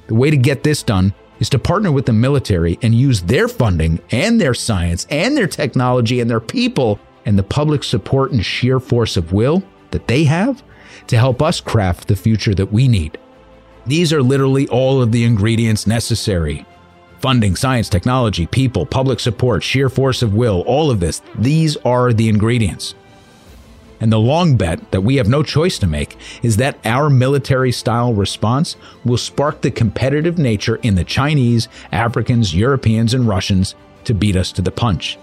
The 0.08 0.16
way 0.16 0.32
to 0.32 0.38
get 0.38 0.64
this 0.64 0.82
done 0.82 1.14
is 1.40 1.50
to 1.50 1.60
partner 1.60 1.92
with 1.92 2.08
the 2.08 2.14
military 2.14 2.80
and 2.82 2.96
use 2.96 3.22
their 3.22 3.48
funding 3.48 4.00
and 4.10 4.42
their 4.42 4.56
science 4.56 5.06
and 5.12 5.38
their 5.38 5.48
technology 5.48 6.22
and 6.22 6.30
their 6.30 6.40
people 6.40 7.00
and 7.26 7.38
the 7.38 7.44
public 7.44 7.84
support 7.84 8.32
and 8.32 8.44
sheer 8.44 8.80
force 8.80 9.18
of 9.18 9.32
will 9.32 9.62
that 9.92 10.08
they 10.08 10.24
have 10.24 10.64
to 11.06 11.18
help 11.18 11.44
us 11.44 11.62
craft 11.62 12.08
the 12.08 12.16
future 12.16 12.56
that 12.56 12.74
we 12.74 12.88
need. 12.88 13.20
These 13.86 14.12
are 14.12 14.24
literally 14.24 14.68
all 14.70 15.04
of 15.04 15.12
the 15.12 15.24
ingredients 15.24 15.86
necessary 15.86 16.66
funding, 17.26 17.56
science, 17.56 17.90
technology, 17.90 18.46
people, 18.46 18.86
public 18.86 19.20
support, 19.20 19.64
sheer 19.64 19.90
force 19.90 20.22
of 20.22 20.36
will, 20.36 20.62
all 20.68 20.92
of 20.92 21.00
this. 21.00 21.24
These 21.34 21.76
are 21.78 22.14
the 22.14 22.30
ingredients. 22.30 22.94
And 24.00 24.14
the 24.14 24.20
long 24.20 24.58
bet 24.58 24.92
that 24.92 25.02
we 25.02 25.16
have 25.16 25.28
no 25.28 25.42
choice 25.42 25.80
to 25.80 25.88
make 25.88 26.18
is 26.44 26.58
that 26.58 26.78
our 26.86 27.10
military 27.10 27.72
style 27.72 28.14
response 28.14 28.76
will 29.04 29.18
spark 29.18 29.62
the 29.62 29.72
competitive 29.72 30.38
nature 30.38 30.76
in 30.84 30.94
the 30.94 31.04
Chinese, 31.04 31.68
Africans, 31.92 32.54
Europeans, 32.54 33.16
and 33.16 33.28
Russians 33.28 33.74
to 34.04 34.14
beat 34.14 34.36
us 34.36 34.52
to 34.52 34.62
the 34.62 34.70
punch. 34.70 35.18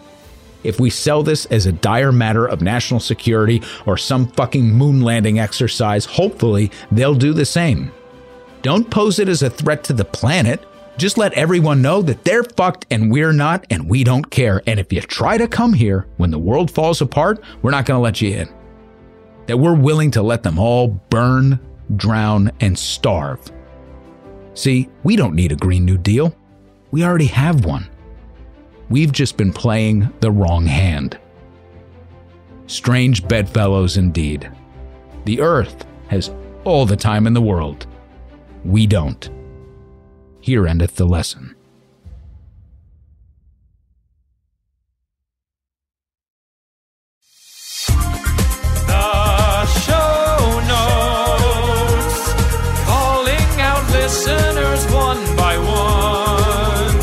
If 0.64 0.80
we 0.80 0.90
sell 0.90 1.22
this 1.22 1.46
as 1.46 1.66
a 1.66 1.72
dire 1.72 2.10
matter 2.10 2.46
of 2.46 2.62
national 2.62 2.98
security 2.98 3.62
or 3.86 3.96
some 3.96 4.26
fucking 4.26 4.74
moon 4.74 5.02
landing 5.02 5.38
exercise, 5.38 6.04
hopefully 6.04 6.72
they'll 6.90 7.14
do 7.14 7.32
the 7.32 7.46
same. 7.46 7.92
Don't 8.62 8.90
pose 8.90 9.20
it 9.20 9.28
as 9.28 9.44
a 9.44 9.50
threat 9.50 9.84
to 9.84 9.92
the 9.92 10.04
planet. 10.04 10.64
Just 10.98 11.16
let 11.16 11.32
everyone 11.32 11.82
know 11.82 12.02
that 12.02 12.24
they're 12.24 12.44
fucked 12.44 12.86
and 12.90 13.10
we're 13.10 13.32
not, 13.32 13.66
and 13.70 13.88
we 13.88 14.04
don't 14.04 14.30
care. 14.30 14.62
And 14.66 14.78
if 14.78 14.92
you 14.92 15.00
try 15.00 15.38
to 15.38 15.48
come 15.48 15.72
here 15.72 16.06
when 16.18 16.30
the 16.30 16.38
world 16.38 16.70
falls 16.70 17.00
apart, 17.00 17.42
we're 17.62 17.70
not 17.70 17.86
going 17.86 17.98
to 17.98 18.02
let 18.02 18.20
you 18.20 18.30
in. 18.30 18.54
That 19.46 19.58
we're 19.58 19.74
willing 19.74 20.10
to 20.12 20.22
let 20.22 20.42
them 20.42 20.58
all 20.58 20.88
burn, 20.88 21.58
drown, 21.96 22.52
and 22.60 22.78
starve. 22.78 23.40
See, 24.54 24.88
we 25.02 25.16
don't 25.16 25.34
need 25.34 25.50
a 25.50 25.56
Green 25.56 25.84
New 25.84 25.96
Deal. 25.96 26.36
We 26.90 27.04
already 27.04 27.26
have 27.26 27.64
one. 27.64 27.88
We've 28.90 29.12
just 29.12 29.38
been 29.38 29.52
playing 29.52 30.12
the 30.20 30.30
wrong 30.30 30.66
hand. 30.66 31.18
Strange 32.66 33.26
bedfellows 33.26 33.96
indeed. 33.96 34.50
The 35.24 35.40
Earth 35.40 35.86
has 36.08 36.30
all 36.64 36.84
the 36.84 36.96
time 36.96 37.26
in 37.26 37.32
the 37.32 37.40
world. 37.40 37.86
We 38.64 38.86
don't. 38.86 39.30
Here 40.42 40.66
endeth 40.66 40.96
the 40.96 41.06
lesson. 41.06 41.54
The 48.88 49.66
show 49.86 50.60
notes, 50.66 52.18
calling 52.84 53.60
out 53.60 53.84
listeners 53.92 54.84
one 54.92 55.36
by 55.36 55.56
one. 55.58 57.00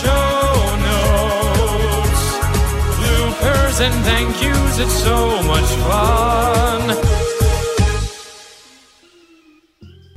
Show 0.00 0.76
notes, 0.88 2.22
bloopers 2.98 3.80
and 3.86 3.94
thank 4.04 4.42
yous, 4.42 4.78
it's 4.80 4.98
so 5.04 5.42
much 5.44 5.70
fun. 5.86 6.80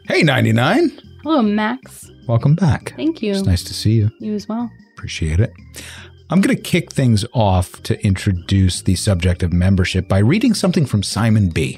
Hey, 0.08 0.24
99. 0.24 1.00
Hello, 1.22 1.44
Max. 1.44 2.01
Welcome 2.32 2.56
back. 2.56 2.94
Thank 2.96 3.22
you. 3.22 3.34
It's 3.34 3.44
nice 3.44 3.62
to 3.66 3.74
see 3.74 3.92
you. 3.92 4.10
You 4.20 4.34
as 4.34 4.48
well. 4.48 4.72
Appreciate 4.94 5.42
it. 5.42 5.52
I'm 6.30 6.40
going 6.40 6.56
to 6.56 6.62
kick 6.62 6.94
things 6.94 7.26
off 7.34 7.84
to 7.84 8.02
introduce 8.06 8.84
the 8.84 8.96
subject 8.96 9.44
of 9.44 9.52
membership 9.52 10.08
by 10.08 10.20
reading 10.20 10.54
something 10.54 10.86
from 10.86 11.04
Simon 11.04 11.50
B. 11.50 11.78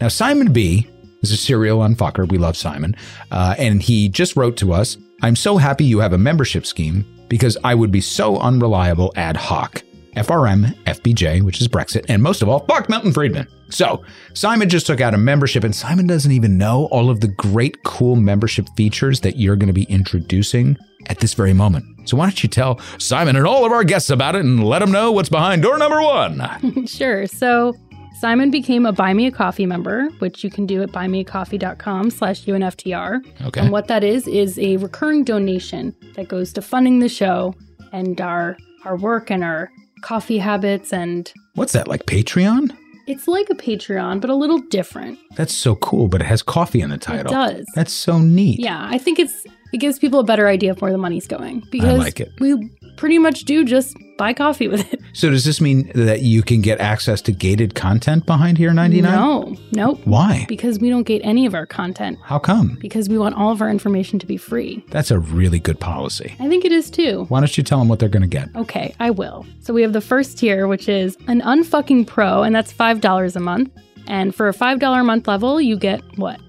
Now, 0.00 0.08
Simon 0.08 0.52
B 0.52 0.90
is 1.22 1.30
a 1.30 1.36
serial 1.36 1.78
unfucker. 1.84 2.28
We 2.28 2.36
love 2.36 2.56
Simon. 2.56 2.96
Uh, 3.30 3.54
and 3.58 3.80
he 3.80 4.08
just 4.08 4.34
wrote 4.34 4.56
to 4.56 4.72
us 4.72 4.98
I'm 5.22 5.36
so 5.36 5.56
happy 5.56 5.84
you 5.84 6.00
have 6.00 6.12
a 6.12 6.18
membership 6.18 6.66
scheme 6.66 7.06
because 7.28 7.56
I 7.62 7.76
would 7.76 7.92
be 7.92 8.00
so 8.00 8.38
unreliable 8.38 9.12
ad 9.14 9.36
hoc. 9.36 9.84
FRM, 10.16 10.74
FBJ, 10.84 11.42
which 11.42 11.60
is 11.60 11.68
Brexit, 11.68 12.06
and 12.08 12.22
most 12.22 12.42
of 12.42 12.48
all, 12.48 12.60
fuck 12.60 12.88
Milton 12.88 13.12
Friedman. 13.12 13.46
So, 13.68 14.02
Simon 14.32 14.68
just 14.68 14.86
took 14.86 15.00
out 15.00 15.14
a 15.14 15.18
membership, 15.18 15.62
and 15.62 15.74
Simon 15.74 16.06
doesn't 16.06 16.32
even 16.32 16.56
know 16.56 16.86
all 16.86 17.10
of 17.10 17.20
the 17.20 17.28
great, 17.28 17.82
cool 17.84 18.16
membership 18.16 18.68
features 18.76 19.20
that 19.20 19.36
you're 19.36 19.56
going 19.56 19.68
to 19.68 19.72
be 19.72 19.84
introducing 19.84 20.76
at 21.06 21.20
this 21.20 21.34
very 21.34 21.52
moment. 21.52 22.08
So, 22.08 22.16
why 22.16 22.24
don't 22.26 22.42
you 22.42 22.48
tell 22.48 22.80
Simon 22.98 23.36
and 23.36 23.46
all 23.46 23.64
of 23.64 23.72
our 23.72 23.84
guests 23.84 24.10
about 24.10 24.34
it 24.36 24.40
and 24.40 24.64
let 24.64 24.78
them 24.78 24.90
know 24.90 25.12
what's 25.12 25.28
behind 25.28 25.62
door 25.62 25.78
number 25.78 26.00
one? 26.00 26.86
sure. 26.86 27.26
So 27.26 27.74
Simon 28.18 28.50
became 28.50 28.86
a 28.86 28.92
Buy 28.92 29.12
Me 29.12 29.26
a 29.26 29.30
Coffee 29.30 29.66
member, 29.66 30.08
which 30.20 30.42
you 30.42 30.50
can 30.50 30.64
do 30.64 30.82
at 30.82 30.88
buymeacoffee.com 30.88 32.10
slash 32.10 32.44
UNFTR. 32.46 33.20
Okay. 33.46 33.60
And 33.60 33.70
what 33.70 33.88
that 33.88 34.02
is, 34.02 34.26
is 34.26 34.58
a 34.58 34.78
recurring 34.78 35.22
donation 35.22 35.94
that 36.14 36.28
goes 36.28 36.52
to 36.54 36.62
funding 36.62 37.00
the 37.00 37.10
show 37.10 37.54
and 37.92 38.18
our 38.20 38.56
our 38.86 38.96
work 38.96 39.30
and 39.30 39.44
our 39.44 39.70
coffee 40.02 40.38
habits 40.38 40.92
and 40.92 41.32
What's 41.54 41.72
that, 41.72 41.88
like 41.88 42.06
Patreon? 42.06 42.76
it's 43.06 43.28
like 43.28 43.48
a 43.50 43.54
Patreon, 43.54 44.20
but 44.20 44.30
a 44.30 44.34
little 44.34 44.58
different. 44.58 45.18
That's 45.36 45.54
so 45.54 45.76
cool, 45.76 46.08
but 46.08 46.20
it 46.20 46.24
has 46.24 46.42
coffee 46.42 46.80
in 46.80 46.90
the 46.90 46.98
title. 46.98 47.30
It 47.32 47.34
does. 47.34 47.66
That's 47.74 47.92
so 47.92 48.18
neat. 48.18 48.58
Yeah, 48.58 48.88
I 48.90 48.98
think 48.98 49.18
it's 49.18 49.44
it 49.72 49.78
gives 49.78 49.98
people 49.98 50.20
a 50.20 50.24
better 50.24 50.48
idea 50.48 50.72
of 50.72 50.80
where 50.80 50.92
the 50.92 50.98
money's 50.98 51.26
going 51.26 51.62
because 51.70 51.98
like 51.98 52.20
it. 52.20 52.32
we 52.40 52.70
pretty 52.96 53.18
much 53.18 53.44
do 53.44 53.64
just 53.64 53.96
buy 54.16 54.32
coffee 54.32 54.68
with 54.68 54.92
it. 54.92 55.00
So, 55.12 55.30
does 55.30 55.44
this 55.44 55.60
mean 55.60 55.90
that 55.94 56.20
you 56.22 56.42
can 56.42 56.60
get 56.60 56.78
access 56.80 57.22
to 57.22 57.32
gated 57.32 57.74
content 57.74 58.26
behind 58.26 58.58
here 58.58 58.72
99? 58.74 59.10
No, 59.10 59.56
nope. 59.72 60.00
Why? 60.04 60.44
Because 60.48 60.78
we 60.78 60.90
don't 60.90 61.04
gate 61.04 61.22
any 61.24 61.46
of 61.46 61.54
our 61.54 61.64
content 61.66 62.18
How 62.22 62.38
come? 62.38 62.76
because 62.80 63.08
we 63.08 63.16
want 63.18 63.34
all 63.34 63.50
of 63.50 63.62
our 63.62 63.70
information 63.70 64.18
to 64.18 64.26
be 64.26 64.36
free. 64.36 64.84
That's 64.90 65.10
a 65.10 65.18
really 65.18 65.58
good 65.58 65.80
policy. 65.80 66.34
I 66.38 66.48
think 66.48 66.64
it 66.64 66.72
is 66.72 66.90
too. 66.90 67.24
Why 67.28 67.40
don't 67.40 67.56
you 67.56 67.62
tell 67.64 67.78
them 67.78 67.88
what 67.88 67.98
they're 67.98 68.08
going 68.10 68.22
to 68.22 68.28
get? 68.28 68.54
Okay, 68.56 68.94
I 69.00 69.10
will. 69.10 69.46
So 69.60 69.72
we 69.72 69.82
have 69.82 69.92
the 69.94 70.00
first 70.02 70.38
tier, 70.38 70.66
which 70.66 70.88
is 70.88 71.16
an 71.28 71.40
unfucking 71.40 72.06
pro, 72.06 72.42
and 72.42 72.54
that's 72.54 72.72
$5 72.72 73.36
a 73.36 73.40
month. 73.40 73.70
And 74.06 74.34
for 74.34 74.48
a 74.48 74.52
$5 74.54 75.00
a 75.00 75.02
month 75.02 75.26
level, 75.26 75.60
you 75.60 75.76
get 75.78 76.00
what? 76.18 76.40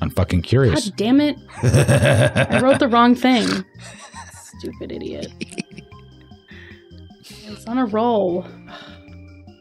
I'm 0.00 0.10
fucking 0.10 0.42
curious. 0.42 0.88
God 0.88 0.96
damn 0.96 1.20
it. 1.20 1.36
I 1.62 2.60
wrote 2.60 2.78
the 2.78 2.88
wrong 2.88 3.14
thing. 3.16 3.48
Stupid 4.58 4.92
idiot. 4.92 5.26
It's 7.62 7.68
on 7.68 7.78
a 7.78 7.86
roll. 7.86 8.44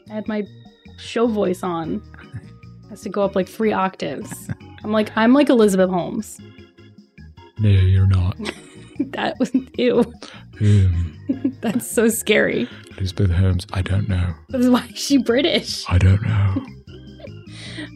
I 0.09 0.13
had 0.13 0.27
my 0.27 0.43
show 0.97 1.27
voice 1.27 1.61
on. 1.61 2.01
It 2.23 2.89
Has 2.89 3.01
to 3.01 3.09
go 3.09 3.21
up 3.21 3.35
like 3.35 3.47
three 3.47 3.71
octaves. 3.71 4.49
I'm 4.83 4.91
like 4.91 5.15
I'm 5.15 5.33
like 5.33 5.49
Elizabeth 5.49 5.91
Holmes. 5.91 6.39
No, 7.59 7.69
you're 7.69 8.07
not. 8.07 8.37
That 9.13 9.37
was 9.39 9.51
ew. 9.77 9.99
Um, 10.61 11.57
That's 11.61 11.89
so 11.89 12.07
scary. 12.07 12.67
Elizabeth 12.97 13.31
Holmes, 13.31 13.65
I 13.73 13.81
don't 13.83 14.07
know. 14.09 14.33
That's 14.49 14.67
why 14.67 14.85
is 14.91 14.99
she 14.99 15.17
British. 15.17 15.85
I 15.89 15.97
don't 15.99 16.21
know. 16.23 16.65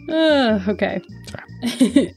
Uh, 0.09 0.59
okay. 0.67 1.01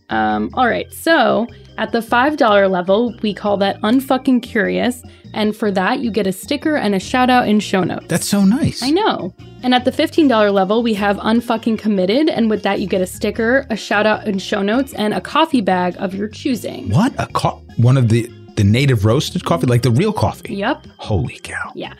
um, 0.10 0.50
all 0.54 0.66
right. 0.66 0.92
So 0.92 1.46
at 1.78 1.92
the 1.92 2.00
$5 2.00 2.70
level, 2.70 3.14
we 3.22 3.32
call 3.32 3.56
that 3.58 3.80
unfucking 3.82 4.42
curious. 4.42 5.02
And 5.34 5.54
for 5.54 5.70
that, 5.70 6.00
you 6.00 6.10
get 6.10 6.26
a 6.26 6.32
sticker 6.32 6.76
and 6.76 6.94
a 6.94 7.00
shout 7.00 7.30
out 7.30 7.48
in 7.48 7.60
show 7.60 7.84
notes. 7.84 8.06
That's 8.08 8.26
so 8.26 8.44
nice. 8.44 8.82
I 8.82 8.90
know. 8.90 9.34
And 9.62 9.74
at 9.74 9.84
the 9.84 9.92
$15 9.92 10.52
level, 10.52 10.82
we 10.82 10.94
have 10.94 11.16
unfucking 11.18 11.78
committed. 11.78 12.28
And 12.28 12.48
with 12.48 12.62
that, 12.62 12.80
you 12.80 12.86
get 12.86 13.00
a 13.00 13.06
sticker, 13.06 13.66
a 13.70 13.76
shout 13.76 14.06
out 14.06 14.26
in 14.26 14.38
show 14.38 14.62
notes, 14.62 14.92
and 14.94 15.14
a 15.14 15.20
coffee 15.20 15.60
bag 15.60 15.96
of 15.98 16.14
your 16.14 16.28
choosing. 16.28 16.90
What? 16.90 17.12
A 17.18 17.26
co- 17.26 17.62
one 17.76 17.96
of 17.96 18.08
the 18.08 18.30
the 18.56 18.64
native 18.64 19.04
roasted 19.04 19.44
coffee, 19.44 19.66
like 19.66 19.82
the 19.82 19.90
real 19.92 20.12
coffee. 20.12 20.52
Yep. 20.56 20.88
Holy 20.96 21.38
cow! 21.44 21.70
Yeah. 21.76 21.94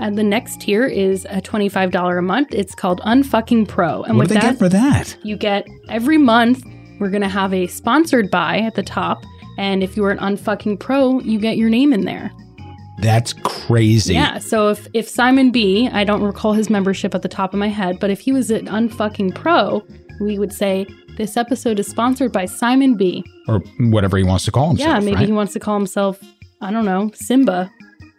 And 0.00 0.16
the 0.16 0.22
next 0.24 0.60
tier 0.60 0.84
is 0.86 1.24
a 1.30 1.40
$25 1.42 2.18
a 2.18 2.22
month. 2.22 2.48
It's 2.52 2.74
called 2.74 3.00
Unfucking 3.00 3.66
Pro. 3.68 4.02
And 4.04 4.16
what 4.16 4.24
with 4.24 4.28
do 4.28 4.34
they 4.34 4.40
that, 4.40 4.50
get 4.52 4.58
for 4.58 4.68
that? 4.68 5.16
you 5.22 5.36
get 5.36 5.66
every 5.88 6.18
month 6.18 6.62
we're 7.00 7.10
going 7.10 7.22
to 7.22 7.28
have 7.28 7.54
a 7.54 7.66
sponsored 7.68 8.30
buy 8.30 8.58
at 8.58 8.74
the 8.74 8.82
top 8.82 9.22
and 9.56 9.82
if 9.84 9.96
you're 9.96 10.10
an 10.10 10.18
unfucking 10.18 10.78
pro 10.80 11.20
you 11.20 11.38
get 11.38 11.56
your 11.56 11.70
name 11.70 11.92
in 11.92 12.04
there 12.04 12.32
That's 13.00 13.32
crazy. 13.44 14.14
yeah 14.14 14.38
so 14.38 14.68
if 14.70 14.88
if 14.94 15.08
simon 15.08 15.52
b 15.52 15.88
i 15.92 16.02
don't 16.02 16.22
recall 16.22 16.54
his 16.54 16.68
membership 16.68 17.14
at 17.14 17.22
the 17.22 17.28
top 17.28 17.52
of 17.54 17.60
my 17.60 17.68
head 17.68 17.98
but 18.00 18.10
if 18.10 18.18
he 18.18 18.32
was 18.32 18.50
an 18.50 18.66
unfucking 18.66 19.34
pro 19.36 19.84
we 20.20 20.38
would 20.40 20.52
say 20.52 20.86
this 21.16 21.36
episode 21.36 21.78
is 21.78 21.86
sponsored 21.86 22.32
by 22.32 22.44
simon 22.46 22.96
b 22.96 23.24
Or 23.46 23.60
whatever 23.78 24.16
he 24.18 24.24
wants 24.24 24.44
to 24.46 24.50
call 24.50 24.68
himself. 24.70 24.88
yeah 24.88 24.98
maybe 24.98 25.14
right? 25.18 25.26
he 25.26 25.32
wants 25.32 25.52
to 25.52 25.60
call 25.60 25.76
himself 25.76 26.20
i 26.60 26.72
don't 26.72 26.84
know 26.84 27.12
simba 27.14 27.70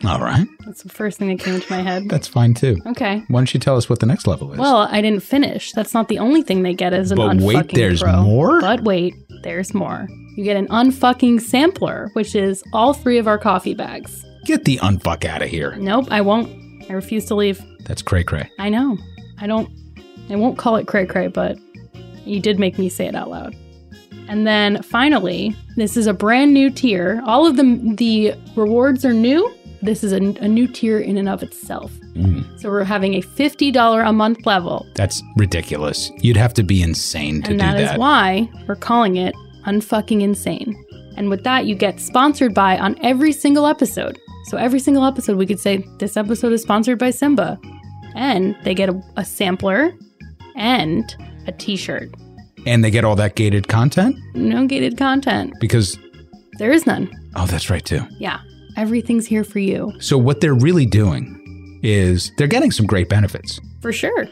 All 0.05 0.19
right. 0.21 0.47
that's 0.65 0.83
the 0.83 0.89
first 0.89 1.19
thing 1.19 1.27
that 1.29 1.39
came 1.43 1.55
into 1.55 1.69
my 1.71 1.81
head 1.81 2.03
That's 2.09 2.27
fine 2.27 2.53
too. 2.53 2.77
okay 2.87 3.23
Why 3.27 3.39
don't 3.39 3.53
you 3.53 3.59
tell 3.59 3.75
us 3.77 3.89
what 3.89 3.99
the 3.99 4.05
next 4.05 4.27
level 4.27 4.51
is? 4.53 4.57
well 4.59 4.77
i 4.91 5.01
didn't 5.01 5.23
finish 5.23 5.71
that's 5.73 5.93
not 5.93 6.07
the 6.07 6.19
only 6.19 6.41
thing 6.41 6.63
they 6.63 6.73
get 6.73 6.93
as 6.93 7.11
an 7.11 7.17
But 7.17 7.37
unfucking 7.37 7.43
wait, 7.43 7.71
there's 7.73 8.01
pro. 8.01 8.23
more? 8.23 8.61
but 8.61 8.81
wait 8.83 9.13
there's 9.43 9.73
more 9.73 10.07
you 10.35 10.43
get 10.43 10.55
an 10.57 10.67
unfucking 10.67 11.41
sampler 11.41 12.09
which 12.13 12.33
is 12.35 12.63
all 12.73 12.93
three 12.93 13.17
of 13.17 13.27
our 13.27 13.37
coffee 13.37 13.73
bags 13.73 14.25
Get 14.45 14.63
the 14.65 14.77
unfuck 14.77 15.25
out 15.25 15.41
of 15.41 15.49
here. 15.49 15.75
nope 15.77 16.07
i 16.11 16.21
won't 16.21 16.49
I 16.89 16.93
refuse 16.93 17.25
to 17.25 17.35
leave. 17.35 17.61
That's 17.85 18.01
cray 18.01 18.23
cray. 18.23 18.49
I 18.57 18.69
know. 18.69 18.97
I 19.37 19.45
don't. 19.45 19.69
I 20.31 20.35
won't 20.37 20.57
call 20.57 20.75
it 20.75 20.87
cray 20.87 21.05
cray, 21.05 21.27
but 21.27 21.55
you 22.25 22.39
did 22.39 22.57
make 22.57 22.79
me 22.79 22.89
say 22.89 23.05
it 23.05 23.13
out 23.13 23.29
loud. 23.29 23.55
And 24.27 24.47
then 24.47 24.81
finally, 24.81 25.55
this 25.75 25.95
is 25.95 26.07
a 26.07 26.13
brand 26.13 26.51
new 26.51 26.71
tier. 26.71 27.21
All 27.25 27.45
of 27.45 27.57
the 27.57 27.79
the 27.95 28.33
rewards 28.55 29.05
are 29.05 29.13
new. 29.13 29.53
This 29.81 30.03
is 30.03 30.11
a, 30.11 30.17
a 30.17 30.47
new 30.47 30.67
tier 30.67 30.99
in 30.99 31.17
and 31.17 31.29
of 31.29 31.41
itself. 31.41 31.91
Mm, 32.13 32.59
So 32.59 32.69
we're 32.69 32.83
having 32.83 33.13
a 33.15 33.21
fifty 33.21 33.71
dollar 33.71 34.01
a 34.01 34.11
month 34.11 34.45
level, 34.45 34.85
that's 34.95 35.23
ridiculous. 35.37 36.11
You'd 36.19 36.37
have 36.37 36.53
to 36.55 36.63
be 36.63 36.81
insane 36.81 37.41
to 37.43 37.51
and 37.51 37.59
do 37.59 37.65
that. 37.65 37.77
that 37.77 37.93
is 37.93 37.99
why 37.99 38.49
we're 38.67 38.75
calling 38.75 39.15
it 39.17 39.33
unfucking 39.65 40.21
insane. 40.21 40.75
And 41.17 41.29
with 41.29 41.43
that, 41.43 41.65
you 41.65 41.75
get 41.75 41.99
sponsored 41.99 42.53
by 42.53 42.77
on 42.77 42.97
every 43.03 43.31
single 43.31 43.65
episode. 43.67 44.17
So 44.45 44.57
every 44.57 44.79
single 44.79 45.03
episode, 45.05 45.37
we 45.37 45.45
could 45.45 45.59
say 45.59 45.85
this 45.99 46.15
episode 46.17 46.53
is 46.53 46.61
sponsored 46.61 46.97
by 46.99 47.11
Simba, 47.11 47.59
and 48.15 48.55
they 48.63 48.73
get 48.73 48.89
a, 48.89 49.01
a 49.17 49.23
sampler 49.25 49.91
and 50.55 51.15
a 51.47 51.51
T-shirt. 51.51 52.09
and 52.65 52.83
they 52.83 52.91
get 52.91 53.05
all 53.05 53.15
that 53.15 53.35
gated 53.35 53.67
content 53.67 54.17
No 54.33 54.65
gated 54.67 54.97
content. 54.97 55.53
because, 55.59 55.97
There 56.57 56.71
is 56.71 56.85
none. 56.85 57.09
oh, 57.35 57.45
that's 57.45 57.69
right 57.69 57.83
too. 57.85 58.01
Yeah, 58.17 58.39
everything's 58.79 59.25
here 59.27 59.43
for 59.43 59.59
you 59.59 59.91
So 59.99 60.17
what 60.17 60.39
they're 60.41 60.53
really 60.55 60.85
doing 60.85 61.79
is 61.83 62.31
they're 62.37 62.47
getting 62.47 62.71
some 62.71 62.85
great 62.85 63.09
benefits, 63.09 63.59
for 63.81 63.91
sure. 63.93 64.27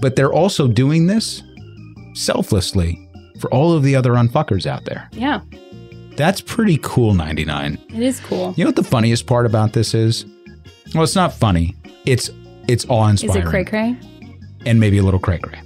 but 0.00 0.16
they're 0.16 0.32
also 0.32 0.66
doing 0.68 1.06
this 1.06 1.42
selflessly 2.14 2.98
for 3.40 3.52
all 3.52 3.72
of 3.72 3.82
the 3.82 3.94
other 3.94 4.12
unfuckers 4.12 4.66
out 4.66 4.84
there. 4.84 5.08
Yeah, 5.12 5.40
That's 6.16 6.40
pretty 6.40 6.78
cool, 6.82 7.14
99. 7.14 7.78
it 7.90 8.02
is 8.02 8.20
cool. 8.20 8.54
You 8.56 8.64
know 8.64 8.68
what 8.68 8.76
the 8.76 8.84
funniest 8.84 9.26
part 9.26 9.46
about 9.46 9.72
this 9.74 9.94
is? 9.94 10.24
Well, 10.94 11.04
it's 11.04 11.14
not 11.16 11.32
funny. 11.34 11.76
It's 12.06 12.30
it's 12.68 12.86
awe 12.88 13.08
inspiring. 13.08 13.42
Is 13.42 13.46
it 13.46 13.50
cray 13.50 13.64
cray? 13.64 13.96
and 14.64 14.80
maybe 14.80 14.98
a 14.98 15.02
little 15.02 15.20
cray 15.20 15.38
cray. 15.38 15.60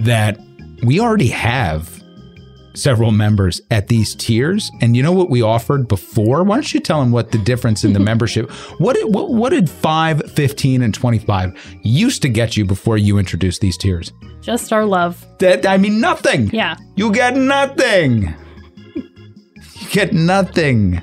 That 0.00 0.38
we 0.84 1.00
already 1.00 1.28
have 1.28 2.02
several 2.76 3.10
members 3.10 3.60
at 3.70 3.88
these 3.88 4.14
tiers. 4.14 4.70
And 4.80 4.96
you 4.96 5.02
know 5.02 5.12
what 5.12 5.30
we 5.30 5.42
offered 5.42 5.88
before? 5.88 6.44
Why 6.44 6.56
don't 6.56 6.74
you 6.74 6.80
tell 6.80 7.00
them 7.00 7.10
what 7.10 7.32
the 7.32 7.38
difference 7.38 7.84
in 7.84 7.92
the 7.92 8.00
membership? 8.10 8.50
What 8.78 8.94
did, 8.96 9.12
what, 9.14 9.30
what 9.30 9.50
did 9.50 9.68
5, 9.70 10.30
15, 10.30 10.82
and 10.82 10.92
25 10.94 11.52
used 11.82 12.22
to 12.22 12.28
get 12.28 12.56
you 12.56 12.64
before 12.64 12.96
you 12.98 13.18
introduced 13.18 13.60
these 13.60 13.76
tiers? 13.76 14.12
Just 14.40 14.72
our 14.72 14.84
love. 14.84 15.24
That 15.38 15.66
I 15.66 15.76
mean 15.78 16.00
nothing. 16.00 16.50
Yeah, 16.50 16.76
You 16.94 17.10
get 17.12 17.36
nothing. 17.36 18.34
You 18.94 19.88
get 19.90 20.12
nothing. 20.12 21.02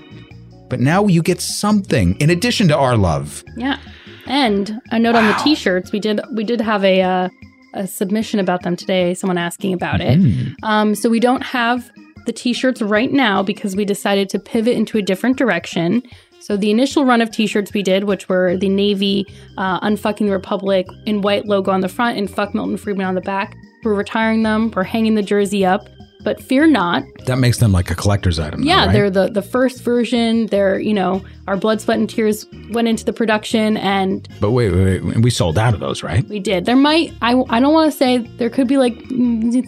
But 0.70 0.80
now 0.80 1.06
you 1.08 1.22
get 1.22 1.42
something 1.42 2.16
in 2.20 2.30
addition 2.30 2.68
to 2.70 2.78
our 2.78 2.98
love. 2.98 3.44
yeah. 3.58 3.80
And 4.26 4.80
a 4.92 4.98
note 5.00 5.16
on 5.16 5.28
the 5.28 5.34
T-shirts. 5.44 5.92
We 5.92 6.00
did 6.00 6.22
we 6.34 6.46
did 6.46 6.62
have 6.62 6.86
a 6.86 7.02
uh, 7.02 7.30
a 7.74 7.88
submission 7.88 8.40
about 8.40 8.64
them 8.64 8.76
today. 8.76 9.14
Someone 9.14 9.38
asking 9.38 9.74
about 9.74 10.02
it. 10.02 10.20
Um, 10.64 10.96
so 10.96 11.10
we 11.10 11.20
don't 11.20 11.44
have 11.44 11.92
the 12.26 12.34
T-shirts 12.34 12.82
right 12.82 13.12
now 13.12 13.44
because 13.44 13.76
we 13.76 13.86
decided 13.86 14.30
to 14.30 14.40
pivot 14.40 14.76
into 14.76 14.98
a 14.98 15.02
different 15.02 15.38
direction. 15.38 16.02
So 16.40 16.58
the 16.58 16.72
initial 16.72 17.06
run 17.06 17.22
of 17.22 17.32
T-shirts 17.32 17.74
we 17.74 17.84
did, 17.84 18.04
which 18.04 18.28
were 18.28 18.58
the 18.58 18.70
navy 18.70 19.26
uh, 19.58 19.80
"Unfucking 19.80 20.26
the 20.26 20.32
Republic" 20.32 20.88
in 21.06 21.22
white 21.22 21.46
logo 21.46 21.72
on 21.72 21.82
the 21.82 21.90
front 21.90 22.18
and 22.18 22.30
"Fuck 22.30 22.54
Milton 22.54 22.78
Friedman" 22.78 23.06
on 23.06 23.16
the 23.16 23.22
back, 23.22 23.56
we're 23.84 23.94
retiring 23.94 24.44
them. 24.44 24.72
We're 24.76 24.84
hanging 24.84 25.16
the 25.16 25.24
jersey 25.24 25.66
up. 25.66 25.88
But 26.24 26.42
fear 26.42 26.68
not, 26.68 27.04
That 27.26 27.38
makes 27.38 27.58
them 27.60 27.72
like 27.72 27.92
a 27.92 27.96
collector's 27.96 28.40
item. 28.40 28.62
though, 28.62 28.68
yeah, 28.68 28.86
right? 28.86 28.94
they're 28.94 29.10
the 29.10 29.30
the 29.30 29.42
first 29.42 29.82
version. 29.82 30.48
They're 30.48 30.80
you 30.80 30.94
know 30.94 31.24
our 31.48 31.58
blood, 31.58 31.82
sweat, 31.82 31.98
and 31.98 32.10
tears 32.10 32.46
went 32.72 32.88
into 32.88 33.04
the 33.04 33.14
production, 33.14 33.78
and 33.78 34.28
But 34.40 34.52
wait, 34.52 34.72
wait, 34.72 35.04
wait, 35.04 35.18
we 35.18 35.30
sold 35.30 35.58
out 35.58 35.74
of 35.74 35.80
those, 35.80 36.04
right? 36.04 36.28
we 36.30 36.40
did. 36.40 36.66
There 36.66 36.76
might 36.76 37.14
I 37.22 37.44
I 37.50 37.60
don't 37.60 37.74
want 37.74 37.92
to 37.92 37.98
say 37.98 38.20
there 38.38 38.50
could 38.50 38.68
be 38.68 38.78
like 38.78 38.98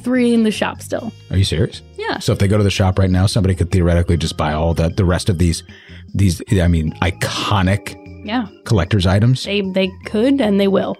three 0.04 0.34
in 0.34 0.44
the 0.44 0.52
shop 0.52 0.82
still. 0.82 1.12
Are 1.32 1.38
you 1.38 1.44
serious? 1.44 1.82
Yeah, 1.98 2.20
So 2.20 2.34
if 2.34 2.40
they 2.40 2.48
go 2.48 2.58
to 2.58 2.64
the 2.64 2.70
shop 2.70 3.00
right 3.00 3.10
now, 3.10 3.26
somebody 3.26 3.56
could 3.56 3.72
theoretically 3.72 4.18
just 4.18 4.38
buy 4.38 4.54
all 4.54 4.74
the 4.74 4.90
the 4.90 5.06
rest 5.06 5.30
of 5.30 5.38
these 5.38 5.64
these 6.14 6.42
I 6.62 6.68
mean 6.68 6.94
iconic 7.02 8.02
yeah, 8.26 8.48
collector's 8.64 9.06
items. 9.06 9.44
they 9.44 9.62
they 9.62 9.92
could 10.06 10.42
and 10.42 10.60
they 10.60 10.68
will. 10.68 10.98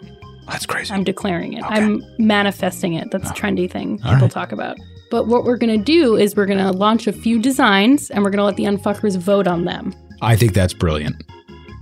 That's 0.48 0.66
crazy. 0.66 0.94
I'm 0.94 1.04
declaring 1.04 1.54
it. 1.54 1.64
Okay. 1.64 1.76
I'm 1.76 2.04
manifesting 2.20 2.94
it. 2.94 3.10
That's 3.12 3.26
a 3.26 3.28
uh-huh. 3.30 3.36
trendy 3.36 3.70
thing 3.70 3.98
people 3.98 4.14
right. 4.14 4.32
talk 4.32 4.52
about. 4.52 4.78
But 5.16 5.28
what 5.28 5.46
we're 5.46 5.56
gonna 5.56 5.78
do 5.78 6.18
is 6.18 6.36
we're 6.36 6.46
gonna 6.46 6.74
launch 6.74 7.08
a 7.08 7.14
few 7.14 7.40
designs, 7.40 8.10
and 8.12 8.22
we're 8.22 8.32
gonna 8.32 8.44
let 8.44 8.58
the 8.58 8.66
unfuckers 8.66 9.18
vote 9.18 9.48
on 9.48 9.64
them. 9.64 9.94
I 10.22 10.36
think 10.36 10.54
that's 10.54 10.74
brilliant. 10.74 11.16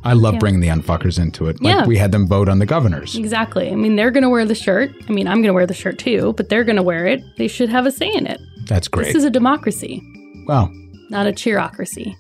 I 0.04 0.14
love 0.14 0.36
Yeah. 0.36 0.40
bringing 0.40 0.60
the 0.60 0.68
unfuckers 0.68 1.18
into 1.20 1.48
it. 1.48 1.60
Like 1.60 1.74
Yeah. 1.78 1.88
we 1.88 1.98
had 1.98 2.12
them 2.12 2.28
vote 2.28 2.48
on 2.48 2.60
the 2.60 2.68
governors. 2.68 3.16
Exactly. 3.18 3.72
I 3.72 3.76
mean, 3.76 3.96
they're 3.96 4.12
gonna 4.12 4.30
wear 4.30 4.46
the 4.46 4.54
shirt. 4.54 4.92
I 5.10 5.14
mean, 5.14 5.28
I'm 5.28 5.42
gonna 5.42 5.54
wear 5.54 5.66
the 5.66 5.74
shirt 5.74 5.98
too, 5.98 6.36
but 6.38 6.50
they're 6.50 6.64
gonna 6.64 6.84
wear 6.84 7.08
it. 7.08 7.24
They 7.38 7.48
should 7.48 7.70
have 7.70 7.88
a 7.88 7.92
say 7.92 8.14
in 8.14 8.28
it. 8.28 8.40
That's 8.68 8.88
great. 8.88 9.08
This 9.08 9.16
is 9.16 9.24
a 9.24 9.32
democracy, 9.32 10.00
wow. 10.48 10.70
not 11.10 11.26
a 11.26 11.32
cheerocracy. 11.32 12.14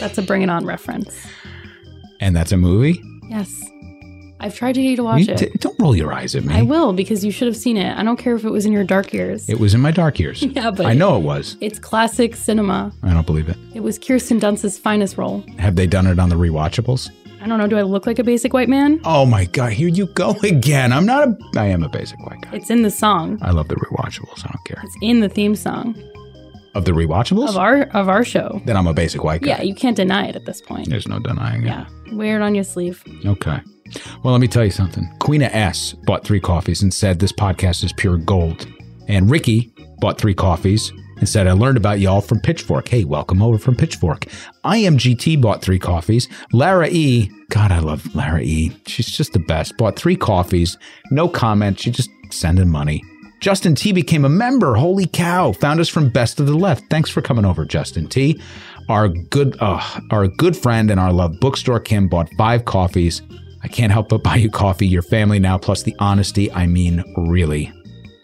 That's 0.00 0.16
a 0.16 0.22
Bring 0.22 0.40
It 0.40 0.48
On 0.48 0.64
reference. 0.64 1.14
And 2.20 2.34
that's 2.34 2.52
a 2.52 2.56
movie? 2.56 3.02
Yes. 3.28 3.52
I've 4.40 4.54
tried 4.54 4.74
to 4.74 4.82
get 4.82 4.90
you 4.90 4.96
to 4.96 5.02
watch 5.04 5.22
You 5.26 5.34
it. 5.34 5.60
don't 5.60 5.78
roll 5.80 5.96
your 5.96 6.12
eyes 6.12 6.34
at 6.36 6.44
me. 6.44 6.54
I 6.54 6.62
will 6.62 6.92
because 6.92 7.24
you 7.24 7.30
should 7.32 7.46
have 7.48 7.56
seen 7.56 7.76
it. 7.76 7.96
I 7.98 8.02
don't 8.04 8.16
care 8.18 8.36
if 8.36 8.44
it 8.44 8.50
was 8.50 8.66
in 8.66 8.72
your 8.72 8.84
dark 8.84 9.12
years. 9.12 9.48
It 9.48 9.58
was 9.58 9.74
in 9.74 9.80
my 9.80 9.90
dark 9.90 10.18
years. 10.18 10.42
Yeah, 10.58 10.70
but- 10.70 10.86
I 10.86 10.94
know 10.94 11.16
it 11.16 11.22
was. 11.22 11.56
It's 11.60 11.78
classic 11.78 12.36
cinema. 12.36 12.92
I 13.02 13.12
don't 13.12 13.26
believe 13.26 13.48
it. 13.48 13.56
It 13.74 13.80
was 13.80 13.98
Kirsten 13.98 14.38
Dunst's 14.38 14.78
finest 14.78 15.18
role. 15.18 15.44
Have 15.58 15.74
they 15.76 15.86
done 15.86 16.06
it 16.06 16.18
on 16.20 16.28
the 16.28 16.36
rewatchables? 16.36 17.10
I 17.40 17.46
don't 17.46 17.58
know. 17.58 17.66
Do 17.68 17.76
I 17.78 17.82
look 17.82 18.06
like 18.06 18.18
a 18.18 18.24
basic 18.24 18.52
white 18.52 18.68
man? 18.68 19.00
Oh 19.04 19.24
my 19.24 19.44
god, 19.44 19.72
here 19.72 19.88
you 19.88 20.06
go 20.06 20.30
again. 20.42 20.92
I'm 20.92 21.06
not 21.06 21.28
a 21.28 21.36
I 21.56 21.66
am 21.66 21.82
a 21.82 21.88
basic 21.88 22.18
white 22.26 22.40
guy. 22.42 22.50
It's 22.52 22.70
in 22.70 22.82
the 22.82 22.90
song. 22.90 23.38
I 23.42 23.50
love 23.52 23.68
the 23.68 23.76
rewatchables. 23.76 24.44
I 24.44 24.48
don't 24.52 24.64
care. 24.64 24.80
It's 24.84 24.96
in 25.02 25.20
the 25.20 25.28
theme 25.28 25.54
song 25.54 25.96
Of 26.74 26.84
the 26.84 26.90
rewatchables? 26.92 27.48
of 27.50 27.56
our 27.56 27.82
of 27.94 28.08
our 28.08 28.24
show. 28.24 28.60
then 28.66 28.76
I'm 28.76 28.86
a 28.88 28.94
basic 28.94 29.22
white 29.22 29.42
guy. 29.42 29.48
Yeah, 29.50 29.62
you 29.62 29.74
can't 29.74 29.96
deny 29.96 30.26
it 30.26 30.34
at 30.36 30.46
this 30.46 30.60
point. 30.60 30.88
There's 30.90 31.06
no 31.06 31.18
denying 31.20 31.62
it. 31.62 31.66
Yeah, 31.66 31.86
wear 32.12 32.36
it 32.40 32.42
on 32.42 32.54
your 32.56 32.64
sleeve. 32.64 33.02
Okay. 33.24 33.60
Well, 34.22 34.32
let 34.32 34.40
me 34.40 34.48
tell 34.48 34.64
you 34.64 34.70
something. 34.70 35.08
Queen 35.20 35.42
of 35.42 35.52
S 35.52 35.92
bought 35.92 36.24
three 36.24 36.40
coffees 36.40 36.82
and 36.82 36.92
said 36.92 37.18
this 37.18 37.32
podcast 37.32 37.84
is 37.84 37.92
pure 37.92 38.18
gold. 38.18 38.66
And 39.08 39.30
Ricky 39.30 39.72
bought 39.98 40.18
three 40.18 40.34
coffees 40.34 40.92
and 41.18 41.28
said, 41.28 41.46
I 41.46 41.52
learned 41.52 41.76
about 41.76 42.00
y'all 42.00 42.20
from 42.20 42.40
Pitchfork. 42.40 42.88
Hey, 42.88 43.04
welcome 43.04 43.42
over 43.42 43.58
from 43.58 43.76
Pitchfork. 43.76 44.26
IMGT 44.64 45.40
bought 45.40 45.62
three 45.62 45.78
coffees. 45.78 46.28
Lara 46.52 46.88
E, 46.90 47.30
God, 47.50 47.72
I 47.72 47.80
love 47.80 48.14
Lara 48.14 48.42
E. 48.42 48.76
She's 48.86 49.10
just 49.10 49.32
the 49.32 49.40
best. 49.40 49.76
Bought 49.76 49.98
three 49.98 50.16
coffees. 50.16 50.76
No 51.10 51.28
comment. 51.28 51.80
She 51.80 51.90
just 51.90 52.10
sending 52.30 52.68
money. 52.68 53.02
Justin 53.40 53.74
T 53.74 53.92
became 53.92 54.24
a 54.24 54.28
member. 54.28 54.74
Holy 54.74 55.06
cow. 55.06 55.52
Found 55.52 55.80
us 55.80 55.88
from 55.88 56.10
Best 56.10 56.40
of 56.40 56.46
the 56.46 56.56
Left. 56.56 56.84
Thanks 56.90 57.08
for 57.08 57.22
coming 57.22 57.44
over, 57.44 57.64
Justin 57.64 58.08
T. 58.08 58.40
Our 58.88 59.08
good 59.08 59.56
uh, 59.60 59.82
our 60.10 60.26
good 60.26 60.56
friend 60.56 60.90
and 60.90 60.98
our 60.98 61.12
love 61.12 61.38
bookstore 61.40 61.78
Kim 61.78 62.08
bought 62.08 62.28
five 62.36 62.64
coffees. 62.64 63.22
I 63.68 63.70
can't 63.70 63.92
help 63.92 64.08
but 64.08 64.22
buy 64.22 64.36
you 64.36 64.50
coffee, 64.50 64.86
your 64.86 65.02
family 65.02 65.38
now, 65.38 65.58
plus 65.58 65.82
the 65.82 65.94
honesty. 65.98 66.50
I 66.50 66.66
mean, 66.66 67.04
really. 67.28 67.70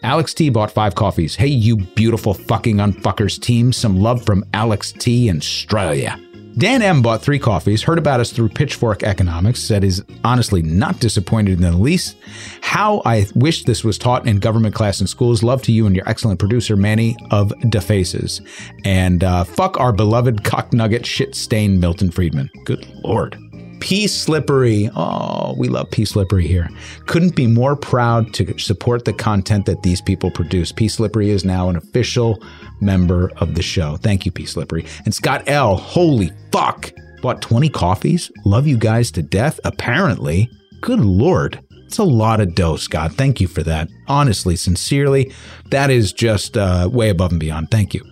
Alex 0.01 0.33
T 0.33 0.49
bought 0.49 0.71
five 0.71 0.95
coffees. 0.95 1.35
Hey, 1.35 1.49
you 1.49 1.77
beautiful 1.77 2.33
fucking 2.33 2.77
unfuckers 2.77 3.39
team. 3.39 3.71
Some 3.71 4.01
love 4.01 4.25
from 4.25 4.43
Alex 4.55 4.91
T 4.91 5.29
in 5.29 5.37
Australia. 5.37 6.19
Dan 6.57 6.81
M 6.81 7.03
bought 7.03 7.21
three 7.21 7.37
coffees, 7.37 7.83
heard 7.83 7.99
about 7.99 8.21
us 8.21 8.31
through 8.31 8.49
Pitchfork 8.49 9.03
Economics, 9.03 9.61
said 9.61 9.83
he's 9.83 10.01
honestly 10.23 10.63
not 10.63 10.99
disappointed 10.99 11.55
in 11.55 11.61
the 11.61 11.77
least. 11.77 12.15
How 12.61 13.03
I 13.05 13.27
wish 13.35 13.65
this 13.65 13.83
was 13.83 13.99
taught 13.99 14.25
in 14.25 14.39
government 14.39 14.73
class 14.73 14.99
in 14.99 15.05
schools. 15.05 15.43
Love 15.43 15.61
to 15.63 15.71
you 15.71 15.85
and 15.85 15.95
your 15.95 16.09
excellent 16.09 16.39
producer, 16.39 16.75
Manny 16.75 17.15
of 17.29 17.49
DeFaces. 17.65 18.41
And 18.83 19.23
uh, 19.23 19.43
fuck 19.43 19.79
our 19.79 19.91
beloved 19.91 20.43
cock 20.43 20.73
nugget 20.73 21.05
shit 21.05 21.35
stained 21.35 21.81
Milton 21.81 22.09
Friedman. 22.09 22.49
Good 22.63 22.87
lord. 23.03 23.37
P 23.79 24.07
Slippery. 24.07 24.89
Oh, 24.95 25.55
we 25.57 25.67
love 25.67 25.89
P 25.91 26.05
Slippery 26.05 26.47
here. 26.47 26.69
Couldn't 27.05 27.35
be 27.35 27.47
more 27.47 27.75
proud 27.75 28.33
to 28.35 28.57
support 28.57 29.05
the 29.05 29.13
content 29.13 29.65
that 29.65 29.83
these 29.83 30.01
people 30.01 30.31
produce. 30.31 30.71
P 30.71 30.87
Slippery 30.87 31.29
is 31.29 31.45
now 31.45 31.69
an 31.69 31.75
official 31.75 32.41
member 32.81 33.31
of 33.37 33.55
the 33.55 33.61
show. 33.61 33.97
Thank 33.97 34.25
you, 34.25 34.31
P 34.31 34.45
Slippery. 34.45 34.85
And 35.05 35.13
Scott 35.13 35.43
L. 35.47 35.75
Holy 35.75 36.31
fuck. 36.51 36.91
Bought 37.21 37.41
20 37.41 37.69
coffees. 37.69 38.31
Love 38.45 38.67
you 38.67 38.77
guys 38.77 39.11
to 39.11 39.23
death, 39.23 39.59
apparently. 39.63 40.49
Good 40.81 40.99
lord. 40.99 41.59
It's 41.85 41.97
a 41.97 42.03
lot 42.03 42.41
of 42.41 42.55
dough, 42.55 42.77
Scott. 42.77 43.13
Thank 43.13 43.39
you 43.39 43.47
for 43.47 43.63
that. 43.63 43.87
Honestly, 44.07 44.55
sincerely, 44.55 45.31
that 45.69 45.89
is 45.89 46.11
just 46.11 46.57
uh, 46.57 46.89
way 46.91 47.09
above 47.09 47.31
and 47.31 47.39
beyond. 47.39 47.71
Thank 47.71 47.93
you. 47.93 48.03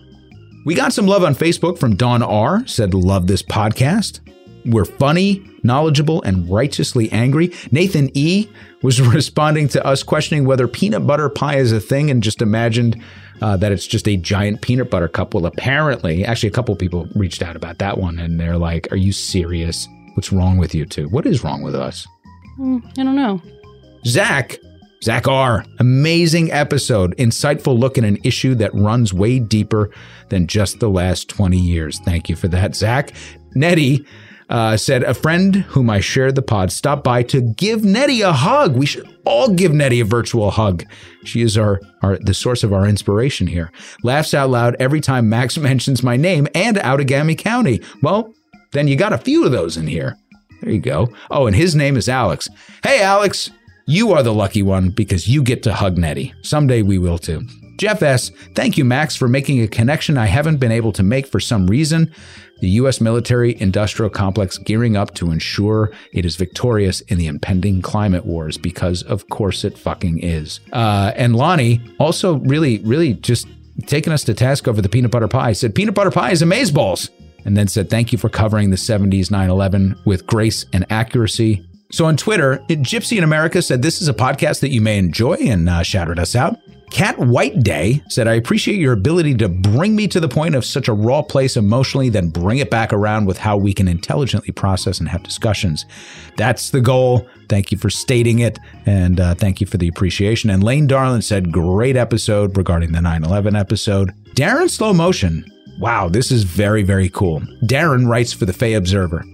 We 0.64 0.74
got 0.74 0.92
some 0.92 1.06
love 1.06 1.24
on 1.24 1.34
Facebook 1.34 1.78
from 1.78 1.96
Don 1.96 2.22
R. 2.22 2.66
Said, 2.66 2.94
Love 2.94 3.26
this 3.26 3.42
podcast. 3.42 4.20
We're 4.66 4.84
funny, 4.84 5.42
knowledgeable, 5.62 6.22
and 6.22 6.48
righteously 6.50 7.10
angry. 7.12 7.52
Nathan 7.70 8.10
E. 8.14 8.48
was 8.82 9.00
responding 9.14 9.68
to 9.68 9.84
us 9.84 10.02
questioning 10.02 10.44
whether 10.44 10.66
peanut 10.66 11.06
butter 11.06 11.28
pie 11.28 11.56
is 11.56 11.72
a 11.72 11.80
thing 11.80 12.10
and 12.10 12.22
just 12.22 12.40
imagined 12.40 13.02
uh, 13.42 13.56
that 13.58 13.72
it's 13.72 13.86
just 13.86 14.08
a 14.08 14.16
giant 14.16 14.62
peanut 14.62 14.90
butter 14.90 15.08
cup. 15.08 15.34
Well, 15.34 15.46
apparently, 15.46 16.24
actually, 16.24 16.48
a 16.48 16.52
couple 16.52 16.74
people 16.76 17.08
reached 17.14 17.42
out 17.42 17.56
about 17.56 17.78
that 17.78 17.98
one 17.98 18.18
and 18.18 18.40
they're 18.40 18.58
like, 18.58 18.90
Are 18.92 18.96
you 18.96 19.12
serious? 19.12 19.86
What's 20.14 20.32
wrong 20.32 20.56
with 20.58 20.74
you 20.74 20.86
two? 20.86 21.08
What 21.08 21.26
is 21.26 21.42
wrong 21.42 21.62
with 21.62 21.74
us? 21.74 22.06
Mm, 22.58 22.84
I 22.98 23.02
don't 23.02 23.16
know. 23.16 23.42
Zach, 24.06 24.58
Zach 25.02 25.26
R. 25.26 25.64
Amazing 25.78 26.52
episode. 26.52 27.16
Insightful 27.16 27.78
look 27.78 27.98
at 27.98 28.04
an 28.04 28.18
issue 28.22 28.54
that 28.54 28.74
runs 28.74 29.12
way 29.12 29.38
deeper 29.38 29.90
than 30.28 30.46
just 30.46 30.80
the 30.80 30.88
last 30.88 31.28
20 31.28 31.58
years. 31.58 31.98
Thank 32.04 32.28
you 32.28 32.36
for 32.36 32.48
that, 32.48 32.74
Zach. 32.76 33.12
Nettie 33.54 34.06
uh, 34.54 34.76
said, 34.76 35.02
A 35.02 35.14
friend 35.14 35.56
whom 35.56 35.90
I 35.90 35.98
shared 35.98 36.36
the 36.36 36.42
pod 36.42 36.70
stopped 36.70 37.02
by 37.02 37.24
to 37.24 37.40
give 37.40 37.82
Nettie 37.82 38.20
a 38.20 38.30
hug. 38.30 38.76
We 38.76 38.86
should 38.86 39.12
all 39.26 39.52
give 39.52 39.72
Nettie 39.74 39.98
a 39.98 40.04
virtual 40.04 40.52
hug. 40.52 40.84
She 41.24 41.42
is 41.42 41.58
our, 41.58 41.80
our 42.02 42.18
the 42.18 42.34
source 42.34 42.62
of 42.62 42.72
our 42.72 42.86
inspiration 42.86 43.48
here. 43.48 43.72
Laughs 44.04 44.32
out 44.32 44.50
loud 44.50 44.76
every 44.78 45.00
time 45.00 45.28
Max 45.28 45.58
mentions 45.70 46.04
my 46.04 46.16
name 46.16 46.46
and 46.54 46.76
Outagamie 46.76 47.36
County. 47.36 47.82
Well, 48.00 48.32
then 48.70 48.86
you 48.86 48.94
got 48.94 49.12
a 49.12 49.18
few 49.18 49.44
of 49.44 49.50
those 49.50 49.76
in 49.76 49.88
here. 49.88 50.16
There 50.62 50.72
you 50.72 50.80
go. 50.80 51.08
Oh, 51.32 51.48
and 51.48 51.56
his 51.56 51.74
name 51.74 51.96
is 51.96 52.08
Alex. 52.08 52.48
Hey, 52.84 53.02
Alex, 53.02 53.50
you 53.86 54.12
are 54.12 54.22
the 54.22 54.32
lucky 54.32 54.62
one 54.62 54.90
because 54.90 55.26
you 55.26 55.42
get 55.42 55.64
to 55.64 55.74
hug 55.74 55.98
Nettie. 55.98 56.32
Someday 56.42 56.82
we 56.82 56.96
will 56.96 57.18
too. 57.18 57.44
Jeff 57.76 58.02
S., 58.02 58.30
thank 58.54 58.78
you, 58.78 58.84
Max, 58.84 59.16
for 59.16 59.28
making 59.28 59.60
a 59.60 59.68
connection 59.68 60.16
I 60.16 60.26
haven't 60.26 60.58
been 60.58 60.72
able 60.72 60.92
to 60.92 61.02
make 61.02 61.26
for 61.26 61.40
some 61.40 61.66
reason. 61.66 62.12
The 62.60 62.68
U.S. 62.70 63.00
military 63.00 63.60
industrial 63.60 64.10
complex 64.10 64.58
gearing 64.58 64.96
up 64.96 65.14
to 65.14 65.30
ensure 65.30 65.92
it 66.12 66.24
is 66.24 66.36
victorious 66.36 67.00
in 67.02 67.18
the 67.18 67.26
impending 67.26 67.82
climate 67.82 68.24
wars 68.24 68.56
because, 68.56 69.02
of 69.02 69.28
course, 69.28 69.64
it 69.64 69.76
fucking 69.76 70.20
is. 70.20 70.60
Uh, 70.72 71.12
and 71.16 71.36
Lonnie 71.36 71.82
also 71.98 72.36
really, 72.36 72.78
really 72.78 73.14
just 73.14 73.46
taking 73.86 74.12
us 74.12 74.24
to 74.24 74.34
task 74.34 74.68
over 74.68 74.80
the 74.80 74.88
peanut 74.88 75.10
butter 75.10 75.28
pie 75.28 75.52
said, 75.52 75.74
Peanut 75.74 75.94
butter 75.94 76.10
pie 76.10 76.30
is 76.30 76.42
amazeballs. 76.42 77.10
And 77.44 77.56
then 77.56 77.68
said, 77.68 77.90
Thank 77.90 78.12
you 78.12 78.18
for 78.18 78.30
covering 78.30 78.70
the 78.70 78.76
70s 78.76 79.30
9 79.30 79.50
11 79.50 80.00
with 80.06 80.26
grace 80.26 80.64
and 80.72 80.86
accuracy. 80.90 81.66
So 81.92 82.06
on 82.06 82.16
Twitter, 82.16 82.58
Gypsy 82.68 83.18
in 83.18 83.24
America 83.24 83.60
said, 83.60 83.82
This 83.82 84.00
is 84.00 84.08
a 84.08 84.14
podcast 84.14 84.60
that 84.60 84.70
you 84.70 84.80
may 84.80 84.98
enjoy 84.98 85.34
and 85.34 85.68
uh, 85.68 85.82
shouted 85.82 86.18
us 86.18 86.34
out. 86.34 86.56
Cat 86.94 87.18
White 87.18 87.64
Day 87.64 88.04
said, 88.08 88.28
I 88.28 88.34
appreciate 88.34 88.78
your 88.78 88.92
ability 88.92 89.34
to 89.38 89.48
bring 89.48 89.96
me 89.96 90.06
to 90.06 90.20
the 90.20 90.28
point 90.28 90.54
of 90.54 90.64
such 90.64 90.86
a 90.86 90.92
raw 90.92 91.22
place 91.22 91.56
emotionally, 91.56 92.08
then 92.08 92.28
bring 92.28 92.58
it 92.58 92.70
back 92.70 92.92
around 92.92 93.24
with 93.24 93.36
how 93.36 93.56
we 93.56 93.74
can 93.74 93.88
intelligently 93.88 94.52
process 94.52 95.00
and 95.00 95.08
have 95.08 95.24
discussions. 95.24 95.86
That's 96.36 96.70
the 96.70 96.80
goal. 96.80 97.26
Thank 97.48 97.72
you 97.72 97.78
for 97.78 97.90
stating 97.90 98.38
it, 98.38 98.60
and 98.86 99.18
uh, 99.18 99.34
thank 99.34 99.60
you 99.60 99.66
for 99.66 99.76
the 99.76 99.88
appreciation. 99.88 100.50
And 100.50 100.62
Lane 100.62 100.86
Darlin 100.86 101.22
said, 101.22 101.50
Great 101.50 101.96
episode 101.96 102.56
regarding 102.56 102.92
the 102.92 103.00
9 103.00 103.24
11 103.24 103.56
episode. 103.56 104.12
Darren 104.36 104.70
Slow 104.70 104.92
Motion. 104.92 105.44
Wow, 105.80 106.08
this 106.08 106.30
is 106.30 106.44
very, 106.44 106.84
very 106.84 107.08
cool. 107.08 107.40
Darren 107.64 108.06
writes 108.06 108.32
for 108.32 108.46
the 108.46 108.52
Fay 108.52 108.74
Observer 108.74 109.24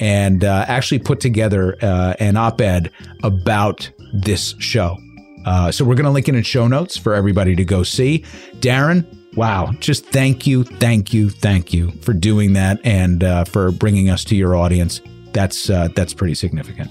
and 0.00 0.44
uh, 0.44 0.66
actually 0.68 0.98
put 0.98 1.20
together 1.20 1.78
uh, 1.80 2.12
an 2.20 2.36
op 2.36 2.60
ed 2.60 2.90
about 3.22 3.90
this 4.12 4.54
show. 4.58 4.98
Uh, 5.46 5.70
so 5.70 5.84
we're 5.84 5.94
going 5.94 6.04
to 6.04 6.10
link 6.10 6.28
it 6.28 6.34
in 6.34 6.42
show 6.42 6.66
notes 6.66 6.96
for 6.96 7.14
everybody 7.14 7.54
to 7.56 7.64
go 7.64 7.82
see. 7.82 8.24
Darren, 8.56 9.06
wow, 9.36 9.72
just 9.78 10.04
thank 10.06 10.46
you, 10.46 10.64
thank 10.64 11.14
you, 11.14 11.30
thank 11.30 11.72
you 11.72 11.92
for 12.02 12.12
doing 12.12 12.52
that 12.54 12.80
and 12.84 13.22
uh, 13.22 13.44
for 13.44 13.70
bringing 13.70 14.10
us 14.10 14.24
to 14.24 14.36
your 14.36 14.56
audience. 14.56 15.00
That's 15.32 15.70
uh, 15.70 15.88
that's 15.94 16.12
pretty 16.12 16.34
significant. 16.34 16.90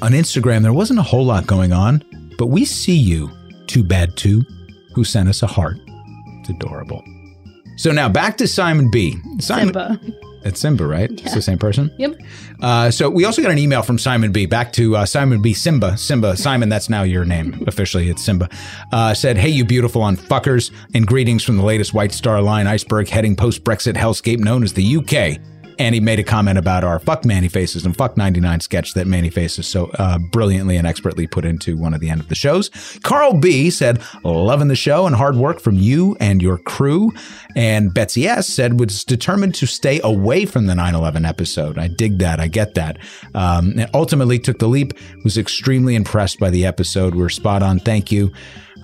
On 0.00 0.12
Instagram, 0.12 0.62
there 0.62 0.72
wasn't 0.72 1.00
a 1.00 1.02
whole 1.02 1.24
lot 1.24 1.46
going 1.46 1.72
on, 1.72 2.04
but 2.38 2.46
we 2.46 2.64
see 2.64 2.96
you, 2.96 3.30
too 3.66 3.82
bad 3.82 4.16
too, 4.16 4.44
who 4.94 5.02
sent 5.02 5.28
us 5.28 5.42
a 5.42 5.46
heart. 5.46 5.76
It's 6.40 6.50
adorable. 6.50 7.02
So 7.76 7.90
now 7.90 8.08
back 8.08 8.36
to 8.38 8.46
Simon 8.46 8.90
B. 8.90 9.16
Simon, 9.40 9.74
Simba. 9.74 10.00
It's 10.48 10.60
Simba, 10.60 10.86
right? 10.86 11.10
It's 11.10 11.34
the 11.34 11.42
same 11.42 11.58
person. 11.58 11.92
Yep. 11.98 12.16
Uh, 12.60 12.90
so 12.90 13.08
we 13.10 13.24
also 13.24 13.42
got 13.42 13.50
an 13.50 13.58
email 13.58 13.82
from 13.82 13.98
Simon 13.98 14.32
B. 14.32 14.46
Back 14.46 14.72
to 14.72 14.96
uh, 14.96 15.06
Simon 15.06 15.42
B. 15.42 15.52
Simba. 15.52 15.96
Simba. 15.96 16.36
Simon, 16.36 16.68
that's 16.68 16.88
now 16.88 17.02
your 17.02 17.24
name 17.24 17.62
officially. 17.68 18.08
It's 18.08 18.24
Simba. 18.24 18.48
Uh, 18.92 19.14
said, 19.14 19.36
"Hey, 19.36 19.50
you 19.50 19.64
beautiful 19.64 20.02
on 20.02 20.16
fuckers, 20.16 20.70
and 20.94 21.06
greetings 21.06 21.44
from 21.44 21.56
the 21.56 21.64
latest 21.64 21.94
White 21.94 22.12
Star 22.12 22.40
Line 22.40 22.66
iceberg 22.66 23.08
heading 23.08 23.36
post-Brexit 23.36 23.94
hellscape 23.94 24.38
known 24.38 24.62
as 24.62 24.72
the 24.72 24.96
UK." 24.96 25.40
And 25.78 25.94
he 25.94 26.00
made 26.00 26.18
a 26.18 26.24
comment 26.24 26.58
about 26.58 26.84
our 26.84 26.98
fuck 26.98 27.24
Manny 27.24 27.48
Faces 27.48 27.86
and 27.86 27.96
fuck 27.96 28.16
99 28.16 28.60
sketch 28.60 28.94
that 28.94 29.06
Manny 29.06 29.30
Faces 29.30 29.66
so 29.66 29.90
uh, 29.98 30.18
brilliantly 30.18 30.76
and 30.76 30.86
expertly 30.86 31.26
put 31.26 31.44
into 31.44 31.76
one 31.76 31.94
of 31.94 32.00
the 32.00 32.10
end 32.10 32.20
of 32.20 32.28
the 32.28 32.34
shows. 32.34 32.70
Carl 33.02 33.34
B 33.34 33.70
said, 33.70 34.02
loving 34.24 34.68
the 34.68 34.76
show 34.76 35.06
and 35.06 35.14
hard 35.14 35.36
work 35.36 35.60
from 35.60 35.76
you 35.76 36.16
and 36.20 36.42
your 36.42 36.58
crew. 36.58 37.12
And 37.54 37.92
Betsy 37.94 38.26
S 38.26 38.46
said, 38.46 38.80
was 38.80 39.04
determined 39.04 39.54
to 39.56 39.66
stay 39.66 40.00
away 40.02 40.46
from 40.46 40.66
the 40.66 40.74
9 40.74 40.94
11 40.94 41.24
episode. 41.24 41.78
I 41.78 41.88
dig 41.88 42.18
that. 42.18 42.40
I 42.40 42.48
get 42.48 42.74
that. 42.74 42.98
Um, 43.34 43.74
and 43.78 43.90
ultimately 43.94 44.38
took 44.38 44.58
the 44.58 44.68
leap, 44.68 44.92
was 45.24 45.38
extremely 45.38 45.94
impressed 45.94 46.38
by 46.38 46.50
the 46.50 46.66
episode. 46.66 47.14
We're 47.14 47.28
spot 47.28 47.62
on. 47.62 47.78
Thank 47.78 48.10
you. 48.10 48.32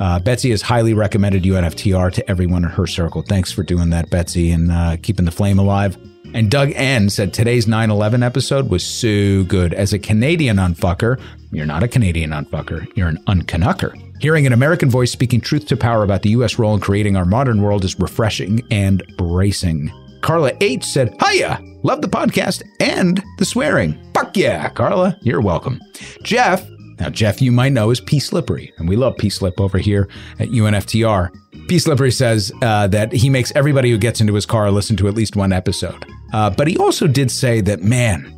Uh, 0.01 0.19
Betsy 0.19 0.51
has 0.51 0.63
highly 0.63 0.95
recommended 0.95 1.45
UNFTR 1.45 2.13
to 2.13 2.31
everyone 2.31 2.65
in 2.65 2.71
her 2.71 2.87
circle. 2.87 3.23
Thanks 3.23 3.53
for 3.53 3.63
doing 3.63 3.91
that, 3.91 4.11
Betsy, 4.11 4.51
and 4.51 4.73
uh, 4.73 4.97
keeping 5.03 5.25
the 5.25 5.31
flame 5.31 5.59
alive. 5.59 5.97
And 6.35 6.51
Doug 6.51 6.73
N 6.75 7.11
said 7.11 7.33
today's 7.33 7.69
9 7.69 7.91
11 7.91 8.25
episode 8.25 8.69
was 8.69 8.85
so 8.85 9.45
good. 9.45 9.73
As 9.73 9.93
a 9.93 10.01
Canadian 10.01 10.57
unfucker, 10.57 11.21
you're 11.53 11.65
not 11.65 11.85
a 11.85 11.89
Canadian 11.89 12.33
unfucker, 12.33 12.89
you're 12.97 13.07
an 13.07 13.23
uncanucker. 13.29 13.97
Hearing 14.21 14.45
an 14.45 14.53
American 14.53 14.91
voice 14.91 15.13
speaking 15.13 15.41
truth 15.41 15.67
to 15.69 15.77
power 15.77 16.03
about 16.03 16.23
the 16.23 16.31
U.S. 16.31 16.59
role 16.59 16.75
in 16.75 16.81
creating 16.81 17.17
our 17.17 17.25
modern 17.25 17.63
world 17.63 17.85
is 17.85 17.97
refreshing 18.01 18.63
and 18.73 19.01
bracing. 19.17 19.93
Carla 20.23 20.51
H 20.61 20.85
said, 20.85 21.15
Hiya! 21.25 21.61
Love 21.85 22.03
the 22.03 22.09
podcast 22.09 22.65
and 22.81 23.23
the 23.39 23.45
swearing. 23.45 23.97
Fuck 24.13 24.37
yeah, 24.37 24.69
Carla. 24.71 25.17
You're 25.23 25.41
welcome. 25.41 25.81
Jeff, 26.25 26.69
now 26.99 27.11
Jeff, 27.11 27.41
you 27.41 27.53
might 27.53 27.73
know 27.73 27.91
is 27.91 28.01
P 28.01 28.19
Slippery, 28.19 28.73
and 28.79 28.89
we 28.89 28.97
love 28.97 29.17
P 29.19 29.31
Slip 29.31 29.61
over 29.61 29.79
here 29.79 30.09
at 30.41 30.49
UNFTR. 30.49 31.31
P 31.69 31.79
Slippery 31.79 32.11
says 32.11 32.51
uh, 32.61 32.89
that 32.89 33.13
he 33.13 33.31
makes 33.31 33.53
everybody 33.55 33.91
who 33.91 33.99
gets 33.99 34.21
into 34.21 34.35
his 34.35 34.47
car 34.47 34.73
listen 34.73 34.97
to 34.97 35.07
at 35.07 35.15
least 35.15 35.37
one 35.37 35.53
episode. 35.53 36.05
Uh, 36.35 36.51
but 36.51 36.67
he 36.67 36.77
also 36.77 37.07
did 37.07 37.31
say 37.31 37.61
that, 37.61 37.81
man, 37.81 38.29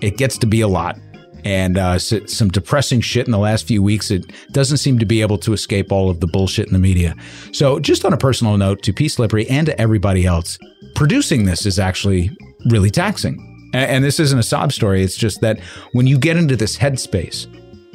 it 0.00 0.16
gets 0.16 0.38
to 0.38 0.46
be 0.46 0.62
a 0.62 0.68
lot. 0.68 0.98
And 1.44 1.76
uh, 1.76 1.98
some 1.98 2.48
depressing 2.48 3.02
shit 3.02 3.26
in 3.26 3.30
the 3.30 3.38
last 3.38 3.66
few 3.66 3.82
weeks. 3.82 4.10
It 4.10 4.32
doesn't 4.52 4.78
seem 4.78 4.98
to 4.98 5.04
be 5.04 5.20
able 5.20 5.36
to 5.38 5.52
escape 5.52 5.92
all 5.92 6.08
of 6.08 6.20
the 6.20 6.26
bullshit 6.26 6.66
in 6.68 6.72
the 6.72 6.78
media. 6.78 7.14
So, 7.52 7.78
just 7.78 8.06
on 8.06 8.14
a 8.14 8.16
personal 8.16 8.56
note 8.56 8.82
to 8.84 8.94
P 8.94 9.08
Slippery 9.08 9.46
and 9.50 9.66
to 9.66 9.78
everybody 9.78 10.24
else, 10.24 10.58
producing 10.94 11.44
this 11.44 11.66
is 11.66 11.78
actually 11.78 12.34
really 12.70 12.90
taxing. 12.90 13.70
And 13.74 14.02
this 14.02 14.18
isn't 14.20 14.38
a 14.38 14.42
sob 14.42 14.72
story. 14.72 15.02
It's 15.02 15.16
just 15.16 15.42
that 15.42 15.60
when 15.92 16.06
you 16.06 16.16
get 16.16 16.38
into 16.38 16.56
this 16.56 16.78
headspace, 16.78 17.46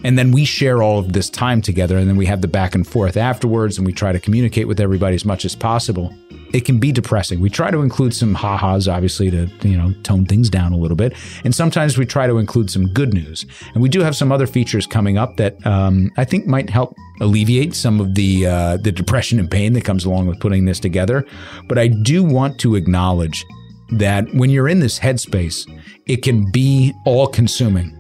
and 0.04 0.18
then 0.18 0.32
we 0.32 0.46
share 0.46 0.82
all 0.82 1.00
of 1.00 1.14
this 1.14 1.30
time 1.30 1.62
together, 1.62 1.98
and 1.98 2.08
then 2.08 2.18
we 2.18 2.26
have 2.26 2.42
the 2.42 2.48
back 2.48 2.76
and 2.76 2.88
forth 2.88 3.18
afterwards, 3.18 3.78
and 3.78 3.86
we 3.86 3.94
try 3.94 4.12
to 4.12 4.20
communicate 4.20 4.68
with 4.68 4.80
everybody 4.80 5.16
as 5.16 5.26
much 5.26 5.46
as 5.46 5.56
possible. 5.56 6.14
It 6.52 6.66
can 6.66 6.80
be 6.80 6.92
depressing. 6.92 7.40
We 7.42 7.50
try 7.50 7.70
to 7.70 7.82
include 7.82 8.16
some 8.16 8.34
ha-has, 8.34 8.88
obviously, 8.88 9.30
to 9.30 9.48
you 9.62 9.78
know 9.78 9.94
tone 10.04 10.26
things 10.26 10.50
down 10.50 10.74
a 10.74 10.78
little 10.78 10.98
bit, 10.98 11.14
and 11.44 11.54
sometimes 11.54 11.98
we 11.98 12.06
try 12.06 12.28
to 12.28 12.38
include 12.38 12.72
some 12.72 12.88
good 12.88 13.14
news. 13.14 13.46
And 13.74 13.84
we 13.84 13.90
do 13.90 14.02
have 14.02 14.16
some 14.16 14.32
other 14.32 14.48
features 14.48 14.88
coming 14.88 15.18
up 15.18 15.38
that 15.38 15.64
um, 15.66 16.12
I 16.18 16.26
think 16.26 16.48
might 16.48 16.70
help 16.70 16.96
alleviate 17.22 17.76
some 17.76 18.00
of 18.00 18.16
the 18.16 18.48
uh, 18.48 18.78
the 18.78 18.92
depression 18.92 19.40
and 19.40 19.50
pain 19.50 19.74
that 19.74 19.86
comes 19.86 20.06
along 20.06 20.28
with 20.28 20.40
putting 20.40 20.66
this 20.66 20.80
together. 20.80 21.26
But 21.68 21.78
I 21.78 21.88
do 21.88 22.24
want 22.24 22.60
to 22.62 22.76
acknowledge 22.76 23.46
that 23.92 24.26
when 24.34 24.50
you're 24.50 24.70
in 24.70 24.80
this 24.80 25.00
headspace, 25.00 25.68
it 26.06 26.24
can 26.24 26.52
be 26.52 26.94
all-consuming. 27.06 27.99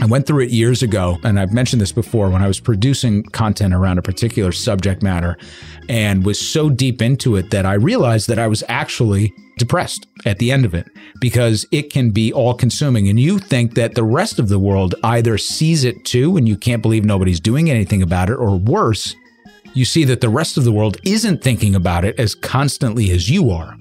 I 0.00 0.06
went 0.06 0.26
through 0.26 0.44
it 0.44 0.50
years 0.50 0.82
ago, 0.82 1.18
and 1.24 1.38
I've 1.38 1.52
mentioned 1.52 1.80
this 1.80 1.92
before 1.92 2.28
when 2.28 2.42
I 2.42 2.46
was 2.46 2.60
producing 2.60 3.22
content 3.22 3.72
around 3.72 3.98
a 3.98 4.02
particular 4.02 4.52
subject 4.52 5.02
matter 5.02 5.38
and 5.88 6.24
was 6.24 6.38
so 6.38 6.68
deep 6.68 7.00
into 7.00 7.36
it 7.36 7.50
that 7.50 7.64
I 7.64 7.74
realized 7.74 8.28
that 8.28 8.38
I 8.38 8.48
was 8.48 8.62
actually 8.68 9.32
depressed 9.56 10.06
at 10.26 10.38
the 10.38 10.50
end 10.50 10.64
of 10.64 10.74
it 10.74 10.86
because 11.20 11.64
it 11.70 11.92
can 11.92 12.10
be 12.10 12.32
all 12.32 12.54
consuming. 12.54 13.08
And 13.08 13.20
you 13.20 13.38
think 13.38 13.74
that 13.74 13.94
the 13.94 14.02
rest 14.02 14.38
of 14.38 14.48
the 14.48 14.58
world 14.58 14.94
either 15.04 15.38
sees 15.38 15.84
it 15.84 16.04
too 16.04 16.36
and 16.36 16.48
you 16.48 16.56
can't 16.56 16.82
believe 16.82 17.04
nobody's 17.04 17.40
doing 17.40 17.70
anything 17.70 18.02
about 18.02 18.28
it, 18.30 18.34
or 18.34 18.56
worse, 18.56 19.14
you 19.74 19.84
see 19.84 20.04
that 20.04 20.20
the 20.20 20.28
rest 20.28 20.56
of 20.56 20.64
the 20.64 20.72
world 20.72 20.98
isn't 21.04 21.42
thinking 21.42 21.74
about 21.74 22.04
it 22.04 22.18
as 22.18 22.34
constantly 22.34 23.10
as 23.10 23.30
you 23.30 23.50
are. 23.50 23.76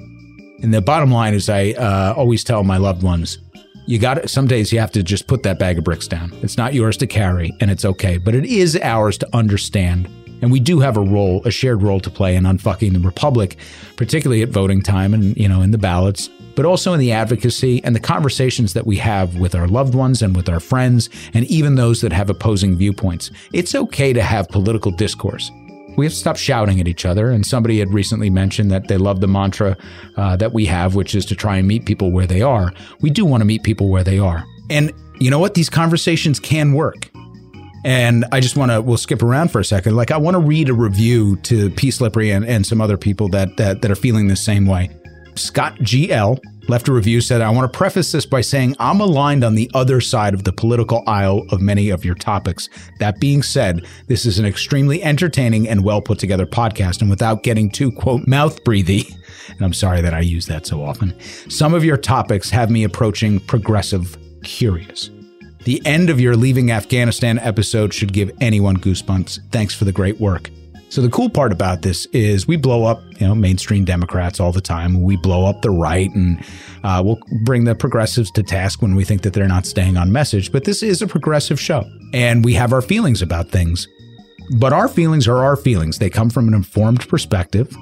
And 0.61 0.74
the 0.74 0.82
bottom 0.82 1.11
line 1.11 1.34
is, 1.34 1.49
I 1.49 1.72
uh, 1.72 2.14
always 2.16 2.43
tell 2.43 2.64
my 2.64 2.78
loved 2.78 3.03
ones, 3.03 3.39
you 3.86 3.99
got 3.99 4.17
it. 4.17 4.29
Some 4.29 4.47
days 4.47 4.71
you 4.71 4.79
have 4.79 4.91
to 4.91 5.03
just 5.03 5.27
put 5.27 5.43
that 5.43 5.59
bag 5.59 5.77
of 5.77 5.84
bricks 5.84 6.07
down. 6.07 6.31
It's 6.41 6.57
not 6.57 6.73
yours 6.73 6.97
to 6.97 7.07
carry, 7.07 7.53
and 7.59 7.69
it's 7.69 7.86
okay. 7.86 8.17
But 8.17 8.36
it 8.36 8.45
is 8.45 8.77
ours 8.81 9.17
to 9.19 9.36
understand. 9.36 10.07
And 10.41 10.51
we 10.51 10.59
do 10.59 10.79
have 10.79 10.97
a 10.97 11.01
role, 11.01 11.41
a 11.45 11.51
shared 11.51 11.81
role 11.81 11.99
to 12.01 12.09
play 12.09 12.36
in 12.36 12.43
unfucking 12.43 12.93
the 12.93 12.99
republic, 12.99 13.57
particularly 13.95 14.41
at 14.41 14.49
voting 14.49 14.81
time 14.81 15.13
and 15.13 15.36
you 15.38 15.47
know 15.47 15.61
in 15.61 15.71
the 15.71 15.77
ballots, 15.77 16.29
but 16.55 16.65
also 16.65 16.93
in 16.93 16.99
the 16.99 17.11
advocacy 17.11 17.84
and 17.84 17.95
the 17.95 17.99
conversations 17.99 18.73
that 18.73 18.86
we 18.86 18.97
have 18.97 19.36
with 19.38 19.55
our 19.55 19.67
loved 19.67 19.95
ones 19.95 20.21
and 20.21 20.36
with 20.36 20.49
our 20.49 20.59
friends, 20.59 21.09
and 21.34 21.45
even 21.45 21.75
those 21.75 22.01
that 22.01 22.11
have 22.11 22.29
opposing 22.29 22.75
viewpoints. 22.75 23.31
It's 23.53 23.75
okay 23.75 24.13
to 24.13 24.21
have 24.21 24.49
political 24.49 24.91
discourse 24.91 25.51
we 25.98 26.06
have 26.06 26.14
to 26.14 26.20
stop 26.20 26.38
shouting 26.38 26.80
at 26.80 26.88
each 26.88 27.06
other. 27.06 27.32
And 27.32 27.46
somebody 27.46 27.80
had 27.80 27.94
recently 27.94 28.30
mentioned 28.30 28.72
that 28.72 28.88
they 28.88 28.98
love 28.98 29.22
the 29.22 29.28
mantra 29.28 29.78
uh, 30.18 30.36
that 30.38 30.54
we 30.54 30.66
have, 30.66 30.96
which 30.96 31.16
is 31.16 31.26
to 31.28 31.36
try 31.36 31.58
and 31.58 31.68
meet 31.68 31.86
people 31.86 32.12
where 32.12 32.28
they 32.28 32.41
are. 32.41 32.74
We 33.02 33.10
do 33.10 33.26
want 33.26 33.41
to 33.41 33.46
meet 33.46 33.64
people 33.64 33.89
where 33.89 34.04
they 34.04 34.20
are. 34.20 34.44
And 34.70 34.91
you 35.20 35.30
know 35.30 35.39
what? 35.39 35.54
These 35.54 35.70
conversations 35.70 36.39
can 36.39 36.74
work. 36.74 37.10
And 37.86 38.26
I 38.32 38.39
just 38.39 38.56
want 38.56 38.72
to, 38.72 38.82
we'll 38.82 38.98
skip 38.98 39.22
around 39.22 39.52
for 39.52 39.60
a 39.60 39.66
second. 39.66 39.96
Like, 39.96 40.10
I 40.10 40.18
want 40.18 40.36
to 40.36 40.39
read 40.39 40.70
a 40.70 40.74
review 40.74 41.36
to 41.38 41.70
P. 41.72 41.91
Slippery 41.91 42.32
and, 42.32 42.46
and 42.46 42.66
some 42.66 42.80
other 42.80 42.98
people 42.98 43.28
that, 43.30 43.58
that, 43.58 43.82
that 43.82 43.91
are 43.91 43.96
feeling 43.96 44.28
the 44.28 44.38
same 44.38 44.66
way. 44.66 44.89
Scott 45.36 45.76
GL 45.80 46.39
left 46.68 46.88
a 46.88 46.93
review 46.93 47.22
said, 47.22 47.41
I 47.41 47.49
want 47.49 47.72
to 47.72 47.78
preface 47.78 48.11
this 48.11 48.26
by 48.26 48.41
saying 48.41 48.76
I'm 48.80 48.99
aligned 48.99 49.43
on 49.43 49.55
the 49.55 49.70
other 49.74 50.01
side 50.01 50.34
of 50.34 50.43
the 50.43 50.53
political 50.53 51.03
aisle 51.07 51.45
of 51.49 51.61
many 51.61 51.89
of 51.89 52.05
your 52.05 52.16
topics. 52.16 52.70
That 52.99 53.20
being 53.20 53.43
said, 53.43 53.86
this 54.07 54.26
is 54.26 54.39
an 54.39 54.45
extremely 54.45 55.03
entertaining 55.03 55.68
and 55.68 55.84
well 55.84 56.01
put 56.01 56.20
together 56.20 56.45
podcast. 56.45 57.01
And 57.01 57.09
without 57.09 57.43
getting 57.43 57.70
too, 57.70 57.91
quote, 57.91 58.28
mouth 58.28 58.64
breathy, 58.64 59.07
and 59.49 59.61
I'm 59.61 59.74
sorry 59.74 60.01
that 60.01 60.14
I 60.14 60.22
use 60.22 60.45
that 60.47 60.66
so 60.66 60.84
often, 60.84 61.20
some 61.49 61.74
of 61.74 61.84
your 61.84 61.97
topics 61.97 62.49
have 62.49 62.70
me 62.70 62.84
approaching 62.84 63.39
progressive 63.41 64.18
curious. 64.43 65.09
The 65.64 65.82
end 65.86 66.09
of 66.09 66.20
your 66.20 66.36
Leaving 66.36 66.72
Afghanistan 66.72 67.39
episode 67.39 67.93
should 67.93 68.11
give 68.11 68.32
anyone 68.41 68.78
goosebumps. 68.78 69.39
Thanks 69.51 69.74
for 69.74 69.86
the 69.86 69.93
great 69.93 70.20
work. 70.20 70.49
So 70.94 71.02
the 71.02 71.10
cool 71.10 71.28
part 71.28 71.52
about 71.52 71.82
this 71.82 72.06
is 72.14 72.48
we 72.48 72.56
blow 72.56 72.84
up, 72.84 73.02
you 73.20 73.26
know, 73.26 73.34
mainstream 73.34 73.84
Democrats 73.84 74.39
all 74.39 74.52
the 74.52 74.62
time. 74.62 75.02
We 75.02 75.16
blow 75.16 75.48
up 75.48 75.64
the 75.64 75.72
right, 75.72 76.14
and 76.14 76.39
uh, 76.84 77.02
we'll 77.04 77.18
bring 77.41 77.64
the 77.64 77.74
progressives 77.74 78.30
to 78.34 78.44
task 78.44 78.80
when 78.80 78.94
we 78.94 79.04
think 79.04 79.24
that 79.24 79.34
they're 79.34 79.48
not 79.48 79.66
staying 79.66 79.98
on 79.98 80.12
message. 80.12 80.52
But 80.52 80.66
this 80.66 80.84
is 80.84 81.02
a 81.02 81.08
progressive 81.08 81.60
show, 81.60 81.84
and 82.14 82.46
we 82.46 82.54
have 82.54 82.72
our 82.74 82.82
feelings 82.84 83.24
about 83.24 83.50
things. 83.50 83.88
But 84.60 84.72
our 84.72 84.88
feelings 84.88 85.28
are 85.28 85.44
our 85.44 85.56
feelings. 85.56 85.98
They 85.98 86.12
come 86.12 86.30
from 86.30 86.48
an 86.48 86.54
informed 86.54 87.10
perspective. 87.10 87.76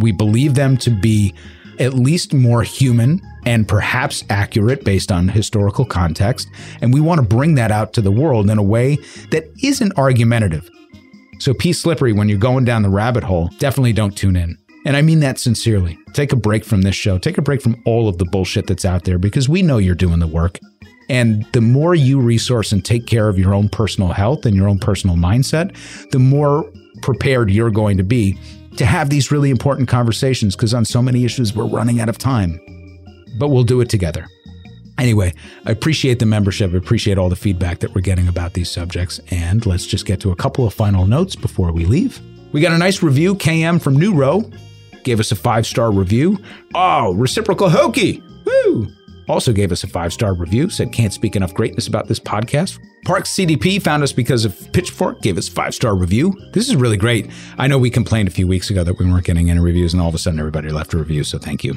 We 0.00 0.10
believe 0.10 0.56
them 0.56 0.76
to 0.78 0.90
be 0.90 1.34
at 1.78 1.94
least 1.94 2.34
more 2.34 2.64
human 2.64 3.22
and 3.44 3.68
perhaps 3.68 4.24
accurate 4.28 4.84
based 4.84 5.12
on 5.12 5.28
historical 5.28 5.84
context. 5.84 6.48
And 6.80 6.92
we 6.92 7.00
want 7.00 7.20
to 7.20 7.26
bring 7.36 7.54
that 7.54 7.70
out 7.70 7.92
to 7.92 8.00
the 8.00 8.10
world 8.10 8.50
in 8.50 8.58
a 8.58 8.62
way 8.64 8.96
that 9.30 9.48
isn't 9.62 9.96
argumentative. 9.96 10.68
So, 11.38 11.52
P. 11.54 11.72
Slippery, 11.72 12.12
when 12.12 12.28
you're 12.28 12.38
going 12.38 12.64
down 12.64 12.82
the 12.82 12.88
rabbit 12.88 13.24
hole, 13.24 13.48
definitely 13.58 13.92
don't 13.92 14.16
tune 14.16 14.36
in. 14.36 14.58
And 14.86 14.96
I 14.96 15.02
mean 15.02 15.20
that 15.20 15.38
sincerely. 15.38 15.98
Take 16.12 16.32
a 16.32 16.36
break 16.36 16.64
from 16.64 16.82
this 16.82 16.94
show. 16.94 17.18
Take 17.18 17.38
a 17.38 17.42
break 17.42 17.60
from 17.60 17.82
all 17.84 18.08
of 18.08 18.18
the 18.18 18.24
bullshit 18.24 18.68
that's 18.68 18.84
out 18.84 19.04
there 19.04 19.18
because 19.18 19.48
we 19.48 19.60
know 19.60 19.78
you're 19.78 19.96
doing 19.96 20.20
the 20.20 20.26
work. 20.26 20.60
And 21.08 21.44
the 21.52 21.60
more 21.60 21.94
you 21.94 22.20
resource 22.20 22.72
and 22.72 22.84
take 22.84 23.06
care 23.06 23.28
of 23.28 23.38
your 23.38 23.52
own 23.52 23.68
personal 23.68 24.10
health 24.10 24.46
and 24.46 24.56
your 24.56 24.68
own 24.68 24.78
personal 24.78 25.16
mindset, 25.16 25.76
the 26.10 26.18
more 26.18 26.70
prepared 27.02 27.50
you're 27.50 27.70
going 27.70 27.96
to 27.96 28.04
be 28.04 28.38
to 28.76 28.86
have 28.86 29.10
these 29.10 29.30
really 29.30 29.50
important 29.50 29.88
conversations 29.88 30.54
because 30.54 30.74
on 30.74 30.84
so 30.84 31.02
many 31.02 31.24
issues, 31.24 31.54
we're 31.54 31.66
running 31.66 32.00
out 32.00 32.08
of 32.08 32.18
time. 32.18 32.60
But 33.38 33.48
we'll 33.48 33.64
do 33.64 33.80
it 33.80 33.88
together. 33.88 34.26
Anyway, 34.98 35.34
I 35.64 35.72
appreciate 35.72 36.18
the 36.18 36.26
membership. 36.26 36.72
I 36.72 36.76
appreciate 36.76 37.18
all 37.18 37.28
the 37.28 37.36
feedback 37.36 37.80
that 37.80 37.94
we're 37.94 38.00
getting 38.00 38.28
about 38.28 38.54
these 38.54 38.70
subjects. 38.70 39.20
And 39.30 39.64
let's 39.66 39.86
just 39.86 40.06
get 40.06 40.20
to 40.20 40.30
a 40.30 40.36
couple 40.36 40.66
of 40.66 40.72
final 40.74 41.06
notes 41.06 41.36
before 41.36 41.72
we 41.72 41.84
leave. 41.84 42.20
We 42.52 42.60
got 42.60 42.72
a 42.72 42.78
nice 42.78 43.02
review. 43.02 43.34
KM 43.34 43.80
from 43.80 43.96
New 43.96 44.14
Row 44.14 44.50
gave 45.04 45.20
us 45.20 45.32
a 45.32 45.36
five 45.36 45.66
star 45.66 45.92
review. 45.92 46.38
Oh, 46.74 47.14
reciprocal 47.14 47.68
hokey. 47.68 48.22
Woo! 48.44 48.88
Also 49.28 49.52
gave 49.52 49.72
us 49.72 49.82
a 49.82 49.88
five 49.88 50.12
star 50.12 50.34
review, 50.34 50.70
said 50.70 50.92
can't 50.92 51.12
speak 51.12 51.36
enough 51.36 51.52
greatness 51.52 51.88
about 51.88 52.08
this 52.08 52.20
podcast. 52.20 52.78
Parks 53.04 53.30
CDP 53.30 53.80
found 53.82 54.02
us 54.02 54.12
because 54.12 54.44
of 54.44 54.72
Pitchfork, 54.72 55.20
gave 55.20 55.36
us 55.36 55.48
five 55.48 55.74
star 55.74 55.94
review. 55.94 56.34
This 56.52 56.68
is 56.68 56.76
really 56.76 56.96
great. 56.96 57.30
I 57.58 57.66
know 57.66 57.78
we 57.78 57.90
complained 57.90 58.28
a 58.28 58.32
few 58.32 58.46
weeks 58.46 58.70
ago 58.70 58.84
that 58.84 58.98
we 58.98 59.06
weren't 59.06 59.24
getting 59.24 59.50
any 59.50 59.60
reviews, 59.60 59.92
and 59.92 60.00
all 60.00 60.08
of 60.08 60.14
a 60.14 60.18
sudden 60.18 60.38
everybody 60.38 60.70
left 60.70 60.94
a 60.94 60.98
review, 60.98 61.24
so 61.24 61.38
thank 61.38 61.64
you. 61.64 61.74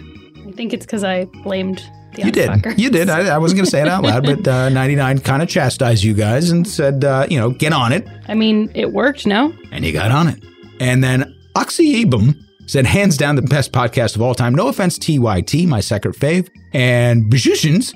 I 0.47 0.51
think 0.51 0.73
it's 0.73 0.85
because 0.85 1.03
I 1.03 1.25
blamed 1.43 1.83
You 2.17 2.31
did. 2.31 2.49
You 2.77 2.89
did. 2.89 3.09
I, 3.09 3.35
I 3.35 3.37
wasn't 3.37 3.57
going 3.59 3.65
to 3.65 3.71
say 3.71 3.81
it 3.81 3.87
out 3.87 4.03
loud, 4.03 4.23
but 4.23 4.47
uh, 4.47 4.69
99 4.73 5.19
kind 5.19 5.41
of 5.41 5.47
chastised 5.47 6.03
you 6.03 6.13
guys 6.13 6.49
and 6.49 6.67
said, 6.67 7.05
uh, 7.05 7.27
you 7.29 7.39
know, 7.39 7.51
get 7.51 7.71
on 7.73 7.93
it. 7.93 8.07
I 8.27 8.33
mean, 8.33 8.71
it 8.75 8.91
worked, 8.91 9.25
no? 9.25 9.53
And 9.71 9.85
you 9.85 9.93
got 9.93 10.11
on 10.11 10.27
it. 10.27 10.43
And 10.79 11.03
then 11.03 11.35
Oxy 11.55 12.03
Abum 12.03 12.35
said, 12.65 12.85
hands 12.85 13.17
down, 13.17 13.35
the 13.35 13.41
best 13.41 13.71
podcast 13.71 14.15
of 14.15 14.21
all 14.21 14.35
time. 14.35 14.53
No 14.53 14.67
offense, 14.67 14.97
TYT, 14.99 15.67
my 15.67 15.79
second 15.79 16.13
fave. 16.13 16.49
And 16.73 17.31
Bajushins, 17.31 17.93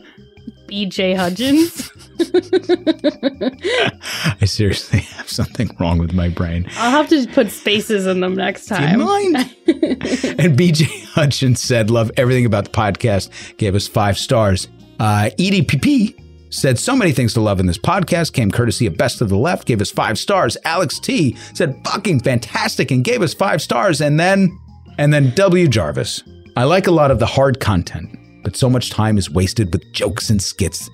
BJ 0.68 1.16
Hudgens. 1.16 1.92
I 4.42 4.46
seriously 4.46 5.00
have 5.00 5.30
something 5.30 5.76
wrong 5.80 6.00
with 6.00 6.14
my 6.14 6.30
brain. 6.30 6.68
I'll 6.78 6.92
have 6.92 7.10
to 7.10 7.28
put 7.28 7.52
spaces 7.52 8.08
in 8.08 8.22
them 8.22 8.36
next 8.36 8.68
Do 8.68 8.76
you 8.76 8.82
time. 8.82 9.00
mind? 9.00 9.36
and 9.68 10.58
BJ 10.58 11.06
Hutchins 11.14 11.62
said, 11.62 11.90
Love 11.90 12.12
everything 12.18 12.46
about 12.46 12.66
the 12.66 12.72
podcast, 12.72 13.58
gave 13.58 13.76
us 13.76 13.88
five 13.88 14.18
stars. 14.18 14.68
Uh, 15.00 15.30
EDPP 15.38 16.20
said 16.54 16.78
so 16.78 16.96
many 16.96 17.12
things 17.12 17.34
to 17.34 17.42
love 17.42 17.60
in 17.60 17.66
this 17.66 17.80
podcast, 17.80 18.34
came 18.34 18.52
courtesy 18.52 18.86
of 18.86 18.96
Best 18.98 19.22
of 19.22 19.30
the 19.30 19.38
Left, 19.38 19.68
gave 19.68 19.82
us 19.82 19.92
five 19.92 20.20
stars. 20.20 20.56
Alex 20.66 21.00
T 21.00 21.36
said, 21.54 21.76
fucking 21.86 22.22
fantastic, 22.22 22.92
and 22.92 23.04
gave 23.04 23.22
us 23.22 23.34
five 23.34 23.62
stars. 23.62 24.02
And 24.02 24.20
then, 24.20 24.58
and 24.98 25.14
then 25.14 25.34
W 25.36 25.68
Jarvis. 25.68 26.24
I 26.56 26.66
like 26.66 26.86
a 26.86 26.92
lot 26.92 27.10
of 27.10 27.18
the 27.18 27.26
hard 27.26 27.60
content, 27.60 28.16
but 28.44 28.56
so 28.56 28.70
much 28.70 28.90
time 28.90 29.18
is 29.18 29.30
wasted 29.30 29.72
with 29.74 29.92
jokes 29.94 30.30
and 30.30 30.42
skits 30.42 30.90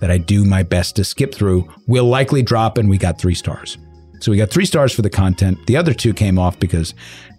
that 0.00 0.10
I 0.10 0.18
do 0.18 0.44
my 0.44 0.62
best 0.62 0.96
to 0.96 1.04
skip 1.04 1.34
through. 1.34 1.68
We'll 1.86 2.06
likely 2.06 2.42
drop, 2.42 2.78
and 2.78 2.88
we 2.88 2.98
got 2.98 3.18
three 3.18 3.34
stars. 3.34 3.78
So 4.20 4.30
we 4.30 4.36
got 4.36 4.50
three 4.50 4.66
stars 4.66 4.92
for 4.92 5.02
the 5.02 5.10
content. 5.10 5.58
The 5.66 5.76
other 5.76 5.94
two 5.94 6.12
came 6.12 6.38
off 6.38 6.58
because 6.58 6.94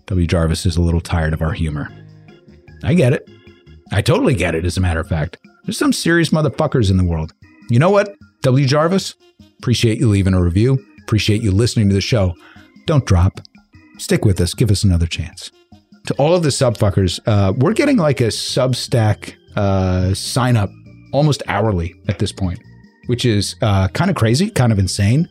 W. 0.07 0.27
Jarvis 0.27 0.65
is 0.65 0.77
a 0.77 0.81
little 0.81 1.01
tired 1.01 1.33
of 1.33 1.41
our 1.41 1.53
humor. 1.53 1.89
I 2.83 2.93
get 2.93 3.13
it. 3.13 3.29
I 3.91 4.01
totally 4.01 4.33
get 4.33 4.55
it, 4.55 4.65
as 4.65 4.77
a 4.77 4.81
matter 4.81 4.99
of 4.99 5.07
fact. 5.07 5.37
There's 5.65 5.77
some 5.77 5.93
serious 5.93 6.29
motherfuckers 6.29 6.91
in 6.91 6.97
the 6.97 7.03
world. 7.03 7.33
You 7.69 7.79
know 7.79 7.89
what, 7.89 8.15
W. 8.41 8.65
Jarvis? 8.65 9.15
Appreciate 9.59 9.99
you 9.99 10.09
leaving 10.09 10.33
a 10.33 10.43
review. 10.43 10.77
Appreciate 11.03 11.41
you 11.41 11.51
listening 11.51 11.87
to 11.89 11.95
the 11.95 12.01
show. 12.01 12.33
Don't 12.85 13.05
drop. 13.05 13.39
Stick 13.97 14.25
with 14.25 14.41
us. 14.41 14.53
Give 14.53 14.71
us 14.71 14.83
another 14.83 15.07
chance. 15.07 15.51
To 16.07 16.13
all 16.15 16.35
of 16.35 16.43
the 16.43 16.49
subfuckers, 16.49 17.19
uh, 17.25 17.53
we're 17.55 17.73
getting 17.73 17.95
like 17.97 18.19
a 18.19 18.25
Substack 18.25 19.35
uh, 19.55 20.13
sign 20.13 20.57
up 20.57 20.69
almost 21.11 21.43
hourly 21.47 21.95
at 22.07 22.19
this 22.19 22.31
point, 22.31 22.59
which 23.07 23.25
is 23.25 23.55
uh, 23.61 23.87
kind 23.89 24.09
of 24.09 24.15
crazy, 24.15 24.49
kind 24.49 24.71
of 24.71 24.79
insane. 24.79 25.29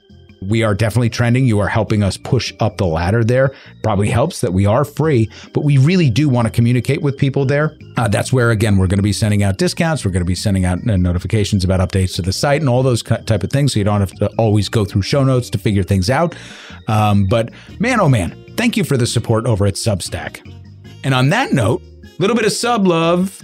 We 0.48 0.64
are 0.64 0.74
definitely 0.74 1.10
trending. 1.10 1.46
You 1.46 1.60
are 1.60 1.68
helping 1.68 2.02
us 2.02 2.16
push 2.16 2.52
up 2.58 2.76
the 2.76 2.86
ladder 2.86 3.22
there. 3.22 3.54
Probably 3.84 4.08
helps 4.08 4.40
that 4.40 4.52
we 4.52 4.66
are 4.66 4.84
free, 4.84 5.30
but 5.52 5.62
we 5.62 5.78
really 5.78 6.10
do 6.10 6.28
want 6.28 6.46
to 6.46 6.50
communicate 6.50 7.00
with 7.00 7.16
people 7.16 7.44
there. 7.44 7.78
Uh, 7.96 8.08
that's 8.08 8.32
where, 8.32 8.50
again, 8.50 8.76
we're 8.76 8.88
going 8.88 8.98
to 8.98 9.04
be 9.04 9.12
sending 9.12 9.44
out 9.44 9.58
discounts. 9.58 10.04
We're 10.04 10.10
going 10.10 10.22
to 10.22 10.26
be 10.26 10.34
sending 10.34 10.64
out 10.64 10.78
uh, 10.88 10.96
notifications 10.96 11.62
about 11.62 11.78
updates 11.78 12.16
to 12.16 12.22
the 12.22 12.32
site 12.32 12.60
and 12.60 12.68
all 12.68 12.82
those 12.82 13.04
type 13.04 13.44
of 13.44 13.50
things. 13.50 13.72
So 13.72 13.78
you 13.78 13.84
don't 13.84 14.00
have 14.00 14.12
to 14.14 14.26
always 14.36 14.68
go 14.68 14.84
through 14.84 15.02
show 15.02 15.22
notes 15.22 15.48
to 15.50 15.58
figure 15.58 15.84
things 15.84 16.10
out. 16.10 16.34
Um, 16.88 17.26
but 17.26 17.50
man, 17.78 18.00
oh 18.00 18.08
man, 18.08 18.36
thank 18.56 18.76
you 18.76 18.82
for 18.82 18.96
the 18.96 19.06
support 19.06 19.46
over 19.46 19.64
at 19.66 19.74
Substack. 19.74 20.40
And 21.04 21.14
on 21.14 21.28
that 21.28 21.52
note, 21.52 21.82
a 21.82 22.16
little 22.18 22.34
bit 22.34 22.46
of 22.46 22.52
sub 22.52 22.84
love 22.84 23.40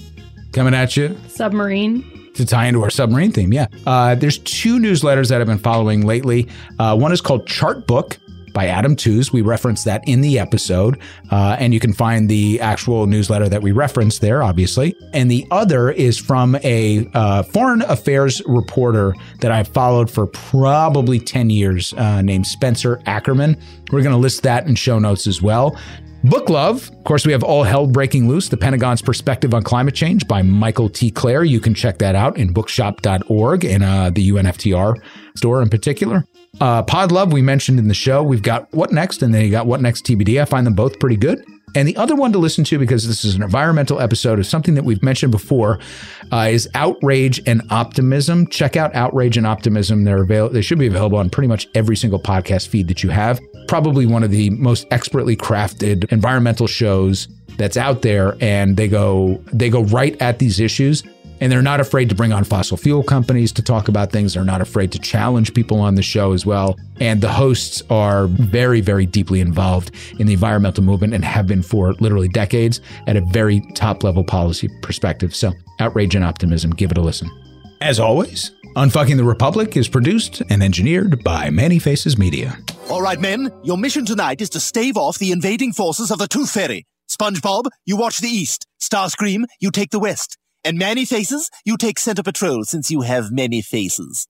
coming 0.53 0.75
at 0.75 0.97
you 0.97 1.17
Submarine. 1.29 2.31
to 2.35 2.45
tie 2.45 2.67
into 2.67 2.83
our 2.83 2.91
submarine 2.91 3.33
theme. 3.33 3.53
Yeah. 3.53 3.67
Uh, 3.87 4.15
there's 4.15 4.39
two 4.39 4.79
newsletters 4.79 5.29
that 5.29 5.41
I've 5.41 5.47
been 5.47 5.59
following 5.59 6.07
lately. 6.07 6.49
Uh, 6.79 6.97
one 6.97 7.13
is 7.13 7.21
called 7.21 7.47
Chart 7.47 7.87
Book 7.87 8.19
by 8.55 8.67
Adam 8.67 8.97
Tooze. 8.97 9.33
We 9.33 9.43
referenced 9.43 9.85
that 9.85 10.03
in 10.09 10.21
the 10.21 10.39
episode, 10.39 10.99
uh, 11.31 11.57
and 11.61 11.73
you 11.75 11.79
can 11.79 11.93
find 11.93 12.29
the 12.29 12.61
actual 12.61 13.07
newsletter 13.07 13.49
that 13.49 13.63
we 13.63 13.73
referenced 13.73 14.21
there, 14.21 14.43
obviously. 14.43 14.97
And 15.13 15.31
the 15.31 15.47
other 15.51 15.91
is 15.91 16.19
from 16.19 16.57
a 16.65 17.09
uh, 17.15 17.43
foreign 17.45 17.83
affairs 17.83 18.43
reporter 18.47 19.15
that 19.41 19.53
I've 19.53 19.69
followed 19.69 20.11
for 20.11 20.27
probably 20.27 21.21
10 21.21 21.51
years 21.51 21.93
uh, 21.95 22.23
named 22.23 22.47
Spencer 22.47 23.01
Ackerman. 23.07 23.57
We're 23.93 24.03
going 24.03 24.13
to 24.15 24.19
list 24.19 24.43
that 24.43 24.67
in 24.67 24.75
show 24.75 24.99
notes 24.99 25.27
as 25.27 25.41
well. 25.41 25.79
Book 26.25 26.51
Love. 26.51 26.91
Of 26.91 27.05
course, 27.05 27.25
we 27.25 27.33
have 27.33 27.43
All 27.45 27.63
Hell 27.63 27.87
Breaking 27.87 28.29
Loose, 28.29 28.49
The 28.49 28.57
Pentagon's 28.57 29.01
Perspective 29.01 29.55
on 29.55 29.63
Climate 29.63 29.95
Change 29.95 30.27
by 30.27 30.43
Michael 30.43 30.89
T. 30.89 31.11
Klare. 31.11 31.49
You 31.49 31.61
can 31.61 31.75
check 31.75 31.99
that 31.99 32.15
out 32.17 32.37
in 32.37 32.53
bookshop.org 32.53 33.65
and 33.65 33.85
uh, 33.85 34.11
the 34.11 34.31
UNFTR 34.31 34.97
store 35.37 35.63
in 35.63 35.69
particular. 35.69 36.25
Uh, 36.61 36.83
Pod 36.83 37.13
Love, 37.13 37.33
we 37.33 37.41
mentioned 37.41 37.79
in 37.79 37.87
the 37.89 37.95
show. 37.95 38.23
We've 38.23 38.43
got 38.43 38.73
What 38.73 38.91
Next, 38.93 39.23
and 39.23 39.33
then 39.33 39.45
you 39.45 39.51
got 39.51 39.67
What 39.67 39.81
Next 39.81 40.05
TBD. 40.07 40.41
I 40.41 40.45
find 40.45 40.67
them 40.67 40.75
both 40.75 40.99
pretty 40.99 41.17
good. 41.17 41.43
And 41.77 41.87
the 41.87 41.97
other 41.97 42.17
one 42.17 42.33
to 42.33 42.39
listen 42.39 42.65
to, 42.65 42.79
because 42.79 43.07
this 43.07 43.25
is 43.25 43.35
an 43.35 43.43
environmental 43.43 44.01
episode, 44.01 44.41
is 44.41 44.49
something 44.49 44.75
that 44.75 44.85
we've 44.85 45.03
mentioned 45.03 45.31
before, 45.31 45.79
uh, 46.33 46.49
is 46.51 46.67
Outrage 46.75 47.41
and 47.47 47.63
Optimism. 47.71 48.49
Check 48.49 48.77
out 48.77 48.95
Outrage 48.97 49.37
and 49.37 49.47
Optimism. 49.47 50.05
They're 50.05 50.23
avail- 50.23 50.49
They 50.49 50.63
should 50.63 50.79
be 50.79 50.87
available 50.87 51.19
on 51.19 51.31
pretty 51.31 51.47
much 51.49 51.69
every 51.75 51.95
single 51.95 52.19
podcast 52.19 52.69
feed 52.69 52.89
that 52.89 53.03
you 53.05 53.11
have. 53.11 53.39
Probably 53.69 54.07
one 54.07 54.25
of 54.25 54.31
the 54.31 54.51
most 54.51 54.87
expertly 54.91 55.37
crafted 55.37 56.11
environmental 56.11 56.67
shows 56.67 57.29
that's 57.59 57.77
out 57.77 58.03
there, 58.03 58.37
and 58.41 58.77
they 58.77 58.89
go 58.89 59.43
they 59.53 59.71
go 59.71 59.83
right 59.85 60.21
at 60.21 60.39
these 60.39 60.59
issues. 60.59 61.05
And 61.41 61.53
they're 61.53 61.63
not 61.63 61.79
afraid 61.79 62.09
to 62.09 62.17
bring 62.17 62.33
on 62.33 62.43
fossil 62.43 62.77
fuel 62.77 63.05
companies 63.05 63.53
to 63.53 63.63
talk 63.63 63.87
about 63.87 64.11
things. 64.11 64.35
They're 64.35 64.43
not 64.43 64.61
afraid 64.61 64.91
to 64.91 64.99
challenge 64.99 65.55
people 65.55 65.79
on 65.79 65.95
the 65.95 66.03
show 66.03 66.33
as 66.33 66.45
well. 66.45 66.77
And 66.99 67.21
the 67.21 67.31
hosts 67.31 67.81
are 67.91 68.27
very, 68.27 68.81
very 68.81 69.07
deeply 69.07 69.39
involved 69.39 69.93
in 70.19 70.27
the 70.27 70.33
environmental 70.33 70.83
movement 70.83 71.15
and 71.15 71.25
have 71.25 71.47
been 71.47 71.63
for 71.63 71.93
literally 72.01 72.27
decades 72.27 72.81
at 73.07 73.17
a 73.17 73.21
very 73.21 73.61
top 73.77 74.03
level 74.03 74.25
policy 74.25 74.69
perspective. 74.83 75.33
So, 75.33 75.53
outrage 75.79 76.17
and 76.17 76.25
optimism, 76.25 76.73
give 76.73 76.91
it 76.91 76.99
a 76.99 77.03
listen. 77.03 77.31
As 77.81 78.01
always, 78.01 78.51
Unfucking 78.79 79.17
the 79.17 79.25
Republic 79.25 79.77
is 79.77 79.89
produced 79.89 80.41
and 80.51 80.63
engineered 80.63 81.25
by 81.25 81.51
Manny 81.51 81.81
Faces 81.81 82.17
Media. 82.17 82.59
All 82.91 83.03
right, 83.03 83.21
men, 83.21 83.53
your 83.63 83.77
mission 83.77 84.07
tonight 84.07 84.41
is 84.41 84.49
to 84.51 84.61
stave 84.61 84.97
off 84.97 85.19
the 85.19 85.31
invading 85.31 85.75
forces 85.75 86.11
of 86.11 86.19
the 86.19 86.27
Tooth 86.27 86.51
Fairy. 86.51 86.87
SpongeBob, 87.07 87.65
you 87.85 87.99
watch 87.99 88.19
the 88.19 88.29
east. 88.29 88.67
Starscream, 88.81 89.45
you 89.61 89.71
take 89.71 89.91
the 89.91 89.99
west. 89.99 90.39
And 90.65 90.79
Many 90.79 91.05
Faces, 91.05 91.51
you 91.67 91.77
take 91.77 91.99
Center 91.99 92.23
Patrol 92.23 92.65
since 92.65 92.91
you 92.91 93.03
have 93.03 93.31
many 93.31 93.61
faces. 93.61 94.27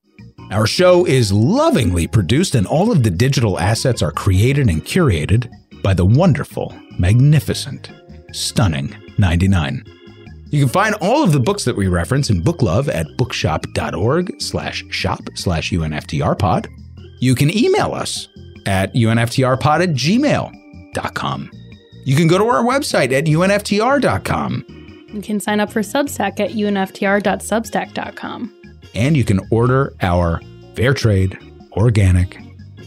Our 0.50 0.66
show 0.66 1.06
is 1.06 1.32
lovingly 1.32 2.08
produced, 2.08 2.56
and 2.56 2.66
all 2.66 2.90
of 2.90 3.04
the 3.04 3.10
digital 3.10 3.60
assets 3.60 4.02
are 4.02 4.10
created 4.10 4.68
and 4.68 4.84
curated 4.84 5.48
by 5.84 5.94
the 5.94 6.04
wonderful, 6.04 6.74
magnificent, 6.98 7.92
stunning 8.32 8.92
99. 9.18 9.84
You 10.50 10.64
can 10.64 10.68
find 10.68 10.96
all 10.96 11.22
of 11.22 11.30
the 11.30 11.38
books 11.38 11.64
that 11.64 11.76
we 11.76 11.86
reference 11.86 12.28
in 12.28 12.42
Book 12.42 12.60
Love 12.60 12.88
at 12.88 13.06
bookshop.org 13.16 14.42
slash 14.42 14.84
shop 14.90 15.20
slash 15.34 15.70
UNFTRpod. 15.70 16.66
You 17.20 17.36
can 17.36 17.56
email 17.56 17.94
us 17.94 18.26
at 18.66 18.92
UNFTRpod 18.94 19.82
at 19.82 19.90
gmail.com. 19.90 21.50
You 22.04 22.16
can 22.16 22.26
go 22.26 22.38
to 22.38 22.44
our 22.44 22.64
website 22.64 23.12
at 23.12 23.24
UNFTR.com. 23.24 24.64
You 25.12 25.22
can 25.22 25.40
sign 25.40 25.60
up 25.60 25.70
for 25.70 25.80
Substack 25.80 26.40
at 26.40 26.52
unftr.substack.com. 26.52 28.54
And 28.94 29.16
you 29.16 29.24
can 29.24 29.40
order 29.50 29.94
our 30.00 30.40
fair 30.74 30.94
trade, 30.94 31.36
organic, 31.72 32.38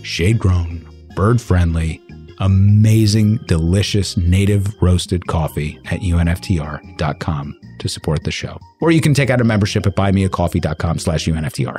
shade 0.01 0.39
grown, 0.39 0.87
bird 1.15 1.39
friendly, 1.41 2.01
amazing, 2.39 3.37
delicious 3.47 4.17
native 4.17 4.81
roasted 4.81 5.27
coffee 5.27 5.79
at 5.85 5.99
unftr.com 6.01 7.59
to 7.79 7.89
support 7.89 8.23
the 8.23 8.31
show. 8.31 8.57
Or 8.79 8.91
you 8.91 9.01
can 9.01 9.13
take 9.13 9.29
out 9.29 9.41
a 9.41 9.43
membership 9.43 9.85
at 9.85 9.95
buymeacoffee.com 9.95 10.99
slash 10.99 11.27
unftr. 11.27 11.77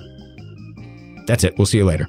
That's 1.26 1.44
it. 1.44 1.56
We'll 1.58 1.66
see 1.66 1.78
you 1.78 1.84
later. 1.84 2.06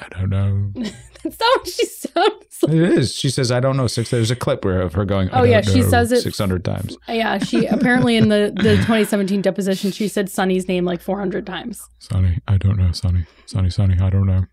I 0.00 0.08
don't 0.18 0.30
know. 0.30 0.72
That's 1.22 1.38
not 1.38 1.58
what 1.60 1.66
she 1.68 1.84
sounds 1.86 2.58
like. 2.62 2.72
It 2.74 2.82
is. 2.98 3.14
She 3.14 3.28
says, 3.28 3.52
I 3.52 3.60
don't 3.60 3.76
know. 3.76 3.86
Six. 3.86 4.10
There's 4.10 4.30
a 4.30 4.36
clip 4.36 4.64
where 4.64 4.80
of 4.80 4.94
her 4.94 5.04
going, 5.04 5.28
I 5.30 5.40
Oh, 5.40 5.42
yeah, 5.44 5.60
don't 5.60 5.74
she 5.74 5.80
know, 5.82 5.88
says 5.90 6.12
it- 6.12 6.22
600 6.22 6.64
times. 6.64 6.96
Yeah, 7.08 7.38
she 7.38 7.66
apparently 7.66 8.16
in 8.16 8.28
the, 8.28 8.52
the 8.56 8.76
2017 8.76 9.42
deposition, 9.42 9.90
she 9.92 10.08
said 10.08 10.30
Sunny's 10.30 10.66
name 10.68 10.84
like 10.84 11.00
400 11.02 11.46
times. 11.46 11.86
Sunny, 11.98 12.38
I 12.48 12.56
don't 12.56 12.78
know. 12.78 12.92
Sunny, 12.92 13.26
Sunny, 13.46 13.68
Sunny, 13.70 13.98
I 14.00 14.08
don't 14.10 14.26
know. 14.26 14.44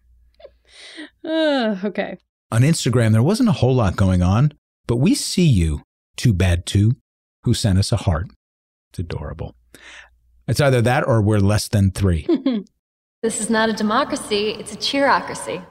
Uh, 1.23 1.77
okay. 1.85 2.17
On 2.51 2.61
Instagram, 2.61 3.11
there 3.13 3.23
wasn't 3.23 3.49
a 3.49 3.53
whole 3.53 3.75
lot 3.75 3.95
going 3.95 4.21
on, 4.21 4.53
but 4.87 4.97
we 4.97 5.15
see 5.15 5.45
you, 5.45 5.81
Too 6.15 6.33
Bad 6.33 6.65
Too, 6.65 6.95
who 7.43 7.53
sent 7.53 7.79
us 7.79 7.91
a 7.91 7.97
heart. 7.97 8.27
It's 8.91 8.99
adorable. 8.99 9.55
It's 10.47 10.61
either 10.61 10.81
that 10.81 11.05
or 11.07 11.21
we're 11.21 11.39
less 11.39 11.67
than 11.67 11.91
three. 11.91 12.25
This 13.24 13.41
is 13.41 13.49
not 13.49 13.68
a 13.68 13.74
democracy, 13.74 14.49
it's 14.59 14.74
a 14.74 14.78
cheerocracy. 14.78 15.65